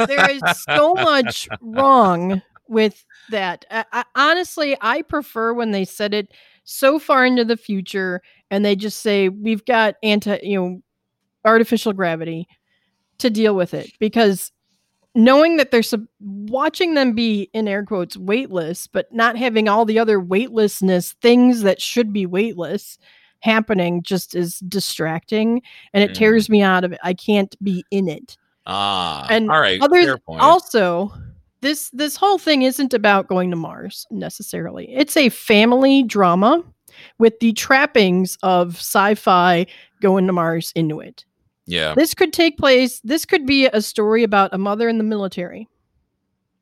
There 0.08 0.32
is 0.32 0.42
so 0.70 0.94
much 0.96 1.50
wrong 1.62 2.42
with 2.68 3.04
that. 3.30 3.66
I, 3.70 3.86
I, 3.92 4.04
honestly, 4.16 4.78
I 4.82 5.02
prefer 5.02 5.54
when 5.54 5.72
they 5.72 5.86
set 5.86 6.14
it 6.14 6.32
so 6.64 7.00
far 7.00 7.26
into 7.26 7.44
the 7.44 7.58
future 7.58 8.22
and 8.50 8.64
they 8.64 8.76
just 8.76 9.02
say 9.02 9.30
we've 9.30 9.66
got 9.66 9.96
anti, 10.04 10.40
you 10.44 10.60
know, 10.60 10.82
artificial 11.44 11.94
gravity 11.94 12.48
to 13.22 13.30
deal 13.30 13.56
with 13.56 13.74
it 13.74 13.92
because 14.00 14.52
knowing 15.16 15.58
that 15.58 15.72
they're 15.72 15.84
sub- 15.84 16.06
watching 16.20 16.94
them 16.94 17.14
be 17.14 17.50
in 17.54 17.68
air 17.68 17.84
quotes 17.86 18.16
weightless 18.18 18.88
but 18.88 19.12
not 19.14 19.36
having 19.38 19.68
all 19.68 19.86
the 19.86 20.00
other 20.00 20.20
weightlessness 20.20 21.14
things 21.22 21.62
that 21.62 21.82
should 21.82 22.14
be 22.14 22.26
weightless 22.26 22.98
happening 23.42 24.04
just 24.04 24.36
is 24.36 24.60
distracting 24.60 25.62
and 25.94 26.04
it 26.04 26.12
Mm. 26.12 26.16
tears 26.16 26.50
me 26.50 26.62
out 26.62 26.84
of 26.84 26.92
it 26.94 27.00
i 27.04 27.14
can't 27.14 27.56
be 27.64 27.84
in 27.92 28.08
it 28.08 28.38
Ah, 28.68 29.26
and 29.30 29.50
all 29.52 29.60
right. 29.60 29.82
other 29.82 30.18
also 30.44 31.12
this 31.62 31.90
this 31.90 32.16
whole 32.16 32.38
thing 32.38 32.62
isn't 32.62 32.94
about 32.94 33.28
going 33.28 33.50
to 33.50 33.56
mars 33.58 34.06
necessarily 34.12 34.88
it's 34.94 35.18
a 35.18 35.30
family 35.30 36.04
drama 36.04 36.64
with 37.18 37.40
the 37.40 37.52
trappings 37.54 38.38
of 38.44 38.76
sci-fi 38.76 39.66
going 40.02 40.28
to 40.28 40.34
mars 40.34 40.72
into 40.76 41.00
it 41.00 41.26
yeah. 41.66 41.94
this 41.96 42.14
could 42.14 42.34
take 42.34 42.58
place 42.58 43.00
this 43.04 43.26
could 43.26 43.46
be 43.46 43.66
a 43.68 43.82
story 43.82 44.24
about 44.24 44.54
a 44.54 44.58
mother 44.58 44.88
in 44.90 44.98
the 44.98 45.04
military 45.04 45.68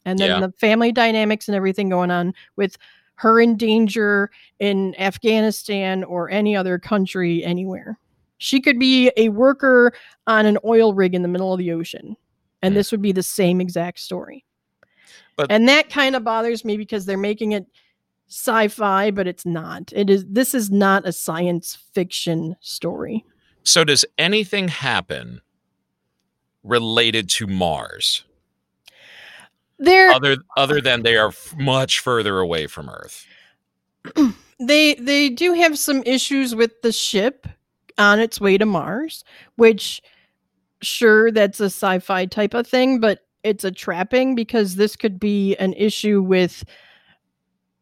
and 0.06 0.20
then 0.20 0.30
Yeah. 0.30 0.48
the 0.48 0.52
family 0.54 0.92
dynamics 0.92 1.48
and 1.48 1.56
everything 1.56 1.90
going 1.90 2.12
on 2.12 2.34
with 2.56 2.78
her 3.16 3.40
in 3.40 3.58
danger 3.58 4.30
in 4.60 4.96
afghanistan 5.00 6.04
or 6.04 6.30
any 6.30 6.56
other 6.56 6.78
country 6.80 7.44
anywhere 7.44 7.98
she 8.38 8.62
could 8.62 8.80
be 8.80 9.12
a 9.18 9.30
worker 9.30 9.92
on 10.28 10.46
an 10.46 10.58
oil 10.66 10.94
rig 10.94 11.14
in 11.14 11.22
the 11.22 11.28
middle 11.28 11.52
of 11.54 11.60
the 11.60 11.72
ocean 11.72 12.16
and 12.62 12.74
Hmm. 12.74 12.78
this 12.78 12.92
would 12.92 13.02
be 13.02 13.12
the 13.12 13.24
same 13.24 13.60
exact 13.62 14.00
story 14.00 14.44
But- 15.38 15.52
and 15.52 15.68
that 15.70 15.90
kind 15.90 16.16
of 16.16 16.24
bothers 16.24 16.64
me 16.66 16.78
because 16.78 17.06
they're 17.06 17.18
making 17.18 17.54
it 17.54 17.66
sci-fi 18.30 19.10
but 19.12 19.28
it's 19.28 19.46
not 19.46 19.92
it 19.96 20.08
is 20.10 20.24
this 20.28 20.54
is 20.54 20.70
not 20.70 21.08
a 21.08 21.12
science 21.12 21.76
fiction 21.94 22.56
story 22.60 23.26
So 23.64 23.84
does 23.84 24.06
anything 24.18 24.68
happen 24.68 25.42
related 26.64 27.30
to 27.30 27.48
Mars 27.48 28.24
there 29.78 30.10
other 30.12 30.38
other 30.58 30.82
than 30.82 31.04
they 31.04 31.16
are 31.18 31.30
f- 31.30 31.56
much 31.58 32.00
further 32.00 32.40
away 32.40 32.68
from 32.68 32.90
Earth? 32.90 33.26
they 34.60 34.96
they 34.96 35.30
do 35.30 35.54
have 35.54 35.78
some 35.78 36.04
issues 36.06 36.56
with 36.56 36.82
the 36.82 36.92
ship 36.92 37.48
on 37.98 38.20
its 38.20 38.42
way 38.42 38.58
to 38.58 38.66
Mars, 38.66 39.24
which 39.56 40.02
sure 40.82 41.32
that's 41.32 41.60
a 41.60 41.66
sci-fi 41.66 42.26
type 42.26 42.54
of 42.54 42.66
thing, 42.66 43.00
but 43.00 43.20
it's 43.44 43.64
a 43.64 43.72
trapping 43.72 44.36
because 44.36 44.76
this 44.76 44.96
could 44.96 45.20
be 45.20 45.56
an 45.58 45.74
issue 45.74 46.22
with 46.22 46.64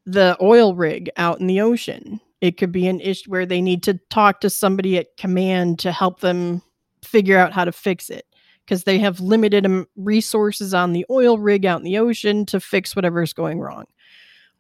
the 0.05 0.37
oil 0.41 0.75
rig 0.75 1.09
out 1.17 1.39
in 1.39 1.47
the 1.47 1.61
ocean. 1.61 2.19
It 2.41 2.57
could 2.57 2.71
be 2.71 2.87
an 2.87 2.99
issue 2.99 3.29
where 3.29 3.45
they 3.45 3.61
need 3.61 3.83
to 3.83 3.99
talk 4.09 4.41
to 4.41 4.49
somebody 4.49 4.97
at 4.97 5.17
command 5.17 5.79
to 5.79 5.91
help 5.91 6.19
them 6.19 6.61
figure 7.03 7.37
out 7.37 7.53
how 7.53 7.65
to 7.65 7.71
fix 7.71 8.09
it 8.09 8.25
because 8.65 8.83
they 8.83 8.99
have 8.99 9.19
limited 9.19 9.65
resources 9.95 10.73
on 10.73 10.93
the 10.93 11.05
oil 11.09 11.37
rig 11.37 11.65
out 11.65 11.79
in 11.79 11.85
the 11.85 11.97
ocean 11.97 12.45
to 12.45 12.59
fix 12.59 12.95
whatever's 12.95 13.33
going 13.33 13.59
wrong 13.59 13.85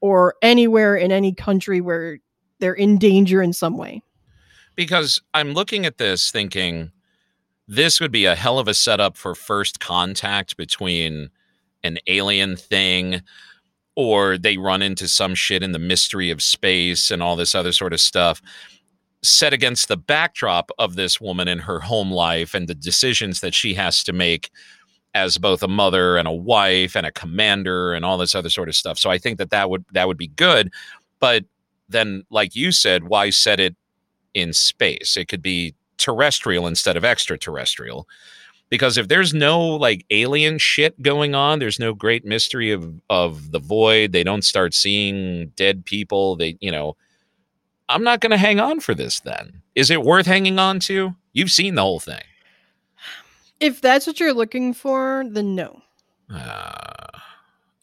or 0.01 0.35
anywhere 0.41 0.95
in 0.95 1.11
any 1.11 1.33
country 1.33 1.81
where 1.81 2.19
they're 2.59 2.73
in 2.73 2.97
danger 2.97 3.41
in 3.41 3.53
some 3.53 3.77
way. 3.77 4.01
Because 4.75 5.21
I'm 5.33 5.53
looking 5.53 5.85
at 5.85 5.97
this 5.97 6.31
thinking 6.31 6.91
this 7.67 7.99
would 7.99 8.11
be 8.11 8.25
a 8.25 8.35
hell 8.35 8.59
of 8.59 8.67
a 8.67 8.73
setup 8.73 9.17
for 9.17 9.35
first 9.35 9.79
contact 9.79 10.55
between 10.55 11.29
an 11.83 11.97
alien 12.07 12.55
thing 12.55 13.21
or 13.97 14.37
they 14.37 14.57
run 14.57 14.83
into 14.83 15.07
some 15.07 15.33
shit 15.33 15.63
in 15.63 15.71
the 15.71 15.79
mystery 15.79 16.29
of 16.29 16.39
space 16.39 17.09
and 17.09 17.23
all 17.23 17.35
this 17.35 17.55
other 17.55 17.71
sort 17.71 17.93
of 17.93 17.99
stuff 17.99 18.41
set 19.23 19.53
against 19.53 19.87
the 19.87 19.97
backdrop 19.97 20.69
of 20.77 20.95
this 20.95 21.19
woman 21.19 21.47
in 21.47 21.57
her 21.57 21.79
home 21.79 22.11
life 22.11 22.53
and 22.53 22.67
the 22.67 22.75
decisions 22.75 23.41
that 23.41 23.55
she 23.55 23.73
has 23.73 24.03
to 24.03 24.13
make 24.13 24.51
as 25.15 25.39
both 25.39 25.63
a 25.63 25.67
mother 25.67 26.15
and 26.15 26.27
a 26.27 26.31
wife 26.31 26.95
and 26.95 27.07
a 27.07 27.11
commander 27.11 27.91
and 27.93 28.05
all 28.05 28.19
this 28.19 28.35
other 28.35 28.51
sort 28.51 28.69
of 28.69 28.75
stuff. 28.75 28.99
So 28.99 29.09
I 29.09 29.17
think 29.17 29.39
that 29.39 29.49
that 29.49 29.71
would 29.71 29.83
that 29.93 30.07
would 30.07 30.17
be 30.17 30.27
good, 30.27 30.71
but 31.19 31.43
then 31.89 32.23
like 32.29 32.55
you 32.55 32.71
said, 32.71 33.05
why 33.05 33.31
set 33.31 33.59
it 33.59 33.75
in 34.35 34.53
space? 34.53 35.17
It 35.17 35.27
could 35.27 35.41
be 35.41 35.73
terrestrial 35.97 36.67
instead 36.67 36.97
of 36.97 37.03
extraterrestrial. 37.03 38.07
Because 38.69 38.97
if 38.97 39.07
there's 39.07 39.33
no 39.33 39.61
like 39.61 40.05
alien 40.09 40.57
shit 40.57 41.01
going 41.01 41.35
on, 41.35 41.59
there's 41.59 41.79
no 41.79 41.93
great 41.93 42.25
mystery 42.25 42.71
of 42.71 42.99
of 43.09 43.51
the 43.51 43.59
void. 43.59 44.11
They 44.11 44.23
don't 44.23 44.43
start 44.43 44.73
seeing 44.73 45.47
dead 45.55 45.85
people. 45.85 46.35
They, 46.35 46.57
you 46.59 46.71
know, 46.71 46.97
I'm 47.87 48.03
not 48.03 48.19
going 48.19 48.31
to 48.31 48.37
hang 48.37 48.59
on 48.59 48.81
for 48.81 48.93
this 48.93 49.21
then. 49.21 49.61
Is 49.75 49.89
it 49.89 50.03
worth 50.03 50.25
hanging 50.25 50.59
on 50.59 50.79
to? 50.81 51.15
You've 51.31 51.51
seen 51.51 51.75
the 51.75 51.81
whole 51.81 51.99
thing. 52.01 52.23
If 53.59 53.79
that's 53.81 54.05
what 54.05 54.19
you're 54.19 54.33
looking 54.33 54.73
for, 54.73 55.23
then 55.29 55.55
no. 55.55 55.81
Uh, 56.29 57.19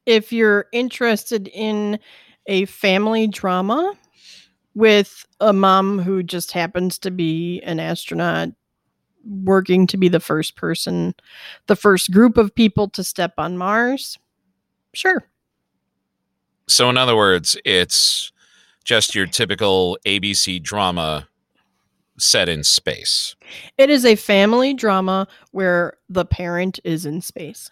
If 0.06 0.32
you're 0.32 0.66
interested 0.72 1.48
in 1.48 1.98
a 2.46 2.66
family 2.66 3.26
drama 3.26 3.94
with 4.74 5.26
a 5.40 5.52
mom 5.52 5.98
who 6.00 6.22
just 6.22 6.52
happens 6.52 6.98
to 6.98 7.10
be 7.10 7.60
an 7.62 7.80
astronaut 7.80 8.50
working 9.26 9.86
to 9.88 9.96
be 9.96 10.08
the 10.08 10.20
first 10.20 10.56
person, 10.56 11.14
the 11.66 11.76
first 11.76 12.10
group 12.12 12.36
of 12.36 12.54
people 12.54 12.88
to 12.90 13.02
step 13.04 13.34
on 13.38 13.56
Mars, 13.58 14.18
sure. 14.94 15.24
so 16.68 16.88
in 16.90 16.96
other 16.96 17.16
words, 17.16 17.56
it's 17.64 18.32
just 18.84 19.14
your 19.14 19.26
typical 19.26 19.98
ABC 20.06 20.62
drama 20.62 21.26
set 22.18 22.48
in 22.48 22.62
space. 22.62 23.34
It 23.78 23.90
is 23.90 24.04
a 24.04 24.14
family 24.14 24.72
drama 24.74 25.26
where 25.52 25.94
the 26.08 26.24
parent 26.24 26.78
is 26.84 27.04
in 27.06 27.20
space. 27.20 27.70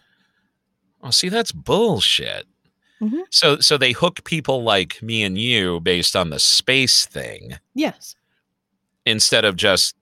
Oh, 1.03 1.11
see, 1.11 1.29
that's 1.29 1.53
bullshit. 1.53 2.47
Mhm. 3.01 3.23
So, 3.31 3.59
so 3.61 3.77
they 3.79 3.93
hook 3.93 4.25
people 4.25 4.63
like 4.63 5.03
me 5.03 5.23
and 5.23 5.37
you 5.39 5.81
based 5.81 6.15
on 6.17 6.31
the 6.31 6.39
space 6.39 7.05
thing 7.07 7.59
Yes. 7.75 8.15
instead 9.07 9.45
of 9.45 9.57
just 9.57 9.95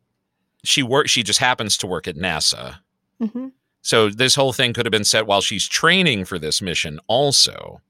she 0.64 0.82
work. 0.82 1.08
She 1.08 1.22
just 1.22 1.38
happens 1.40 1.76
to 1.78 1.86
work 1.86 2.06
at 2.08 2.16
NASA. 2.16 2.78
hmm 3.20 3.48
So 3.82 4.08
this 4.11 4.34
whole 4.34 4.52
thing 4.52 4.72
could 4.72 4.86
have 4.86 4.92
been 4.92 5.04
set 5.04 5.26
while 5.26 5.40
she's 5.40 5.66
training 5.68 6.24
for 6.24 6.38
this 6.38 6.61
mission. 6.62 7.00
Also, 7.06 7.80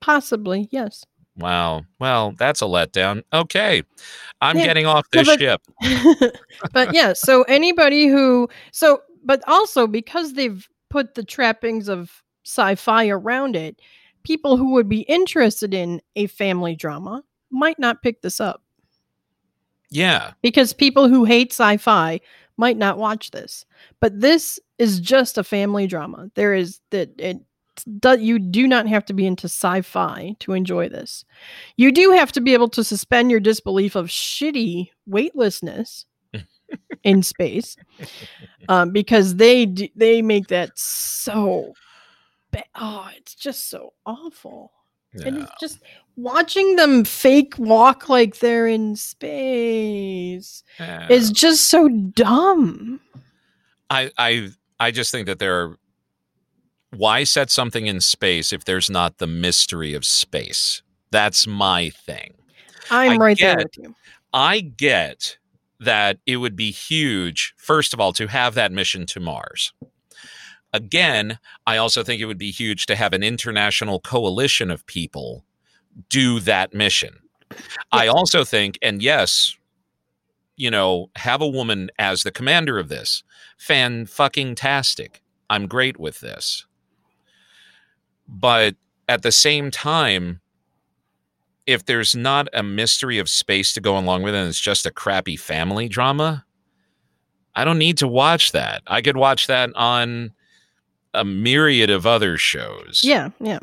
Possibly, 0.00 0.68
yes. 0.70 1.04
wow. 1.36 1.82
Well, 1.98 2.32
that's 2.38 2.62
a 2.62 2.66
letdown. 2.66 3.22
Okay, 3.32 3.82
I'm 4.40 4.56
Yeah, 4.58 4.64
getting 4.66 4.86
off 4.86 5.08
this 5.10 5.26
but- 5.28 5.38
ship. 5.40 5.60
but 6.72 6.94
yeah, 6.94 7.12
so 7.12 7.42
anybody 7.44 8.06
who 8.06 8.48
so 8.72 9.02
but 9.24 9.42
also 9.48 9.86
because 9.86 10.34
they've 10.34 10.68
put 10.90 11.14
the 11.14 11.24
trappings 11.24 11.88
of 11.88 12.22
sci-fi 12.44 13.08
around 13.08 13.56
it, 13.56 13.80
people 14.22 14.56
who 14.56 14.72
would 14.72 14.88
be 14.88 15.00
interested 15.02 15.74
in 15.74 16.00
a 16.16 16.26
family 16.28 16.74
drama 16.76 17.22
might 17.50 17.78
not 17.78 18.02
pick 18.02 18.22
this 18.22 18.40
up 18.40 18.62
Yeah, 19.90 20.32
because 20.42 20.72
people 20.72 21.08
who 21.08 21.24
hate 21.24 21.52
sci-fi 21.52 22.20
might 22.56 22.76
not 22.76 22.98
watch 22.98 23.30
this. 23.30 23.64
But 24.00 24.20
this 24.20 24.58
is 24.78 25.00
just 25.00 25.38
a 25.38 25.44
family 25.44 25.86
drama. 25.86 26.30
There 26.34 26.54
is 26.54 26.80
that 26.90 27.10
it 27.18 27.38
do, 28.00 28.18
you 28.18 28.38
do 28.38 28.66
not 28.66 28.88
have 28.88 29.04
to 29.06 29.12
be 29.12 29.26
into 29.26 29.46
sci-fi 29.46 30.34
to 30.40 30.52
enjoy 30.52 30.88
this. 30.88 31.24
You 31.76 31.92
do 31.92 32.10
have 32.12 32.32
to 32.32 32.40
be 32.40 32.52
able 32.52 32.68
to 32.70 32.82
suspend 32.84 33.30
your 33.30 33.40
disbelief 33.40 33.94
of 33.94 34.06
shitty 34.06 34.90
weightlessness 35.06 36.06
in 37.04 37.22
space, 37.22 37.76
um, 38.68 38.90
because 38.90 39.36
they 39.36 39.66
d- 39.66 39.92
they 39.94 40.22
make 40.22 40.48
that 40.48 40.78
so. 40.78 41.72
Ba- 42.50 42.64
oh, 42.74 43.08
it's 43.16 43.34
just 43.34 43.68
so 43.68 43.92
awful. 44.06 44.72
And 45.24 45.38
it's 45.38 45.52
just 45.60 45.80
watching 46.16 46.76
them 46.76 47.04
fake 47.04 47.54
walk 47.58 48.08
like 48.08 48.38
they're 48.38 48.66
in 48.66 48.96
space 48.96 50.62
yeah. 50.78 51.06
is 51.08 51.30
just 51.30 51.70
so 51.70 51.88
dumb. 51.88 53.00
I 53.90 54.10
I 54.18 54.50
I 54.80 54.90
just 54.90 55.10
think 55.10 55.26
that 55.26 55.38
there 55.38 55.60
are 55.60 55.78
why 56.96 57.24
set 57.24 57.50
something 57.50 57.86
in 57.86 58.00
space 58.00 58.52
if 58.52 58.64
there's 58.64 58.88
not 58.88 59.18
the 59.18 59.26
mystery 59.26 59.94
of 59.94 60.04
space? 60.04 60.82
That's 61.10 61.46
my 61.46 61.90
thing. 61.90 62.34
I'm 62.90 63.12
I 63.12 63.16
right 63.16 63.38
there 63.38 63.56
with 63.58 63.76
you. 63.76 63.94
I 64.32 64.60
get 64.60 65.38
that 65.80 66.18
it 66.26 66.38
would 66.38 66.56
be 66.56 66.70
huge, 66.70 67.54
first 67.56 67.94
of 67.94 68.00
all, 68.00 68.12
to 68.14 68.26
have 68.26 68.54
that 68.54 68.72
mission 68.72 69.06
to 69.06 69.20
Mars. 69.20 69.72
Again, 70.78 71.40
I 71.66 71.76
also 71.76 72.04
think 72.04 72.22
it 72.22 72.26
would 72.26 72.38
be 72.38 72.52
huge 72.52 72.86
to 72.86 72.94
have 72.94 73.12
an 73.12 73.24
international 73.24 73.98
coalition 73.98 74.70
of 74.70 74.86
people 74.86 75.44
do 76.08 76.38
that 76.38 76.72
mission. 76.72 77.18
I 77.90 78.06
also 78.06 78.44
think, 78.44 78.78
and 78.80 79.02
yes, 79.02 79.56
you 80.54 80.70
know, 80.70 81.10
have 81.16 81.42
a 81.42 81.48
woman 81.48 81.90
as 81.98 82.22
the 82.22 82.30
commander 82.30 82.78
of 82.78 82.88
this. 82.88 83.24
Fan 83.56 84.06
fucking 84.06 84.54
tastic. 84.54 85.20
I'm 85.50 85.66
great 85.66 85.98
with 85.98 86.20
this. 86.20 86.64
But 88.28 88.76
at 89.08 89.22
the 89.22 89.32
same 89.32 89.72
time, 89.72 90.40
if 91.66 91.84
there's 91.86 92.14
not 92.14 92.46
a 92.52 92.62
mystery 92.62 93.18
of 93.18 93.28
space 93.28 93.72
to 93.72 93.80
go 93.80 93.98
along 93.98 94.22
with 94.22 94.32
it 94.32 94.38
and 94.38 94.48
it's 94.48 94.60
just 94.60 94.86
a 94.86 94.92
crappy 94.92 95.34
family 95.34 95.88
drama, 95.88 96.44
I 97.56 97.64
don't 97.64 97.78
need 97.78 97.98
to 97.98 98.06
watch 98.06 98.52
that. 98.52 98.82
I 98.86 99.02
could 99.02 99.16
watch 99.16 99.48
that 99.48 99.70
on 99.74 100.34
a 101.14 101.24
myriad 101.24 101.90
of 101.90 102.06
other 102.06 102.36
shows. 102.36 103.00
Yeah, 103.02 103.30
yeah. 103.40 103.58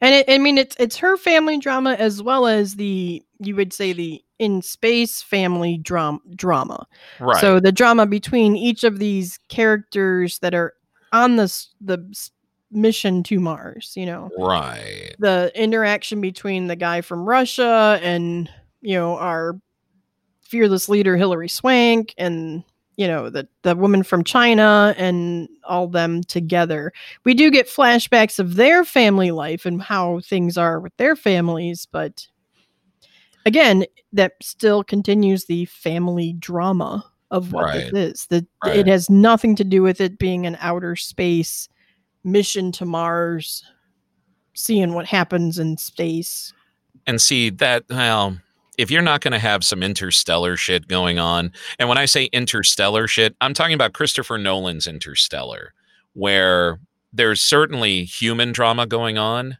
And 0.00 0.14
it, 0.14 0.26
I 0.28 0.38
mean 0.38 0.58
it's 0.58 0.76
it's 0.78 0.96
her 0.98 1.16
family 1.16 1.58
drama 1.58 1.94
as 1.94 2.22
well 2.22 2.46
as 2.46 2.76
the 2.76 3.22
you 3.38 3.56
would 3.56 3.72
say 3.72 3.92
the 3.92 4.22
in 4.38 4.62
space 4.62 5.22
family 5.22 5.78
drama 5.78 6.18
drama. 6.34 6.86
Right. 7.18 7.40
So 7.40 7.60
the 7.60 7.72
drama 7.72 8.06
between 8.06 8.56
each 8.56 8.84
of 8.84 8.98
these 8.98 9.38
characters 9.48 10.38
that 10.40 10.54
are 10.54 10.74
on 11.12 11.36
this 11.36 11.74
the 11.80 11.98
mission 12.70 13.22
to 13.24 13.40
Mars, 13.40 13.92
you 13.96 14.06
know. 14.06 14.30
right. 14.38 15.14
The 15.18 15.50
interaction 15.54 16.20
between 16.20 16.68
the 16.68 16.76
guy 16.76 17.00
from 17.00 17.28
Russia 17.28 17.98
and 18.02 18.48
you 18.80 18.94
know 18.94 19.16
our 19.16 19.58
fearless 20.40 20.88
leader 20.88 21.16
Hilary 21.16 21.48
Swank 21.48 22.14
and 22.18 22.64
you 23.00 23.08
know 23.08 23.30
the 23.30 23.48
the 23.62 23.74
woman 23.74 24.02
from 24.02 24.22
China 24.22 24.94
and 24.98 25.48
all 25.64 25.88
them 25.88 26.22
together. 26.24 26.92
We 27.24 27.32
do 27.32 27.50
get 27.50 27.66
flashbacks 27.66 28.38
of 28.38 28.56
their 28.56 28.84
family 28.84 29.30
life 29.30 29.64
and 29.64 29.80
how 29.80 30.20
things 30.20 30.58
are 30.58 30.78
with 30.78 30.94
their 30.98 31.16
families, 31.16 31.88
but 31.90 32.28
again, 33.46 33.86
that 34.12 34.32
still 34.42 34.84
continues 34.84 35.46
the 35.46 35.64
family 35.64 36.34
drama 36.34 37.02
of 37.30 37.54
what 37.54 37.64
Right. 37.64 37.90
this 37.90 38.10
is. 38.12 38.26
That 38.26 38.44
Right. 38.66 38.76
it 38.76 38.86
has 38.86 39.08
nothing 39.08 39.56
to 39.56 39.64
do 39.64 39.82
with 39.82 39.98
it 40.02 40.18
being 40.18 40.44
an 40.44 40.58
outer 40.60 40.94
space 40.94 41.70
mission 42.22 42.70
to 42.72 42.84
Mars, 42.84 43.64
seeing 44.52 44.92
what 44.92 45.06
happens 45.06 45.58
in 45.58 45.78
space. 45.78 46.52
And 47.06 47.18
see 47.18 47.48
that 47.48 47.84
well, 47.88 48.36
if 48.80 48.90
you're 48.90 49.02
not 49.02 49.20
going 49.20 49.32
to 49.32 49.38
have 49.38 49.62
some 49.62 49.82
interstellar 49.82 50.56
shit 50.56 50.88
going 50.88 51.18
on, 51.18 51.52
and 51.78 51.86
when 51.86 51.98
I 51.98 52.06
say 52.06 52.30
interstellar 52.32 53.06
shit, 53.06 53.36
I'm 53.42 53.52
talking 53.52 53.74
about 53.74 53.92
Christopher 53.92 54.38
Nolan's 54.38 54.86
Interstellar, 54.86 55.74
where 56.14 56.80
there's 57.12 57.42
certainly 57.42 58.04
human 58.04 58.52
drama 58.52 58.86
going 58.86 59.18
on, 59.18 59.58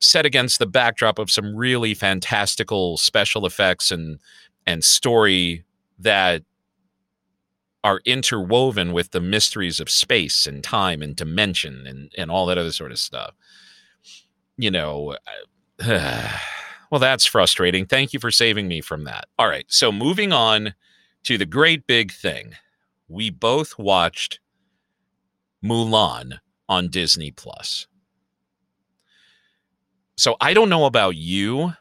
set 0.00 0.26
against 0.26 0.58
the 0.58 0.66
backdrop 0.66 1.20
of 1.20 1.30
some 1.30 1.54
really 1.54 1.94
fantastical 1.94 2.96
special 2.96 3.46
effects 3.46 3.92
and 3.92 4.18
and 4.66 4.82
story 4.82 5.64
that 6.00 6.42
are 7.84 8.00
interwoven 8.04 8.92
with 8.92 9.12
the 9.12 9.20
mysteries 9.20 9.78
of 9.78 9.88
space 9.88 10.48
and 10.48 10.64
time 10.64 11.00
and 11.00 11.14
dimension 11.14 11.86
and 11.86 12.12
and 12.18 12.28
all 12.28 12.46
that 12.46 12.58
other 12.58 12.72
sort 12.72 12.90
of 12.90 12.98
stuff. 12.98 13.34
You 14.56 14.72
know, 14.72 15.16
well, 16.92 16.98
that's 16.98 17.24
frustrating. 17.24 17.86
Thank 17.86 18.12
you 18.12 18.20
for 18.20 18.30
saving 18.30 18.68
me 18.68 18.82
from 18.82 19.04
that. 19.04 19.24
All 19.38 19.48
right. 19.48 19.64
So, 19.66 19.90
moving 19.90 20.30
on 20.30 20.74
to 21.24 21.38
the 21.38 21.46
great 21.46 21.86
big 21.86 22.12
thing. 22.12 22.52
We 23.08 23.30
both 23.30 23.78
watched 23.78 24.40
Mulan 25.64 26.40
on 26.68 26.90
Disney 26.90 27.30
Plus. 27.30 27.86
So, 30.18 30.36
I 30.38 30.52
don't 30.52 30.68
know 30.68 30.84
about 30.84 31.16
you, 31.16 31.72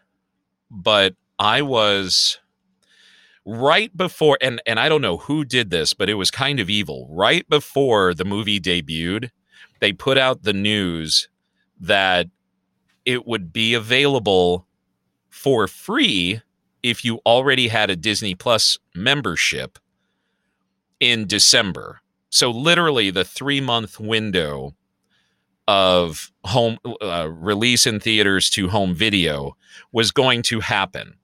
but 0.70 1.16
I 1.38 1.62
was 1.62 2.39
right 3.45 3.95
before 3.97 4.38
and 4.39 4.62
and 4.66 4.80
I 4.80 4.88
don't 4.88 5.01
know 5.01 5.18
who 5.18 5.43
did 5.43 5.72
this, 5.72 5.93
but 5.93 6.09
it 6.09 6.14
was 6.14 6.32
kind 6.32 6.57
of 6.62 6.70
evil. 6.70 7.05
Right 7.12 7.47
before 7.49 8.14
the 8.14 8.24
movie 8.24 8.62
debuted, 8.62 9.32
they 9.82 9.91
put 9.91 10.18
out 10.18 10.43
the 10.43 10.53
news 10.53 11.28
that 11.82 12.28
it 13.03 13.28
would 13.28 13.51
be 13.51 13.74
available 13.74 14.68
for 15.32 15.68
free 15.68 16.42
if 16.84 17.04
you 17.04 17.20
already 17.26 17.68
had 17.70 17.90
a 17.90 17.96
Disney 17.96 18.36
Plus 18.36 18.78
membership 18.94 19.80
in 21.00 21.26
December. 21.26 22.02
So 22.30 22.52
literally 22.52 23.10
the 23.10 23.24
3-month 23.24 24.00
window 24.00 24.76
of 25.68 26.32
home 26.44 26.78
uh, 27.02 27.28
release 27.32 27.88
in 27.88 28.00
theaters 28.00 28.50
to 28.52 28.70
home 28.70 28.94
video 28.94 29.56
was 29.92 30.12
going 30.12 30.42
to 30.44 30.60
happen. 30.60 31.16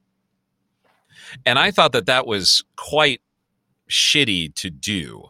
And 1.45 1.59
I 1.59 1.71
thought 1.71 1.91
that 1.91 2.05
that 2.05 2.25
was 2.25 2.63
quite 2.75 3.21
shitty 3.89 4.53
to 4.55 4.69
do 4.69 5.25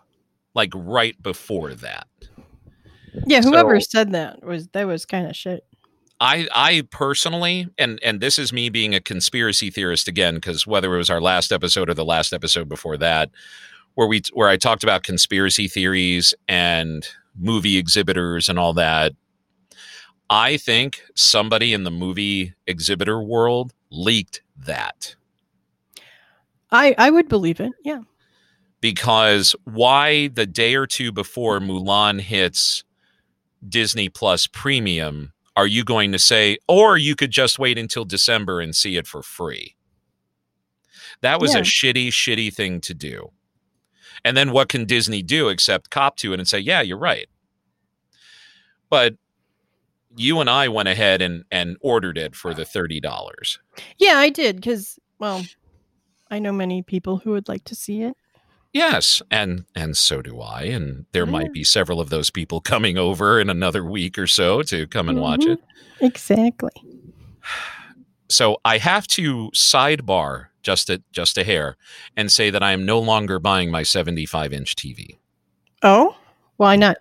like 0.53 0.71
right 0.75 1.21
before 1.21 1.73
that. 1.73 2.07
Yeah, 3.25 3.41
whoever 3.41 3.79
So- 3.79 3.87
said 3.89 4.11
that 4.11 4.43
was 4.43 4.67
that 4.69 4.85
was 4.85 5.05
kind 5.05 5.27
of 5.27 5.35
shit. 5.35 5.65
I 6.19 6.47
I 6.51 6.83
personally 6.89 7.67
and 7.77 7.99
and 8.03 8.19
this 8.21 8.39
is 8.39 8.51
me 8.51 8.69
being 8.69 8.95
a 8.95 8.99
conspiracy 8.99 9.69
theorist 9.69 10.07
again 10.07 10.35
because 10.35 10.65
whether 10.65 10.93
it 10.93 10.97
was 10.97 11.09
our 11.09 11.21
last 11.21 11.51
episode 11.51 11.89
or 11.89 11.93
the 11.93 12.05
last 12.05 12.33
episode 12.33 12.67
before 12.67 12.97
that 12.97 13.29
where 13.95 14.07
we 14.07 14.21
where 14.33 14.49
I 14.49 14.57
talked 14.57 14.83
about 14.83 15.03
conspiracy 15.03 15.67
theories 15.67 16.33
and 16.47 17.07
movie 17.39 17.77
exhibitors 17.77 18.49
and 18.49 18.57
all 18.57 18.73
that 18.73 19.13
I 20.29 20.57
think 20.57 21.03
somebody 21.15 21.71
in 21.73 21.83
the 21.83 21.91
movie 21.91 22.53
exhibitor 22.65 23.21
world 23.21 23.73
leaked 23.91 24.41
that 24.65 25.15
I 26.71 26.95
I 26.97 27.11
would 27.11 27.29
believe 27.29 27.59
it. 27.59 27.71
Yeah. 27.83 28.01
because 28.81 29.55
why 29.65 30.29
the 30.29 30.45
day 30.47 30.75
or 30.75 30.87
two 30.87 31.11
before 31.11 31.59
Mulan 31.59 32.21
hits 32.21 32.83
Disney 33.67 34.09
Plus 34.09 34.47
Premium 34.47 35.31
are 35.57 35.67
you 35.67 35.83
going 35.83 36.11
to 36.13 36.19
say, 36.19 36.57
or 36.67 36.97
you 36.97 37.15
could 37.15 37.31
just 37.31 37.59
wait 37.59 37.77
until 37.77 38.05
December 38.05 38.61
and 38.61 38.73
see 38.75 38.95
it 38.95 39.07
for 39.07 39.21
free? 39.21 39.75
That 41.21 41.41
was 41.41 41.53
Yeah. 41.53 41.61
a 41.61 41.63
shitty, 41.63 42.09
shitty 42.09 42.53
thing 42.53 42.79
to 42.81 42.93
do. 42.93 43.31
And 44.23 44.37
then 44.37 44.51
what 44.51 44.69
can 44.69 44.85
Disney 44.85 45.23
do 45.23 45.49
except 45.49 45.89
cop 45.89 46.15
to 46.17 46.31
it 46.31 46.39
and 46.39 46.47
say, 46.47 46.59
yeah, 46.59 46.81
you're 46.81 46.97
right. 46.97 47.27
But 48.89 49.15
you 50.15 50.39
and 50.39 50.49
I 50.49 50.67
went 50.67 50.89
ahead 50.89 51.21
and, 51.21 51.43
and 51.51 51.75
ordered 51.81 52.17
it 52.17 52.35
for 52.35 52.53
the 52.53 52.63
$30. 52.63 53.57
Yeah, 53.97 54.17
I 54.17 54.29
did 54.29 54.57
because 54.57 54.99
well, 55.19 55.43
I 56.29 56.39
know 56.39 56.51
many 56.51 56.83
people 56.83 57.17
who 57.17 57.31
would 57.31 57.47
like 57.47 57.63
to 57.65 57.75
see 57.75 58.03
it. 58.03 58.15
Yes, 58.73 59.21
and 59.31 59.65
and 59.75 59.95
so 59.97 60.21
do 60.21 60.39
I, 60.41 60.63
and 60.63 61.05
there 61.11 61.25
Yeah. 61.25 61.31
might 61.31 61.53
be 61.53 61.63
several 61.63 61.99
of 61.99 62.09
those 62.09 62.29
people 62.29 62.61
coming 62.73 62.97
over 62.97 63.39
in 63.39 63.49
another 63.49 63.83
week 63.83 64.17
or 64.19 64.27
so 64.27 64.61
to 64.63 64.85
come 64.87 65.09
and 65.09 65.19
watch 65.19 65.41
Mhm. 65.41 65.53
it. 65.53 65.59
Exactly. 66.01 66.71
So 68.29 68.57
I 68.65 68.77
have 68.77 69.07
to 69.09 69.49
sidebar 69.55 70.47
just 70.61 70.89
a 70.89 71.01
just 71.11 71.37
a 71.37 71.43
hair 71.43 71.77
and 72.17 72.31
say 72.31 72.49
that 72.49 72.61
I 72.61 72.71
am 72.73 72.85
no 72.85 72.99
longer 72.99 73.39
buying 73.39 73.71
my 73.71 73.83
75 73.83 74.51
inch 74.51 74.75
TV 74.75 75.17
Oh, 75.83 76.15
why 76.57 76.75
not? 76.75 76.97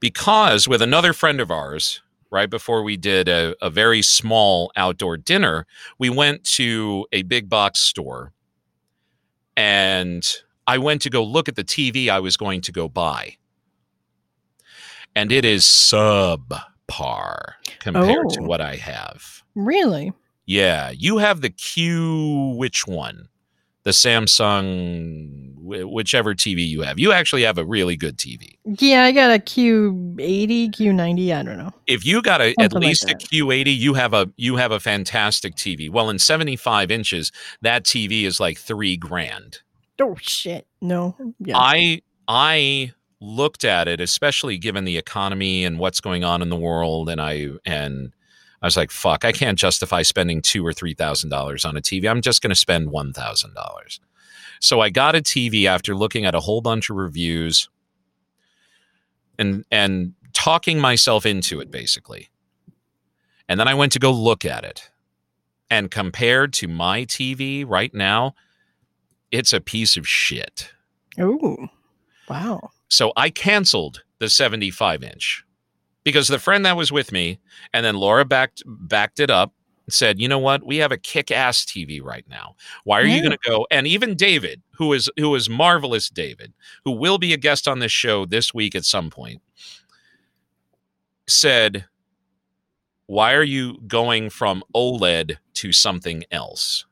because 0.00 0.68
with 0.68 0.82
another 0.82 1.12
friend 1.14 1.40
of 1.40 1.50
ours, 1.50 2.02
right 2.30 2.50
before 2.50 2.82
we 2.82 2.96
did 2.96 3.26
a, 3.28 3.54
a 3.62 3.70
very 3.70 4.02
small 4.02 4.70
outdoor 4.76 5.16
dinner, 5.16 5.66
we 5.98 6.10
went 6.10 6.44
to 6.44 7.06
a 7.10 7.22
big 7.22 7.48
box 7.48 7.80
store 7.80 8.32
and 9.56 10.26
I 10.66 10.78
went 10.78 11.02
to 11.02 11.10
go 11.10 11.22
look 11.22 11.48
at 11.48 11.56
the 11.56 11.64
TV 11.64 12.08
I 12.08 12.20
was 12.20 12.36
going 12.36 12.60
to 12.62 12.72
go 12.72 12.88
buy. 12.88 13.36
And 15.16 15.30
it 15.30 15.44
is 15.44 15.64
subpar 15.64 17.52
compared 17.80 18.30
to 18.30 18.40
Oh. 18.40 18.44
what 18.46 18.60
I 18.60 18.76
have. 18.76 19.42
Really? 19.54 20.12
Yeah, 20.46 20.90
you 20.90 21.18
have 21.18 21.40
the 21.40 21.50
Q, 21.50 22.54
which 22.58 22.86
one? 22.86 23.28
The 23.84 23.90
Samsung, 23.90 25.54
wh- 25.56 25.90
whichever 25.92 26.34
TV 26.34 26.66
you 26.66 26.82
have. 26.82 26.98
You 26.98 27.12
actually 27.12 27.42
have 27.42 27.58
a 27.58 27.64
really 27.64 27.96
good 27.96 28.16
TV. 28.16 28.56
Yeah, 28.64 29.04
I 29.04 29.12
got 29.12 29.30
a 29.30 29.38
Q80, 29.38 30.70
Q90. 30.70 31.36
I 31.36 31.42
don't 31.42 31.58
know. 31.58 31.72
If 31.86 32.04
you 32.06 32.22
got 32.22 32.40
a, 32.40 32.54
at 32.58 32.72
Something 32.72 32.80
like 32.80 32.88
least 32.88 33.04
a 33.04 33.08
that. 33.08 33.20
Q80, 33.20 33.76
you 33.76 33.94
have 33.94 34.14
a 34.14 34.30
you 34.36 34.56
have 34.56 34.72
a 34.72 34.80
fantastic 34.80 35.54
TV. 35.56 35.90
Well, 35.90 36.10
in 36.10 36.18
75 36.18 36.90
inches, 36.90 37.30
that 37.60 37.84
TV 37.84 38.24
is 38.24 38.40
like 38.40 38.58
three 38.58 38.96
grand. 38.96 39.58
Oh 40.00 40.16
shit! 40.20 40.66
No. 40.80 41.16
Yeah. 41.38 41.56
I 41.56 42.02
I 42.26 42.92
looked 43.20 43.64
at 43.64 43.86
it, 43.88 44.00
especially 44.00 44.58
given 44.58 44.84
the 44.84 44.96
economy 44.96 45.64
and 45.64 45.78
what's 45.78 46.00
going 46.00 46.24
on 46.24 46.42
in 46.42 46.48
the 46.48 46.56
world, 46.56 47.08
and 47.08 47.20
I 47.20 47.50
and 47.64 48.12
I 48.64 48.66
was 48.66 48.78
like, 48.78 48.90
"Fuck! 48.90 49.26
I 49.26 49.32
can't 49.32 49.58
justify 49.58 50.00
spending 50.00 50.40
two 50.40 50.66
or 50.66 50.72
three 50.72 50.94
thousand 50.94 51.28
dollars 51.28 51.66
on 51.66 51.76
a 51.76 51.82
TV. 51.82 52.08
I'm 52.10 52.22
just 52.22 52.40
going 52.40 52.48
to 52.48 52.56
spend 52.56 52.90
one 52.90 53.12
thousand 53.12 53.52
dollars." 53.52 54.00
So 54.58 54.80
I 54.80 54.88
got 54.88 55.14
a 55.14 55.20
TV 55.20 55.66
after 55.66 55.94
looking 55.94 56.24
at 56.24 56.34
a 56.34 56.40
whole 56.40 56.62
bunch 56.62 56.88
of 56.88 56.96
reviews 56.96 57.68
and 59.38 59.66
and 59.70 60.14
talking 60.32 60.80
myself 60.80 61.26
into 61.26 61.60
it, 61.60 61.70
basically. 61.70 62.30
And 63.50 63.60
then 63.60 63.68
I 63.68 63.74
went 63.74 63.92
to 63.92 63.98
go 63.98 64.10
look 64.10 64.46
at 64.46 64.64
it, 64.64 64.90
and 65.68 65.90
compared 65.90 66.54
to 66.54 66.66
my 66.66 67.04
TV 67.04 67.66
right 67.68 67.92
now, 67.92 68.34
it's 69.30 69.52
a 69.52 69.60
piece 69.60 69.98
of 69.98 70.08
shit. 70.08 70.72
oh. 71.18 71.68
Wow. 72.30 72.70
So 72.88 73.12
I 73.14 73.28
canceled 73.28 74.02
the 74.20 74.30
75 74.30 75.02
inch 75.02 75.43
because 76.04 76.28
the 76.28 76.38
friend 76.38 76.64
that 76.66 76.76
was 76.76 76.92
with 76.92 77.12
me, 77.12 77.38
and 77.72 77.84
then 77.84 77.96
Laura 77.96 78.24
backed 78.24 78.62
backed 78.66 79.20
it 79.20 79.30
up 79.30 79.52
said, 79.88 80.20
"You 80.20 80.28
know 80.28 80.38
what? 80.38 80.64
We 80.64 80.78
have 80.78 80.92
a 80.92 80.96
kick-ass 80.96 81.64
TV 81.64 82.00
right 82.02 82.24
now. 82.28 82.56
Why 82.84 83.00
are 83.00 83.06
you 83.06 83.20
going 83.20 83.32
to 83.32 83.48
go?" 83.50 83.66
And 83.70 83.86
even 83.86 84.14
David, 84.14 84.62
who 84.72 84.92
is 84.92 85.10
who 85.18 85.34
is 85.34 85.48
marvelous 85.48 86.08
David, 86.08 86.52
who 86.84 86.92
will 86.92 87.18
be 87.18 87.32
a 87.32 87.38
guest 87.38 87.68
on 87.68 87.78
this 87.80 87.92
show 87.92 88.24
this 88.26 88.54
week 88.54 88.74
at 88.74 88.84
some 88.84 89.10
point, 89.10 89.42
said, 91.26 91.86
"Why 93.06 93.34
are 93.34 93.42
you 93.42 93.78
going 93.86 94.30
from 94.30 94.62
OLED 94.74 95.38
to 95.54 95.72
something 95.72 96.24
else?" 96.30 96.86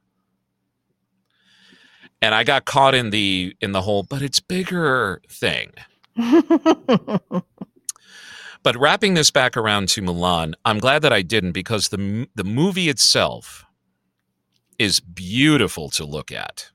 And 2.21 2.35
I 2.35 2.45
got 2.45 2.65
caught 2.65 2.95
in 2.95 3.11
the 3.11 3.57
in 3.61 3.73
the 3.73 3.83
whole, 3.83 4.03
but 4.05 4.23
it's 4.23 4.41
bigger 4.41 5.23
thing. 5.29 5.73
But 8.63 8.77
wrapping 8.77 9.15
this 9.15 9.31
back 9.31 9.57
around 9.57 9.89
to 9.91 10.03
Mulan, 10.03 10.55
I'm 10.65 10.79
glad 10.79 11.03
that 11.03 11.13
I 11.13 11.23
didn't 11.23 11.53
because 11.53 11.89
the 11.89 12.29
the 12.35 12.45
movie 12.45 12.89
itself 12.89 13.65
is 14.79 15.01
beautiful 15.01 15.91
to 15.91 16.05
look 16.05 16.33
at. 16.33 16.71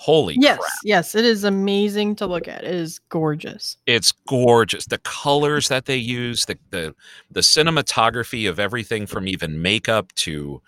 Holy 0.00 0.36
yes, 0.38 0.58
crap. 0.58 0.70
yes, 0.84 1.14
it 1.16 1.24
is 1.24 1.42
amazing 1.42 2.14
to 2.16 2.26
look 2.26 2.46
at. 2.46 2.62
It 2.62 2.72
is 2.72 3.00
gorgeous. 3.08 3.76
It's 3.84 4.12
gorgeous. 4.12 4.86
The 4.86 4.98
colors 4.98 5.66
that 5.68 5.86
they 5.86 5.96
use, 5.96 6.44
the 6.44 6.56
the 6.70 6.94
the 7.32 7.40
cinematography 7.40 8.48
of 8.48 8.60
everything 8.60 9.06
from 9.06 9.26
even 9.26 9.60
makeup 9.60 10.12
to 10.16 10.62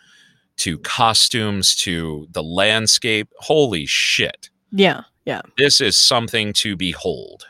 to 0.57 0.79
costumes 0.79 1.77
to 1.77 2.27
the 2.33 2.43
landscape. 2.43 3.29
Holy 3.39 3.87
shit. 3.87 4.51
Yeah, 4.73 5.03
yeah. 5.25 5.43
This 5.57 5.81
is 5.81 5.97
something 5.97 6.53
to 6.55 6.75
behold. 6.75 7.47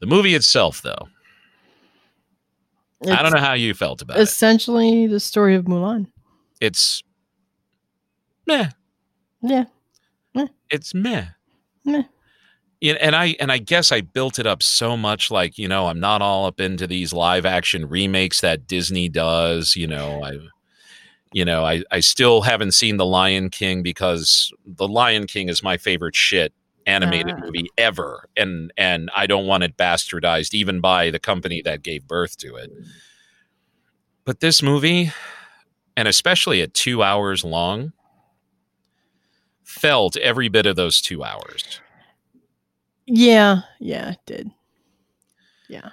The 0.00 0.06
movie 0.06 0.34
itself 0.34 0.82
though, 0.82 1.08
I 3.08 3.22
don't 3.22 3.32
know 3.32 3.40
how 3.40 3.54
you 3.54 3.74
felt 3.74 4.02
about 4.02 4.18
it. 4.18 4.22
Essentially, 4.22 5.06
the 5.06 5.20
story 5.20 5.54
of 5.54 5.64
Mulan. 5.64 6.06
It's 6.60 7.02
meh. 8.46 8.70
Yeah, 9.42 9.64
Meh. 10.34 10.48
It's 10.70 10.94
meh. 10.94 11.26
Meh. 11.84 12.02
And 12.82 13.14
I 13.14 13.36
and 13.38 13.52
I 13.52 13.58
guess 13.58 13.92
I 13.92 14.00
built 14.00 14.38
it 14.38 14.46
up 14.46 14.62
so 14.62 14.96
much 14.96 15.30
like, 15.30 15.58
you 15.58 15.68
know, 15.68 15.86
I'm 15.88 16.00
not 16.00 16.22
all 16.22 16.46
up 16.46 16.60
into 16.60 16.86
these 16.86 17.12
live 17.12 17.44
action 17.44 17.86
remakes 17.86 18.40
that 18.40 18.66
Disney 18.66 19.08
does, 19.08 19.76
you 19.76 19.86
know, 19.86 20.22
I 20.24 20.38
you 21.32 21.44
know, 21.44 21.64
I, 21.64 21.84
I 21.90 22.00
still 22.00 22.42
haven't 22.42 22.72
seen 22.72 22.96
The 22.96 23.06
Lion 23.06 23.50
King 23.50 23.82
because 23.82 24.52
The 24.66 24.88
Lion 24.88 25.26
King 25.26 25.48
is 25.48 25.62
my 25.62 25.76
favorite 25.76 26.16
shit 26.16 26.52
animated 26.86 27.34
Ah. 27.36 27.40
movie 27.44 27.68
ever. 27.78 28.28
And 28.36 28.72
and 28.76 29.10
I 29.14 29.26
don't 29.26 29.46
want 29.46 29.62
it 29.64 29.76
bastardized 29.76 30.54
even 30.54 30.80
by 30.80 31.10
the 31.10 31.18
company 31.18 31.62
that 31.62 31.82
gave 31.82 32.06
birth 32.08 32.36
to 32.38 32.56
it. 32.56 32.70
But 34.24 34.40
this 34.40 34.62
movie, 34.62 35.12
and 35.96 36.06
especially 36.08 36.60
at 36.62 36.74
two 36.74 37.02
hours 37.02 37.44
long, 37.44 37.92
felt 39.64 40.16
every 40.16 40.48
bit 40.48 40.66
of 40.66 40.76
those 40.76 41.00
two 41.00 41.22
hours. 41.24 41.80
yeah, 43.06 43.62
yeah. 43.80 44.10
It 44.12 44.18
did. 44.26 44.50
Yeah, 45.68 45.90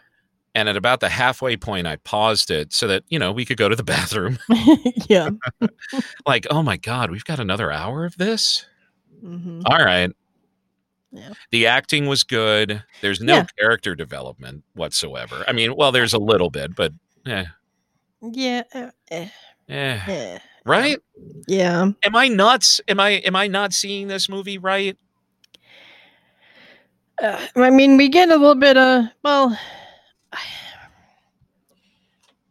And 0.55 0.67
at 0.67 0.75
about 0.75 1.01
the 1.01 1.09
halfway 1.09 1.55
point, 1.55 1.85
I 1.85 1.97
paused 1.97 2.49
it 2.49 2.73
so 2.73 2.87
that, 2.87 3.03
you 3.09 3.19
know, 3.19 3.31
we 3.31 3.45
could 3.45 3.57
go 3.57 3.69
to 3.69 3.75
the 3.75 3.83
bathroom. 3.95 4.39
yeah. 5.07 5.29
like, 6.25 6.47
oh 6.49 6.63
my 6.63 6.77
God, 6.77 7.11
we've 7.11 7.23
got 7.25 7.39
another 7.39 7.71
hour 7.71 8.05
of 8.05 8.17
this? 8.17 8.65
hmm 9.21 9.61
All 9.67 9.77
right. 9.85 10.11
Yeah. 11.17 11.33
The 11.51 11.67
acting 11.67 12.05
was 12.07 12.23
good. 12.23 12.83
There's 13.01 13.19
no 13.21 13.35
Yeah. 13.37 13.45
character 13.59 13.95
development 13.95 14.63
whatsoever. 14.73 15.43
I 15.47 15.51
mean, 15.51 15.75
well, 15.75 15.91
there's 15.91 16.13
a 16.13 16.19
little 16.19 16.49
bit, 16.49 16.75
but 16.75 16.93
eh, 17.25 17.45
Yeah, 18.21 18.63
uh, 18.73 18.89
eh, 19.11 19.29
eh. 19.69 19.99
eh. 20.07 20.39
right? 20.65 20.97
yeah. 21.47 21.91
Am 22.03 22.15
I 22.15 22.27
nuts? 22.27 22.81
Am 22.87 22.99
I 22.99 23.09
am 23.25 23.35
I 23.35 23.47
not 23.47 23.73
seeing 23.73 24.07
this 24.07 24.29
movie 24.29 24.57
right? 24.57 24.97
Uh, 27.21 27.47
I 27.55 27.71
mean, 27.71 27.97
we 27.97 28.09
get 28.09 28.29
a 28.29 28.35
little 28.37 28.53
bit 28.55 28.77
of 28.77 29.05
well. 29.23 29.57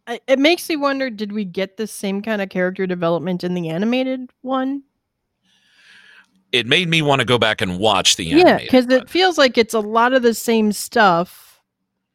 I, 0.09 0.21
it 0.29 0.39
makes 0.39 0.69
me 0.69 0.77
wonder: 0.77 1.11
Did 1.11 1.33
we 1.33 1.45
get 1.45 1.77
the 1.77 1.87
same 1.87 2.23
kind 2.23 2.41
of 2.43 2.49
character 2.49 2.87
development 2.87 3.43
in 3.45 3.55
the 3.55 3.69
animated 3.69 4.31
one? 4.43 4.83
It 6.57 6.67
made 6.67 6.89
me 6.89 7.03
want 7.03 7.21
to 7.21 7.25
go 7.25 7.39
back 7.39 7.61
and 7.61 7.79
watch 7.79 8.17
the 8.17 8.31
end. 8.31 8.41
Yeah, 8.41 8.59
because 8.59 8.87
it 8.87 9.09
feels 9.09 9.37
like 9.39 9.59
it's 9.59 9.75
a 9.75 9.81
lot 9.81 10.13
of 10.13 10.23
the 10.23 10.35
same 10.35 10.73
stuff. 10.73 11.61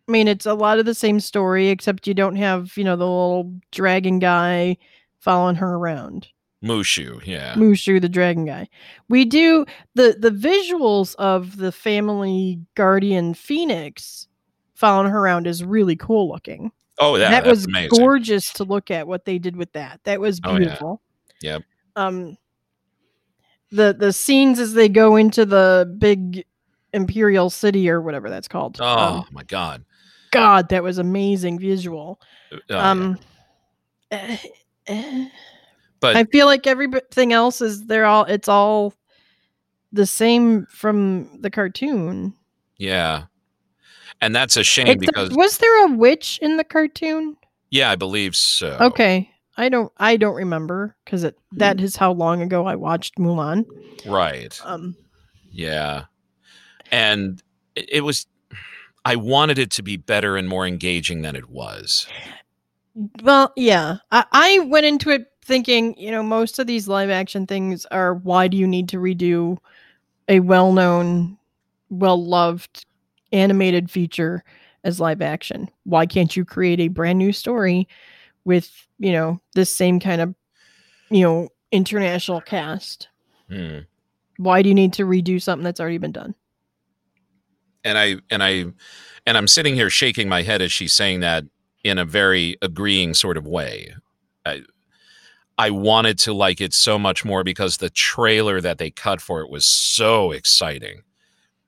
I 0.07 0.11
mean, 0.11 0.27
it's 0.27 0.45
a 0.45 0.53
lot 0.53 0.79
of 0.79 0.85
the 0.85 0.95
same 0.95 1.19
story, 1.19 1.69
except 1.69 2.07
you 2.07 2.13
don't 2.13 2.35
have 2.35 2.75
you 2.75 2.83
know 2.83 2.95
the 2.95 3.05
little 3.05 3.53
dragon 3.71 4.19
guy 4.19 4.77
following 5.19 5.55
her 5.55 5.75
around. 5.75 6.27
Mushu, 6.63 7.25
yeah. 7.25 7.55
Mushu, 7.55 7.99
the 7.99 8.09
dragon 8.09 8.45
guy. 8.45 8.67
We 9.09 9.25
do 9.25 9.65
the 9.95 10.15
the 10.19 10.29
visuals 10.31 11.15
of 11.15 11.57
the 11.57 11.71
family 11.71 12.59
guardian 12.75 13.33
phoenix 13.33 14.27
following 14.75 15.09
her 15.11 15.19
around 15.19 15.47
is 15.47 15.63
really 15.63 15.95
cool 15.95 16.29
looking. 16.29 16.71
Oh, 16.99 17.15
yeah, 17.15 17.31
that 17.31 17.45
was 17.45 17.65
amazing. 17.65 17.97
gorgeous 17.99 18.53
to 18.53 18.63
look 18.63 18.91
at 18.91 19.07
what 19.07 19.25
they 19.25 19.39
did 19.39 19.55
with 19.55 19.71
that. 19.73 20.01
That 20.03 20.19
was 20.19 20.39
Oh, 20.43 20.51
yeah. 20.53 20.57
beautiful. 20.59 21.01
Yep. 21.41 21.63
Um 21.95 22.37
the 23.71 23.93
the 23.97 24.11
scenes 24.13 24.59
as 24.59 24.73
they 24.73 24.89
go 24.89 25.15
into 25.15 25.45
the 25.45 25.93
big 25.97 26.45
imperial 26.93 27.49
city 27.49 27.89
or 27.89 28.01
whatever 28.01 28.29
that's 28.29 28.47
called. 28.47 28.77
Oh 28.81 28.85
Um, 29.19 29.25
my 29.31 29.43
god. 29.43 29.85
god, 30.31 30.69
that 30.69 30.83
was 30.83 30.97
amazing 30.97 31.57
visual. 31.59 32.19
Oh, 32.51 32.57
yeah. 32.69 32.89
um 32.91 33.17
eh, 34.11 34.37
eh. 34.87 35.27
but 35.99 36.15
I 36.17 36.25
feel 36.25 36.45
like 36.47 36.67
everything 36.67 37.31
else 37.33 37.61
is 37.61 37.85
they're 37.85 38.05
all 38.05 38.25
it's 38.25 38.47
all 38.49 38.93
the 39.93 40.05
same 40.05 40.65
from 40.69 41.39
the 41.41 41.49
cartoon. 41.49 42.33
yeah. 42.77 43.23
And 44.23 44.35
that's 44.35 44.55
a 44.55 44.63
shame 44.63 44.85
Except- 44.87 45.01
because 45.07 45.31
was 45.31 45.57
there 45.57 45.85
a 45.85 45.91
witch 45.95 46.37
in 46.43 46.57
the 46.57 46.63
cartoon? 46.63 47.37
yeah, 47.71 47.89
I 47.89 47.95
believe 47.95 48.35
so. 48.35 48.77
Okay. 48.79 49.30
I 49.61 49.69
don't 49.69 49.91
I 49.97 50.17
don't 50.17 50.35
remember 50.35 50.95
because 51.05 51.23
it 51.23 51.37
that 51.53 51.79
is 51.79 51.95
how 51.95 52.11
long 52.11 52.41
ago 52.41 52.65
I 52.65 52.75
watched 52.75 53.17
Mulan. 53.17 53.65
Right. 54.07 54.59
Um 54.63 54.95
Yeah. 55.51 56.05
And 56.91 57.41
it, 57.75 57.89
it 57.89 58.01
was 58.01 58.25
I 59.05 59.15
wanted 59.15 59.59
it 59.59 59.69
to 59.71 59.83
be 59.83 59.97
better 59.97 60.35
and 60.35 60.49
more 60.49 60.65
engaging 60.65 61.21
than 61.21 61.35
it 61.35 61.49
was. 61.49 62.07
well, 63.23 63.53
yeah. 63.55 63.97
I, 64.11 64.25
I 64.31 64.59
went 64.59 64.85
into 64.85 65.11
it 65.11 65.27
thinking, 65.43 65.95
you 65.97 66.11
know, 66.11 66.23
most 66.23 66.59
of 66.59 66.67
these 66.67 66.87
live 66.87 67.09
action 67.09 67.45
things 67.45 67.85
are 67.87 68.15
why 68.15 68.47
do 68.47 68.57
you 68.57 68.67
need 68.67 68.89
to 68.89 68.97
redo 68.97 69.57
a 70.27 70.39
well 70.39 70.73
known, 70.73 71.37
well 71.89 72.23
loved 72.23 72.85
animated 73.31 73.91
feature 73.91 74.43
as 74.83 74.99
live 74.99 75.21
action? 75.21 75.69
Why 75.83 76.07
can't 76.07 76.35
you 76.35 76.45
create 76.45 76.79
a 76.79 76.87
brand 76.87 77.19
new 77.19 77.31
story 77.31 77.87
with, 78.45 78.71
you 78.99 79.11
know, 79.11 79.39
this 79.55 79.75
same 79.75 79.99
kind 79.99 80.21
of, 80.21 80.35
you 81.09 81.21
know, 81.21 81.49
international 81.71 82.41
cast? 82.41 83.07
Hmm. 83.49 83.79
Why 84.37 84.61
do 84.61 84.69
you 84.69 84.75
need 84.75 84.93
to 84.93 85.03
redo 85.03 85.41
something 85.41 85.63
that's 85.63 85.79
already 85.79 85.97
been 85.97 86.11
done? 86.11 86.35
and 87.83 87.97
I 87.97 88.15
and 88.29 88.43
I 88.43 88.65
and 89.25 89.37
I'm 89.37 89.47
sitting 89.47 89.75
here 89.75 89.89
shaking 89.89 90.29
my 90.29 90.41
head 90.41 90.61
as 90.61 90.71
she's 90.71 90.93
saying 90.93 91.21
that 91.21 91.45
in 91.83 91.97
a 91.97 92.05
very 92.05 92.57
agreeing 92.61 93.13
sort 93.13 93.37
of 93.37 93.47
way. 93.47 93.93
I 94.45 94.61
I 95.57 95.69
wanted 95.69 96.17
to 96.19 96.33
like 96.33 96.61
it 96.61 96.73
so 96.73 96.97
much 96.97 97.23
more 97.25 97.43
because 97.43 97.77
the 97.77 97.89
trailer 97.89 98.61
that 98.61 98.77
they 98.77 98.91
cut 98.91 99.21
for 99.21 99.41
it 99.41 99.49
was 99.49 99.65
so 99.65 100.31
exciting. 100.31 101.03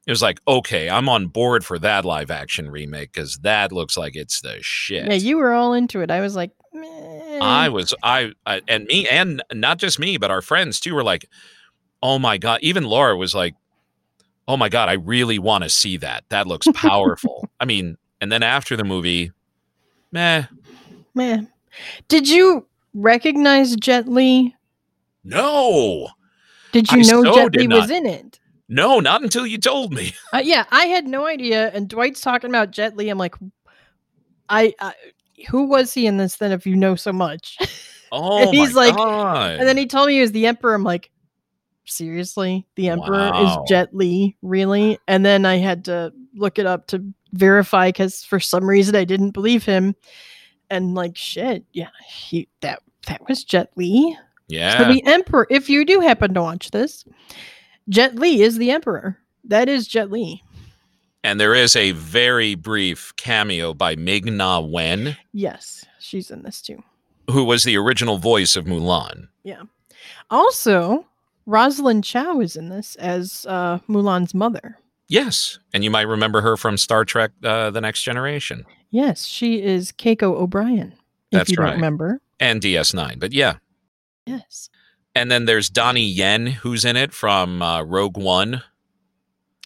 It 0.05 0.11
was 0.11 0.21
like, 0.21 0.41
okay, 0.47 0.89
I'm 0.89 1.07
on 1.07 1.27
board 1.27 1.63
for 1.63 1.79
that 1.79 2.03
live 2.03 2.29
action 2.29 2.69
remake 2.69 3.13
because 3.13 3.37
that 3.39 3.71
looks 3.71 3.95
like 3.95 4.15
it's 4.15 4.41
the 4.41 4.57
shit. 4.61 5.05
Yeah, 5.05 5.13
you 5.13 5.37
were 5.37 5.53
all 5.53 5.73
into 5.73 6.01
it. 6.01 6.11
I 6.11 6.21
was 6.21 6.35
like. 6.35 6.51
I 6.75 7.69
was 7.69 7.93
I, 8.03 8.31
I 8.45 8.61
and 8.67 8.85
me 8.85 9.07
and 9.07 9.41
not 9.53 9.77
just 9.77 9.99
me, 9.99 10.17
but 10.17 10.31
our 10.31 10.41
friends 10.41 10.79
too 10.79 10.93
were 10.95 11.03
like, 11.03 11.25
"Oh 12.01 12.19
my 12.19 12.37
god!" 12.37 12.59
Even 12.61 12.83
Laura 12.83 13.15
was 13.17 13.35
like, 13.35 13.55
"Oh 14.47 14.57
my 14.57 14.69
god, 14.69 14.89
I 14.89 14.93
really 14.93 15.39
want 15.39 15.63
to 15.63 15.69
see 15.69 15.97
that. 15.97 16.23
That 16.29 16.47
looks 16.47 16.67
powerful." 16.73 17.47
I 17.59 17.65
mean, 17.65 17.97
and 18.21 18.31
then 18.31 18.43
after 18.43 18.75
the 18.75 18.83
movie, 18.83 19.31
meh, 20.11 20.43
man. 21.13 21.49
Did 22.07 22.29
you 22.29 22.67
recognize 22.93 23.75
Jet 23.75 24.07
Li? 24.07 24.55
no, 25.23 26.09
Did 26.71 26.91
you 26.91 26.99
I 26.99 27.01
know 27.01 27.23
so 27.23 27.35
Jet 27.35 27.55
Li 27.55 27.67
was 27.67 27.89
in 27.89 28.05
it? 28.05 28.39
no, 28.69 28.99
not 28.99 29.21
until 29.21 29.45
you 29.45 29.57
told 29.57 29.93
me. 29.93 30.13
Uh, 30.33 30.41
yeah, 30.43 30.65
I 30.71 30.85
had 30.85 31.05
no 31.05 31.25
idea. 31.27 31.69
And 31.71 31.87
Dwight's 31.87 32.21
talking 32.21 32.49
about 32.49 32.71
Jet 32.71 32.95
Li. 32.97 33.09
I'm 33.09 33.17
like, 33.17 33.35
I, 34.49 34.73
I 34.79 34.93
who 35.49 35.65
was 35.67 35.93
he 35.93 36.05
in 36.07 36.17
this? 36.17 36.37
Then, 36.37 36.51
if 36.51 36.65
you 36.65 36.75
know 36.75 36.95
so 36.95 37.11
much, 37.13 37.57
Oh, 38.11 38.51
he's 38.51 38.73
my 38.73 38.87
like- 38.87 38.95
god! 38.95 39.59
and 39.59 39.67
then 39.67 39.77
he 39.77 39.85
told 39.87 40.07
me 40.07 40.15
he 40.15 40.21
was 40.21 40.31
the 40.31 40.45
Emperor. 40.47 40.73
I'm 40.75 40.83
like, 40.83 41.09
seriously, 41.85 42.65
the 42.75 42.89
Emperor 42.89 43.29
Wow. 43.31 43.63
is 43.63 43.69
Jet 43.69 43.95
Li, 43.95 44.35
really? 44.41 44.99
And 45.07 45.25
then 45.25 45.45
I 45.45 45.57
had 45.57 45.85
to 45.85 46.13
look 46.35 46.59
it 46.59 46.65
up 46.65 46.87
to 46.87 47.03
verify 47.33 47.89
because 47.89 48.23
for 48.23 48.39
some 48.39 48.65
reason 48.69 48.95
I 48.95 49.03
didn't 49.03 49.31
believe 49.31 49.63
him. 49.65 49.95
and 50.69 50.95
like 50.95 51.15
shit, 51.17 51.65
yeah, 51.73 51.89
he 52.07 52.47
that 52.61 52.81
that 53.07 53.27
was 53.27 53.43
Jet 53.43 53.71
Li. 53.75 54.17
Yeah. 54.47 54.77
So 54.77 54.93
the 54.93 55.03
Emperor, 55.05 55.47
if 55.49 55.69
you 55.69 55.83
do 55.85 55.99
happen 55.99 56.33
to 56.35 56.41
watch 56.41 56.71
this, 56.71 57.05
Jet 57.89 58.15
Li 58.15 58.41
is 58.41 58.57
the 58.57 58.71
Emperor. 58.71 59.17
That 59.45 59.67
is 59.69 59.87
Jet 59.87 60.09
Li. 60.11 60.41
And 61.23 61.39
there 61.39 61.53
is 61.55 61.75
a 61.75 61.91
very 61.91 62.55
brief 62.55 63.13
cameo 63.15 63.73
by 63.73 63.95
Ming 63.95 64.35
Na 64.37 64.59
Wen, 64.59 65.15
Yes, 65.31 65.85
she's 65.99 66.29
in 66.29 66.43
this 66.43 66.61
too. 66.61 66.83
who 67.31 67.43
was 67.45 67.63
the 67.63 67.77
original 67.77 68.17
voice 68.17 68.55
of 68.55 68.65
Mulan. 68.65 69.29
Yeah. 69.43 69.61
Also, 70.29 71.05
Rosalind 71.45 72.03
Chao 72.03 72.39
is 72.41 72.55
in 72.55 72.69
this 72.69 72.95
as 72.97 73.45
uh, 73.47 73.79
Mulan's 73.87 74.33
mother. 74.33 74.77
Yes. 75.07 75.59
And 75.73 75.83
you 75.83 75.91
might 75.91 76.07
remember 76.07 76.41
her 76.41 76.57
from 76.57 76.77
Star 76.77 77.05
Trek 77.05 77.31
uh, 77.43 77.69
The 77.71 77.81
Next 77.81 78.03
Generation 78.03 78.65
Yes, 78.89 79.25
she 79.25 79.61
is 79.61 79.91
Keiko 79.91 80.35
O'Brien. 80.35 80.93
If 81.31 81.37
That's 81.39 81.49
you 81.51 81.55
right. 81.57 81.67
don't 81.67 81.75
remember. 81.75 82.21
and 82.39 82.61
DS9. 82.61 83.19
But 83.19 83.33
yeah. 83.33 83.55
Yes. 84.25 84.69
And 85.15 85.31
then 85.31 85.45
there's 85.45 85.69
Donnie 85.69 86.05
Yen, 86.05 86.45
who's 86.47 86.85
in 86.85 86.95
it 86.95 87.11
from 87.13 87.61
uh, 87.61 87.81
Rogue 87.83 88.17
One. 88.17 88.61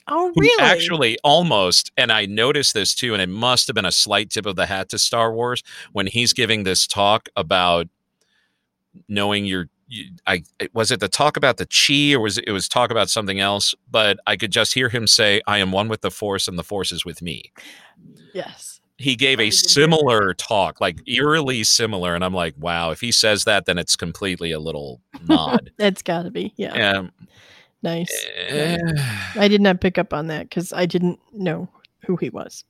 Oh, 0.08 0.32
really? 0.36 0.64
Actually, 0.64 1.18
almost. 1.24 1.92
And 1.98 2.12
I 2.12 2.26
noticed 2.26 2.74
this 2.74 2.96
too, 2.96 3.14
and 3.14 3.22
it 3.22 3.30
must 3.30 3.68
have 3.68 3.76
been 3.76 3.86
a 3.86 3.92
slight 3.92 4.30
tip 4.30 4.46
of 4.46 4.56
the 4.56 4.66
hat 4.66 4.90
to 4.90 4.98
Star 4.98 5.34
Wars 5.34 5.64
when 5.92 6.08
he's 6.08 6.34
giving 6.34 6.64
this 6.64 6.88
talk 6.88 7.30
about 7.36 7.88
knowing 9.08 9.46
your. 9.46 9.68
You, 9.90 10.12
I 10.26 10.44
was 10.74 10.92
it 10.92 11.00
the 11.00 11.08
talk 11.08 11.38
about 11.38 11.56
the 11.56 11.66
chi 11.66 12.14
or 12.14 12.20
was 12.20 12.38
it, 12.38 12.44
it 12.48 12.52
was 12.52 12.68
talk 12.68 12.92
about 12.92 13.10
something 13.10 13.40
else? 13.40 13.74
But 13.90 14.20
I 14.28 14.36
could 14.36 14.52
just 14.52 14.74
hear 14.74 14.90
him 14.90 15.08
say, 15.08 15.42
"I 15.48 15.60
am 15.60 15.72
one 15.72 15.88
with 15.88 16.02
the 16.02 16.12
Force, 16.12 16.48
and 16.50 16.60
the 16.60 16.64
Force 16.64 16.92
is 16.92 17.06
with 17.06 17.22
me." 17.22 17.52
yes. 18.34 18.82
He 19.00 19.16
gave 19.16 19.40
a 19.40 19.44
did 19.44 19.54
hear 19.54 19.62
that. 19.62 19.70
similar 19.70 20.34
talk, 20.34 20.82
like 20.82 21.08
eerily 21.08 21.64
similar, 21.64 22.16
and 22.16 22.24
I'm 22.26 22.34
like, 22.34 22.56
"Wow!" 22.58 22.92
If 22.92 23.00
he 23.00 23.12
says 23.12 23.44
that, 23.46 23.66
then 23.66 23.78
it's 23.78 23.96
completely 23.96 24.52
a 24.52 24.60
little 24.60 25.00
nod. 25.28 25.72
That's 25.78 26.02
got 26.02 26.24
to 26.24 26.32
be. 26.32 26.54
Yeah. 26.58 26.98
um, 26.98 27.12
Nice. 27.88 28.26
eh, 28.36 28.78
I 29.36 29.48
did 29.48 29.62
not 29.62 29.80
pick 29.80 29.98
up 29.98 30.14
on 30.14 30.28
that 30.28 30.50
because 30.50 30.74
I 30.74 30.86
didn't 30.86 31.20
know 31.32 31.70
who 32.06 32.18
he 32.18 32.30
was. 32.30 32.66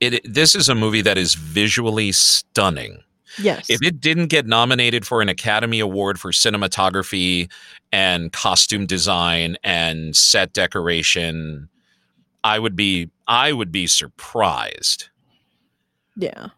it 0.00 0.20
this 0.24 0.54
is 0.54 0.68
a 0.68 0.74
movie 0.74 1.02
that 1.02 1.18
is 1.18 1.34
visually 1.34 2.12
stunning. 2.12 3.02
Yes. 3.36 3.68
If 3.68 3.82
it 3.82 4.00
didn't 4.00 4.28
get 4.28 4.46
nominated 4.46 5.06
for 5.06 5.20
an 5.22 5.28
Academy 5.28 5.80
Award 5.80 6.18
for 6.18 6.30
cinematography 6.30 7.50
and 7.92 8.32
costume 8.32 8.86
design 8.86 9.56
and 9.62 10.16
set 10.16 10.52
decoration, 10.52 11.68
I 12.44 12.58
would 12.58 12.76
be 12.76 13.10
I 13.26 13.52
would 13.52 13.72
be 13.72 13.86
surprised. 13.86 15.08
yeah. 16.16 16.48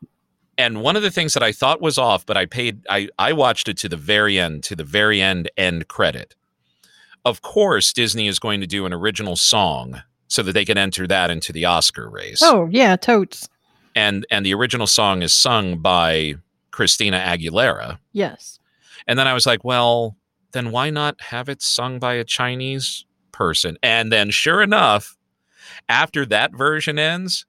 And 0.58 0.82
one 0.82 0.94
of 0.94 1.02
the 1.02 1.10
things 1.10 1.32
that 1.32 1.42
I 1.42 1.52
thought 1.52 1.80
was 1.80 1.96
off, 1.96 2.26
but 2.26 2.36
I 2.36 2.44
paid 2.44 2.84
I 2.90 3.08
I 3.18 3.32
watched 3.32 3.68
it 3.68 3.78
to 3.78 3.88
the 3.88 3.96
very 3.96 4.38
end, 4.38 4.62
to 4.64 4.76
the 4.76 4.84
very 4.84 5.20
end 5.22 5.50
end 5.56 5.88
credit. 5.88 6.34
Of 7.24 7.42
course, 7.42 7.92
Disney 7.92 8.28
is 8.28 8.38
going 8.38 8.60
to 8.60 8.66
do 8.66 8.86
an 8.86 8.92
original 8.92 9.36
song 9.36 10.02
so 10.28 10.42
that 10.42 10.52
they 10.52 10.64
can 10.64 10.78
enter 10.78 11.06
that 11.06 11.30
into 11.30 11.52
the 11.52 11.64
Oscar 11.64 12.08
race. 12.08 12.40
Oh, 12.42 12.68
yeah. 12.70 12.96
Totes. 12.96 13.48
And 13.94 14.24
and 14.30 14.46
the 14.46 14.54
original 14.54 14.86
song 14.86 15.22
is 15.22 15.34
sung 15.34 15.78
by 15.78 16.34
Christina 16.70 17.18
Aguilera. 17.18 17.98
Yes. 18.12 18.58
And 19.06 19.18
then 19.18 19.26
I 19.26 19.34
was 19.34 19.46
like, 19.46 19.64
well, 19.64 20.16
then 20.52 20.70
why 20.70 20.90
not 20.90 21.20
have 21.20 21.48
it 21.48 21.60
sung 21.60 21.98
by 21.98 22.14
a 22.14 22.24
Chinese 22.24 23.04
person? 23.32 23.76
And 23.82 24.12
then 24.12 24.30
sure 24.30 24.62
enough, 24.62 25.16
after 25.88 26.24
that 26.26 26.54
version 26.54 26.98
ends, 26.98 27.46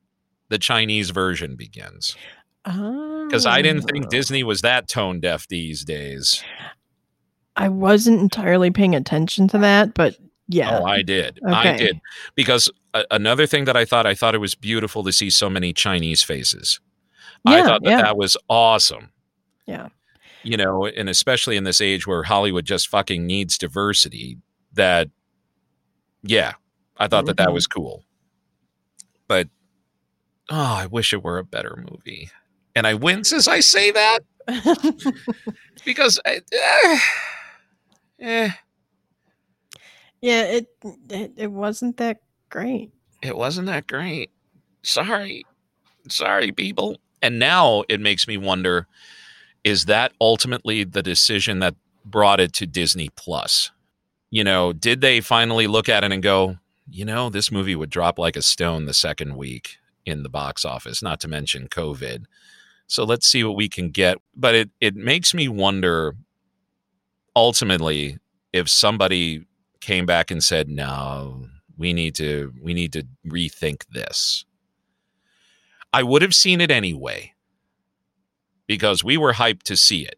the 0.49 0.57
Chinese 0.57 1.11
version 1.11 1.55
begins. 1.55 2.15
Because 2.63 3.45
I 3.45 3.61
didn't 3.61 3.83
think 3.83 4.05
Oh. 4.05 4.09
Disney 4.09 4.43
was 4.43 4.61
that 4.61 4.87
tone 4.87 5.19
deaf 5.19 5.47
these 5.47 5.83
days. 5.83 6.43
I 7.55 7.67
wasn't 7.69 8.19
entirely 8.21 8.71
paying 8.71 8.95
attention 8.95 9.47
to 9.49 9.57
that, 9.59 9.93
but 9.93 10.17
yeah. 10.47 10.79
Oh, 10.79 10.85
I 10.85 11.01
did. 11.01 11.39
I 11.45 11.75
did. 11.77 11.99
Because 12.35 12.69
another 13.09 13.45
thing 13.47 13.65
that 13.65 13.77
I 13.77 13.85
thought, 13.85 14.05
I 14.05 14.15
thought 14.15 14.35
it 14.35 14.39
was 14.39 14.55
beautiful 14.55 15.03
to 15.03 15.11
see 15.11 15.29
so 15.29 15.49
many 15.49 15.73
Chinese 15.73 16.23
faces. 16.23 16.79
I 17.45 17.57
Yeah, 17.57 17.65
thought 17.65 17.83
that 17.83 17.89
yeah. 17.89 18.01
that 18.01 18.17
was 18.17 18.35
awesome. 18.49 19.11
Yeah. 19.65 19.89
You 20.43 20.57
know, 20.57 20.85
and 20.87 21.07
especially 21.09 21.55
in 21.57 21.63
this 21.63 21.81
age 21.81 22.05
where 22.07 22.23
Hollywood 22.23 22.65
just 22.65 22.87
fucking 22.89 23.25
needs 23.25 23.57
diversity, 23.57 24.37
that, 24.73 25.09
yeah, 26.23 26.53
I 26.97 27.07
thought 27.07 27.25
that 27.27 27.37
that 27.37 27.49
Mhm. 27.49 27.53
was 27.53 27.67
cool. 27.67 28.03
But, 29.27 29.49
oh, 30.49 30.55
I 30.55 30.85
wish 30.87 31.13
it 31.13 31.23
were 31.23 31.37
a 31.37 31.43
better 31.43 31.83
movie. 31.89 32.29
And 32.75 32.87
I 32.87 32.93
wince 32.95 33.31
as 33.33 33.47
I 33.47 33.59
say 33.59 33.91
that 33.91 34.19
because, 35.85 36.19
I, 36.25 36.41
eh, 36.51 36.99
eh, 38.21 38.51
yeah, 40.21 40.43
it, 40.43 40.67
it 41.09 41.33
it 41.37 41.51
wasn't 41.51 41.97
that 41.97 42.21
great. 42.49 42.91
it 43.21 43.35
wasn't 43.37 43.67
that 43.67 43.87
great. 43.87 44.31
Sorry. 44.83 45.43
Sorry, 46.09 46.51
people. 46.51 46.97
And 47.21 47.39
now 47.39 47.83
it 47.89 47.99
makes 48.01 48.27
me 48.27 48.37
wonder 48.37 48.87
is 49.63 49.85
that 49.85 50.13
ultimately 50.21 50.83
the 50.83 51.03
decision 51.03 51.59
that 51.59 51.75
brought 52.05 52.39
it 52.39 52.53
to 52.53 52.65
Disney 52.67 53.09
Plus? 53.15 53.71
You 54.31 54.43
know, 54.43 54.73
did 54.73 55.01
they 55.01 55.21
finally 55.21 55.67
look 55.67 55.89
at 55.89 56.03
it 56.03 56.11
and 56.11 56.23
go, 56.23 56.57
you 56.89 57.05
know, 57.05 57.29
this 57.29 57.51
movie 57.51 57.75
would 57.75 57.89
drop 57.91 58.17
like 58.19 58.35
a 58.35 58.41
stone 58.41 58.85
the 58.85 58.93
second 58.93 59.37
week 59.37 59.77
in 60.05 60.23
the 60.23 60.29
box 60.29 60.65
office, 60.65 61.03
not 61.03 61.19
to 61.21 61.27
mention 61.27 61.67
COVID. 61.67 62.25
So 62.87 63.03
let's 63.03 63.27
see 63.27 63.43
what 63.43 63.55
we 63.55 63.69
can 63.69 63.89
get. 63.91 64.17
But 64.35 64.55
it 64.55 64.69
it 64.81 64.95
makes 64.95 65.33
me 65.33 65.47
wonder 65.47 66.15
ultimately 67.35 68.17
if 68.53 68.69
somebody 68.69 69.45
came 69.79 70.05
back 70.05 70.31
and 70.31 70.43
said, 70.43 70.69
"No, 70.69 71.47
we 71.77 71.93
need 71.93 72.15
to 72.15 72.53
we 72.61 72.73
need 72.73 72.93
to 72.93 73.03
rethink 73.25 73.85
this." 73.91 74.45
I 75.93 76.03
would 76.03 76.21
have 76.21 76.35
seen 76.35 76.61
it 76.61 76.71
anyway 76.71 77.33
because 78.67 79.03
we 79.03 79.17
were 79.17 79.33
hyped 79.33 79.63
to 79.63 79.75
see 79.75 80.03
it. 80.05 80.17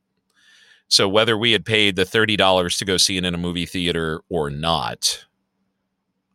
So 0.88 1.09
whether 1.09 1.36
we 1.36 1.53
had 1.53 1.66
paid 1.66 1.95
the 1.95 2.03
$30 2.03 2.78
to 2.78 2.86
go 2.86 2.97
see 2.97 3.18
it 3.18 3.26
in 3.26 3.34
a 3.34 3.38
movie 3.39 3.66
theater 3.66 4.22
or 4.30 4.51
not, 4.51 5.26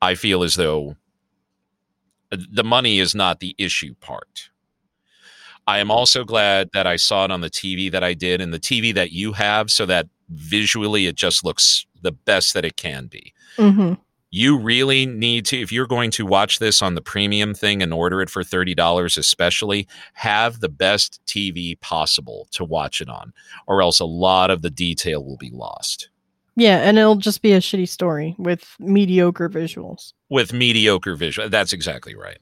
I 0.03 0.17
feel 0.17 0.43
as 0.43 0.57
though 0.57 0.97
uh, 2.33 2.39
the 2.51 2.65
money 2.65 2.99
is 2.99 3.15
not 3.15 3.39
the 3.39 3.55
issue 3.57 3.95
part. 4.01 4.51
I 5.69 5.79
am 5.79 5.91
also 5.93 6.25
glad 6.25 6.71
that 6.73 6.87
I 6.87 6.97
saw 6.97 7.25
it 7.25 7.31
on 7.31 7.41
the 7.41 7.51
TV 7.51 7.93
that 7.93 8.03
I 8.03 8.15
did 8.15 8.41
and 8.41 8.53
the 8.53 8.59
TV 8.59 8.93
that 8.95 9.13
you 9.13 9.35
have 9.35 9.71
so 9.71 9.87
that 9.87 10.09
visually 10.29 11.07
it 11.07 11.17
just 11.17 11.45
looks 11.45 11.87
the 12.03 12.13
best 12.13 12.55
that 12.55 12.65
it 12.65 12.77
can 12.77 13.07
be. 13.07 13.33
Hmm 13.57 13.95
you 14.31 14.59
really 14.59 15.07
need 15.07 15.47
to 15.47 15.59
if 15.59 15.73
you're 15.73 15.87
going 15.87 16.11
to 16.11 16.27
watch 16.27 16.59
this 16.59 16.83
on 16.83 16.95
the 16.95 17.01
premium 17.01 17.55
thing 17.55 17.83
and 17.83 17.93
order 17.93 18.21
it 18.21 18.29
for 18.29 18.43
$30 18.43 19.17
especially 19.17 19.87
have 20.15 20.61
the 20.61 20.69
best 20.69 21.21
tv 21.27 21.79
possible 21.81 22.47
to 22.51 22.65
watch 22.65 23.01
it 23.01 23.09
on 23.09 23.33
or 23.67 23.81
else 23.81 24.01
a 24.01 24.05
lot 24.05 24.51
of 24.51 24.63
the 24.63 24.71
detail 24.71 25.25
will 25.25 25.37
be 25.37 25.51
lost. 25.51 26.11
Yeah, 26.57 26.79
and 26.79 26.99
it'll 26.99 27.15
just 27.15 27.41
be 27.41 27.53
a 27.53 27.61
shitty 27.61 27.89
story 27.89 28.35
with 28.37 28.75
mediocre 28.81 29.49
visuals. 29.49 30.13
with 30.29 30.53
mediocre 30.53 31.15
visual 31.15 31.49
that's 31.49 31.73
exactly 31.73 32.15
right. 32.15 32.39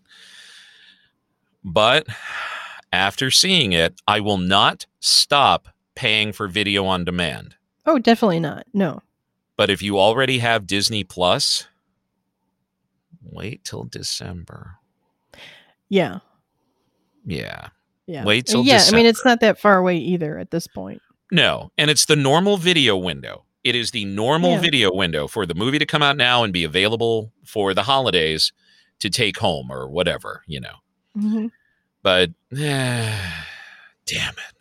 But 1.64 2.07
after 2.93 3.30
seeing 3.30 3.72
it 3.72 4.01
i 4.07 4.20
will 4.20 4.39
not 4.39 4.87
stop 5.01 5.68
paying 5.95 6.32
for 6.32 6.47
video 6.49 6.87
on 6.87 7.05
demand 7.05 7.57
Oh, 7.87 7.99
definitely 7.99 8.41
not. 8.41 8.66
No. 8.74 9.03
but 9.57 9.70
if 9.70 9.80
you 9.82 9.99
already 9.99 10.39
have 10.41 10.66
disney 10.66 11.03
plus 11.05 11.66
wait 13.22 13.64
till 13.64 13.84
december 13.84 14.76
Yeah. 15.89 16.18
yeah 17.24 17.68
Yeah. 18.07 18.24
Wait 18.24 18.47
till 18.47 18.64
Yeah, 18.64 18.82
I 18.87 18.91
mean 18.93 19.07
it's 19.07 19.24
not 19.24 19.41
that 19.41 19.59
far 19.59 19.78
away 19.78 19.97
either 19.97 20.39
at 20.39 20.51
this 20.51 20.66
point. 20.66 21.01
No, 21.32 21.70
and 21.78 21.91
it's 21.91 22.05
the 22.07 22.14
normal 22.16 22.57
video 22.57 22.97
window. 22.97 23.45
It 23.64 23.74
is 23.74 23.91
the 23.91 24.05
normal 24.05 24.53
Yeah. 24.53 24.61
video 24.61 24.95
window 24.95 25.26
for 25.26 25.45
the 25.45 25.55
movie 25.57 25.78
to 25.80 25.87
come 25.87 26.03
out 26.03 26.16
now 26.16 26.45
and 26.45 26.53
be 26.53 26.62
available 26.64 27.32
for 27.45 27.74
the 27.74 27.82
holidays 27.82 28.53
to 29.01 29.11
take 29.11 29.39
home 29.39 29.70
or 29.72 29.89
whatever, 29.89 30.43
you 30.47 30.61
know. 30.61 30.76
Mhm. 31.16 31.51
But 32.03 32.30
damn 32.53 33.26
it. 34.07 34.55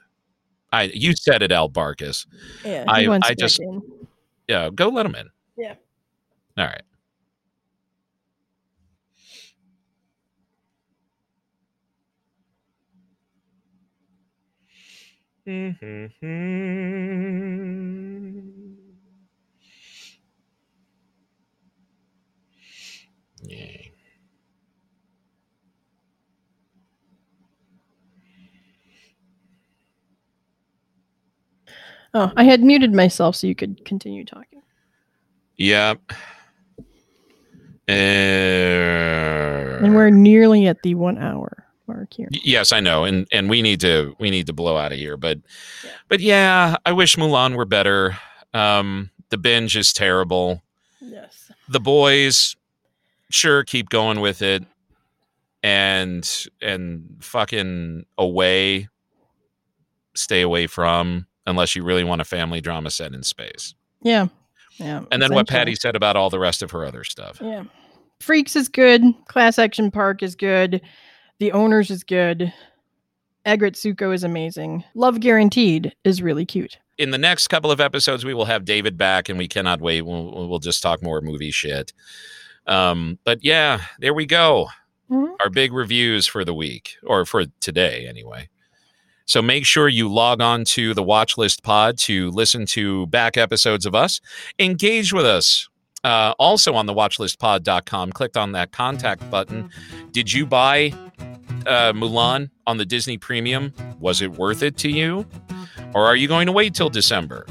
I 0.76 0.84
you 0.94 1.16
said 1.16 1.42
it, 1.42 1.52
Al 1.52 1.70
Barkus. 1.70 2.26
Yeah. 2.64 2.86
I- 2.88 3.02
he 3.02 3.08
wants 3.08 3.30
I 3.30 3.34
just- 3.34 3.60
in. 3.60 3.82
Yeah, 4.48 4.70
go 4.74 4.90
let 4.90 5.06
him 5.06 5.16
in. 5.16 5.30
Yeah. 5.58 5.76
All 6.58 6.66
right. 6.66 6.82
Yay. 17.76 18.55
Oh, 32.18 32.32
I 32.38 32.46
had 32.46 32.64
muted 32.64 32.94
myself 32.94 33.36
so 33.36 33.46
you 33.46 33.56
could 33.56 33.84
continue 33.84 34.24
talking. 34.24 34.62
Yep. 35.58 36.00
Uh, 37.88 37.92
And 39.84 39.94
we're 39.96 40.10
nearly 40.10 40.66
at 40.68 40.82
the 40.82 40.96
one 40.96 41.18
hour 41.18 41.66
mark 41.88 42.14
here. 42.14 42.30
Yes, 42.32 42.72
I 42.72 42.80
know, 42.80 43.04
and 43.04 43.28
and 43.32 43.50
we 43.50 43.62
need 43.62 43.80
to 43.82 44.16
we 44.20 44.30
need 44.32 44.48
to 44.48 44.54
blow 44.54 44.78
out 44.78 44.92
of 44.92 44.98
here. 44.98 45.18
But 45.18 45.40
Yeah. 45.84 45.92
but 46.08 46.20
yeah, 46.22 46.78
I 46.86 46.94
wish 46.94 47.16
Mulan 47.18 47.56
were 47.56 47.66
better. 47.66 48.18
Um, 48.54 49.12
the 49.30 49.38
binge 49.38 49.76
is 49.76 49.92
terrible. 49.94 50.64
Yes. 51.02 51.52
The 51.68 51.80
boys, 51.82 52.56
sure, 53.30 53.64
keep 53.64 53.90
going 53.90 54.20
with 54.22 54.42
it, 54.42 54.64
and 55.62 56.28
and 56.62 57.18
fucking 57.20 58.06
away. 58.18 58.88
Stay 60.16 60.42
away 60.42 60.66
from 60.68 61.28
unless 61.48 61.76
you 61.76 61.84
really 61.84 62.04
want 62.04 62.22
a 62.22 62.26
family 62.26 62.62
drama 62.62 62.90
set 62.92 63.14
in 63.14 63.24
space. 63.24 63.74
Yeah. 64.02 64.28
Yeah. 64.78 65.04
And 65.12 65.22
then 65.22 65.34
what. 65.34 65.48
Pattie 65.48 65.76
said 65.76 65.96
about 65.96 66.16
all 66.16 66.30
the 66.30 66.40
rest 66.40 66.62
of 66.64 66.72
her 66.72 66.86
other 66.86 67.04
stuff. 67.04 67.40
Yeah. 67.42 67.64
Freaks 68.20 68.56
is 68.56 68.68
good. 68.70 69.02
Class 69.28 69.58
Action 69.60 69.92
Park 69.92 70.24
is 70.24 70.36
good. 70.36 70.82
The 71.40 71.52
Owners 71.52 71.90
is 71.92 72.04
good. 72.04 72.52
Aggretsuko 73.46 74.14
is 74.14 74.24
amazing. 74.24 74.84
Love 74.96 75.20
Guaranteed 75.20 75.94
is 76.04 76.22
really 76.22 76.46
cute. 76.46 76.78
in 76.98 77.12
the 77.12 77.18
next 77.18 77.48
couple 77.50 77.70
of 77.72 77.82
episodes, 77.82 78.24
we 78.24 78.34
will 78.34 78.46
have 78.46 78.64
David 78.66 78.98
back, 78.98 79.28
and 79.28 79.38
we 79.38 79.48
cannot 79.50 79.82
wait. 79.82 80.02
We'll, 80.04 80.48
we'll 80.48 80.60
just 80.60 80.82
talk 80.82 81.04
more 81.04 81.20
movie 81.22 81.52
shit. 81.52 81.92
Um, 82.68 83.20
but 83.26 83.44
yeah, 83.44 83.82
there 84.00 84.14
we 84.14 84.26
go. 84.26 84.70
Mhm. 85.12 85.36
Our 85.42 85.50
big 85.50 85.74
reviews 85.74 86.26
for 86.26 86.44
the 86.46 86.54
week, 86.54 86.96
or 87.04 87.26
for 87.26 87.46
today, 87.60 88.08
anyway. 88.08 88.50
So 89.26 89.42
make 89.42 89.66
sure 89.66 89.88
you 89.88 90.08
log 90.08 90.42
on 90.42 90.66
to 90.66 90.94
the 90.94 91.04
Watch 91.04 91.38
List 91.38 91.64
Pod 91.64 91.98
to 92.00 92.30
listen 92.32 92.66
to 92.68 93.08
back 93.08 93.38
episodes 93.38 93.86
of 93.86 93.96
us. 93.96 94.22
Engage 94.60 95.14
with 95.14 95.26
us. 95.26 95.68
Uh, 96.04 96.36
also 96.38 96.76
on 96.76 96.86
the 96.86 96.94
watchlistpod.com, 96.94 98.12
clicked 98.12 98.38
on 98.38 98.52
that 98.52 98.72
contact 98.72 99.28
button. 99.32 99.72
Did 100.12 100.32
you 100.32 100.46
buy 100.46 100.94
uh, 101.66 101.94
Mulan 101.94 102.52
on 102.68 102.78
the 102.78 102.86
Disney 102.86 103.18
Premium? 103.18 103.74
Was 104.00 104.22
it 104.22 104.34
worth 104.34 104.62
it 104.62 104.78
to 104.78 104.90
you? 104.90 105.26
Or 105.96 106.06
are 106.06 106.16
you 106.16 106.28
going 106.28 106.46
to 106.46 106.52
wait 106.52 106.76
till 106.76 106.90
December? 106.90 107.48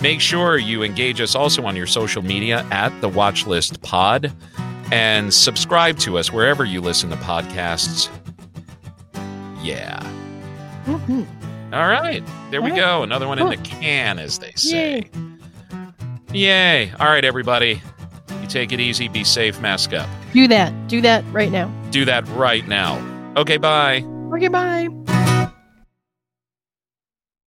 Make 0.00 0.20
sure 0.20 0.58
you 0.58 0.84
engage 0.84 1.20
us 1.20 1.34
also 1.34 1.64
on 1.64 1.74
your 1.74 1.88
social 1.88 2.22
media 2.22 2.64
at 2.70 2.98
the 3.00 3.10
Watchlist 3.10 3.82
Pod 3.82 4.32
and 4.92 5.34
subscribe 5.34 5.98
to 5.98 6.18
us 6.18 6.32
wherever 6.32 6.64
you 6.64 6.80
listen 6.80 7.10
to 7.10 7.16
podcasts. 7.16 8.08
Yeah. 9.60 10.00
Mhm. 10.88 11.26
All 11.72 11.86
right. 11.86 12.22
There 12.50 12.62
we 12.62 12.70
go. 12.70 13.02
Another 13.02 13.28
one 13.28 13.38
in 13.38 13.48
the 13.48 13.56
can, 13.58 14.18
as 14.18 14.38
they 14.38 14.52
say. 14.56 15.10
Yay. 16.32 16.86
Yay. 16.86 16.92
All 16.98 17.08
right, 17.08 17.24
everybody. 17.24 17.82
You 18.40 18.48
take 18.48 18.72
it 18.72 18.80
easy. 18.80 19.08
Be 19.08 19.22
safe. 19.24 19.60
Mask 19.60 19.92
up. 19.92 20.08
Do 20.32 20.48
that. 20.48 20.72
Do 20.88 21.00
that 21.02 21.24
right 21.30 21.52
now. 21.52 21.70
Do 21.90 22.04
that 22.06 22.26
right 22.28 22.66
now. 22.66 22.98
Okay, 23.36 23.58
bye. 23.58 24.02
Okay, 24.32 24.48
bye. 24.48 24.88